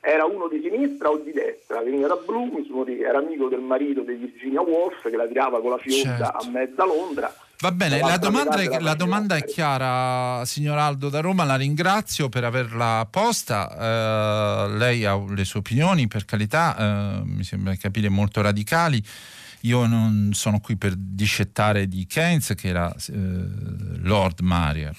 era 0.00 0.24
uno 0.24 0.48
di 0.48 0.60
sinistra 0.62 1.10
o 1.10 1.18
di 1.18 1.32
destra? 1.32 1.82
Veniva 1.82 2.08
da 2.08 2.16
Bloomsbury, 2.16 3.02
era 3.02 3.18
amico 3.18 3.48
del 3.48 3.60
marito 3.60 4.00
di 4.00 4.14
Virginia 4.14 4.60
Woolf 4.62 5.08
che 5.08 5.16
la 5.16 5.26
tirava 5.26 5.60
con 5.60 5.70
la 5.70 5.78
fionda 5.78 6.32
Certo. 6.32 6.46
a 6.46 6.50
mezza 6.50 6.84
Londra. 6.84 7.34
Va 7.60 7.72
bene, 7.72 7.98
la 8.00 8.16
domanda, 8.16 8.56
è, 8.56 8.80
la 8.80 8.94
domanda 8.94 9.36
è 9.36 9.44
chiara, 9.44 10.42
signor 10.46 10.78
Aldo 10.78 11.10
da 11.10 11.20
Roma, 11.20 11.44
la 11.44 11.56
ringrazio 11.56 12.30
per 12.30 12.44
averla 12.44 13.06
posta, 13.10 14.64
eh, 14.66 14.78
lei 14.78 15.04
ha 15.04 15.22
le 15.28 15.44
sue 15.44 15.60
opinioni, 15.60 16.08
per 16.08 16.24
carità, 16.24 16.74
eh, 16.78 17.22
mi 17.26 17.44
sembra 17.44 17.72
di 17.72 17.76
capire 17.76 18.08
molto 18.08 18.40
radicali. 18.40 19.04
Io 19.64 19.84
non 19.84 20.30
sono 20.32 20.58
qui 20.60 20.76
per 20.76 20.94
discettare 20.96 21.86
di 21.86 22.06
Keynes, 22.06 22.54
che 22.56 22.68
era 22.68 22.90
eh, 22.90 23.12
Lord 23.12 24.40
Marriott. 24.40 24.96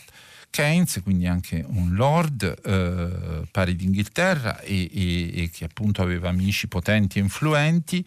Keynes, 0.51 0.99
quindi 1.01 1.25
anche 1.25 1.65
un 1.67 1.95
lord 1.95 2.43
eh, 2.63 3.47
pari 3.49 3.75
d'Inghilterra 3.75 4.59
e, 4.59 4.89
e- 4.93 5.31
e 5.43 5.49
che 5.49 5.65
appunto 5.65 6.03
aveva 6.03 6.29
amici 6.29 6.67
potenti 6.67 7.17
e 7.17 7.21
influenti 7.21 8.05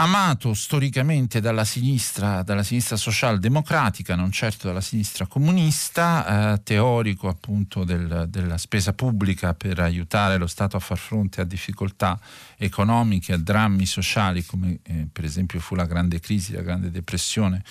amato 0.00 0.54
storicamente 0.54 1.40
dalla 1.40 1.64
sinistra, 1.64 2.42
dalla 2.44 2.62
sinistra 2.62 2.96
socialdemocratica, 2.96 4.14
non 4.14 4.30
certo 4.30 4.68
dalla 4.68 4.80
sinistra 4.80 5.26
comunista, 5.26 6.52
eh, 6.54 6.62
teorico 6.62 7.26
appunto 7.28 7.82
del- 7.82 8.26
della 8.28 8.58
spesa 8.58 8.92
pubblica 8.92 9.54
per 9.54 9.80
aiutare 9.80 10.36
lo 10.38 10.46
Stato 10.46 10.76
a 10.76 10.80
far 10.80 10.98
fronte 10.98 11.40
a 11.40 11.44
difficoltà 11.44 12.16
economiche, 12.58 13.32
a 13.32 13.38
drammi 13.38 13.86
sociali 13.86 14.44
come 14.44 14.78
eh, 14.84 15.08
per 15.12 15.24
esempio 15.24 15.58
fu 15.58 15.74
la 15.74 15.86
grande 15.86 16.20
crisi, 16.20 16.52
la 16.52 16.62
grande 16.62 16.92
depressione 16.92 17.64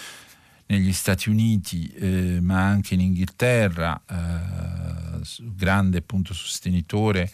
negli 0.68 0.94
Stati 0.94 1.30
Uniti, 1.30 1.89
eh, 1.89 2.39
ma 2.41 2.65
anche 2.65 2.94
in 2.94 3.02
Inghilterra, 3.02 4.02
eh, 4.10 5.19
grande 5.56 5.98
appunto 5.99 6.34
sostenitore 6.34 7.31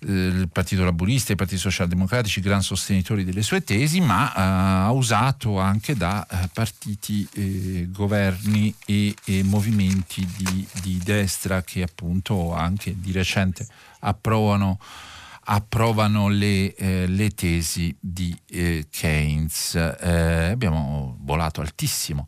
eh, 0.00 0.12
il 0.12 0.48
Partito 0.50 0.84
Laburista 0.84 1.30
e 1.30 1.32
i 1.32 1.36
Partiti 1.36 1.60
Socialdemocratici, 1.60 2.40
gran 2.40 2.62
sostenitori 2.62 3.24
delle 3.24 3.42
sue 3.42 3.64
tesi, 3.64 4.00
ma 4.00 4.28
eh, 4.28 4.40
ha 4.40 4.92
usato 4.92 5.58
anche 5.58 5.96
da 5.96 6.26
eh, 6.26 6.48
partiti, 6.52 7.26
eh, 7.34 7.88
governi 7.90 8.72
e, 8.86 9.14
e 9.24 9.42
movimenti 9.42 10.26
di, 10.36 10.66
di 10.82 11.00
destra 11.02 11.62
che 11.62 11.82
appunto 11.82 12.54
anche 12.54 12.94
di 12.98 13.10
recente 13.10 13.66
approvano 14.00 14.78
approvano 15.50 16.28
le, 16.28 16.74
eh, 16.74 17.06
le 17.06 17.30
tesi 17.30 17.96
di 17.98 18.36
eh, 18.50 18.86
Keynes. 18.90 19.74
Eh, 19.74 20.50
abbiamo 20.50 21.16
volato 21.20 21.60
altissimo. 21.60 22.26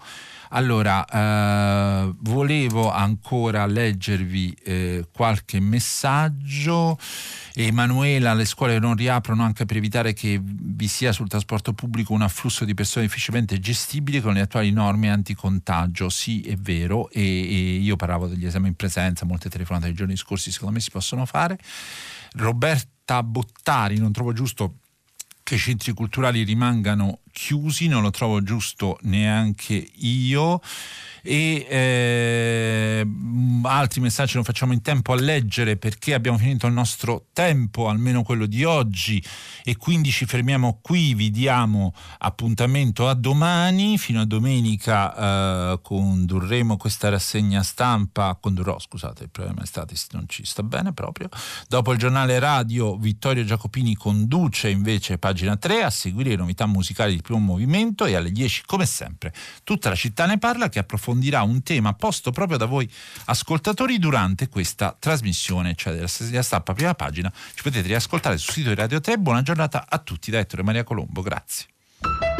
Allora, 0.53 1.05
eh, 1.05 2.13
volevo 2.23 2.91
ancora 2.91 3.67
leggervi 3.67 4.57
eh, 4.65 5.09
qualche 5.13 5.61
messaggio. 5.61 6.99
Emanuela, 7.55 8.33
le 8.33 8.47
scuole 8.47 8.79
non 8.79 8.97
riaprono 8.97 9.45
anche 9.45 9.65
per 9.65 9.77
evitare 9.77 10.13
che 10.13 10.41
vi 10.43 10.89
sia 10.89 11.13
sul 11.13 11.29
trasporto 11.29 11.73
pubblico 11.73 12.15
un 12.15 12.23
afflusso 12.23 12.65
di 12.65 12.75
persone 12.75 13.05
difficilmente 13.05 13.61
gestibile 13.61 14.21
con 14.21 14.33
le 14.33 14.41
attuali 14.41 14.73
norme 14.73 15.11
anticontagio. 15.11 16.09
Sì, 16.09 16.41
è 16.41 16.57
vero, 16.57 17.11
e, 17.11 17.21
e 17.23 17.77
io 17.77 17.97
parlavo 17.97 18.27
degli 18.27 18.47
esami 18.47 18.69
in 18.69 18.75
presenza, 18.75 19.27
molte 19.27 19.51
telefonate 19.51 19.87
nei 19.87 19.95
giorni 19.95 20.17
scorsi 20.17 20.51
secondo 20.51 20.75
me 20.75 20.81
si 20.81 20.91
possono 20.91 21.27
fare. 21.27 21.59
Roberta 23.11 23.23
Bottari, 23.25 23.99
non 23.99 24.13
trovo 24.13 24.33
giusto 24.33 24.77
che 25.43 25.57
i 25.57 25.59
centri 25.59 25.93
culturali 25.93 26.45
rimangano 26.45 27.19
chiusi, 27.41 27.89
non 27.89 28.03
lo 28.03 28.11
trovo 28.11 28.43
giusto 28.43 28.99
neanche 29.03 29.89
io. 29.95 30.61
E 31.23 31.67
eh, 31.69 33.07
altri 33.63 34.01
messaggi 34.01 34.35
non 34.35 34.45
facciamo 34.45 34.73
in 34.73 34.81
tempo 34.81 35.13
a 35.13 35.17
leggere 35.17 35.77
perché 35.77 36.15
abbiamo 36.15 36.39
finito 36.39 36.67
il 36.67 36.73
nostro 36.73 37.27
tempo, 37.33 37.89
almeno 37.89 38.23
quello 38.23 38.47
di 38.47 38.65
oggi, 38.65 39.23
e 39.65 39.77
quindi 39.77 40.11
ci 40.11 40.27
fermiamo 40.27 40.81
qui. 40.83 41.15
Vi 41.15 41.31
diamo 41.31 41.95
appuntamento 42.19 43.09
a 43.09 43.15
domani. 43.15 43.97
Fino 43.97 44.21
a 44.21 44.27
domenica 44.27 45.73
eh, 45.73 45.81
condurremo 45.81 46.77
questa 46.77 47.09
rassegna 47.09 47.63
stampa. 47.63 48.37
Condurrò, 48.39 48.79
scusate, 48.79 49.25
il 49.25 49.31
problema 49.31 49.63
è 49.63 49.67
stato 49.67 49.95
non 50.13 50.27
ci 50.29 50.45
sta 50.45 50.63
bene 50.63 50.93
proprio. 50.93 51.29
Dopo 51.69 51.93
il 51.93 51.99
giornale 51.99 52.39
radio, 52.39 52.97
Vittorio 52.97 53.45
Giacopini 53.45 53.95
conduce 53.95 54.69
invece 54.69 55.19
pagina 55.19 55.57
3 55.57 55.83
a 55.83 55.91
seguire 55.91 56.31
le 56.31 56.37
novità 56.37 56.67
musicali 56.67 57.21
primo 57.31 57.39
movimento 57.39 58.07
e 58.07 58.17
alle 58.17 58.33
10, 58.33 58.63
come 58.67 58.87
sempre, 58.87 59.33
tutta 59.63 59.89
la 59.89 59.95
città 59.95 60.27
ne 60.27 60.39
parla 60.39 60.69
che 60.69 60.81
approfondirà 60.81 61.43
un 61.43 61.63
tema 61.63 61.95
posto 61.95 62.33
proprio 62.33 62.59
da 62.59 62.67
voi 62.67 62.91
ascoltatori 63.27 63.99
durante 63.99 64.49
questa 64.49 64.97
trasmissione, 64.99 65.75
cioè 65.77 65.95
della 65.95 66.43
stampa 66.43 66.73
prima 66.73 66.95
pagina. 66.95 67.33
Ci 67.55 67.63
potete 67.63 67.87
riascoltare 67.87 68.37
sul 68.37 68.53
sito 68.53 68.71
di 68.71 68.75
Radio 68.75 69.01
3. 69.01 69.19
Buona 69.19 69.43
giornata 69.43 69.87
a 69.89 69.99
tutti 69.99 70.31
da 70.31 70.39
Ettore 70.39 70.63
Maria 70.63 70.83
Colombo. 70.83 71.23
Grazie. 71.23 72.40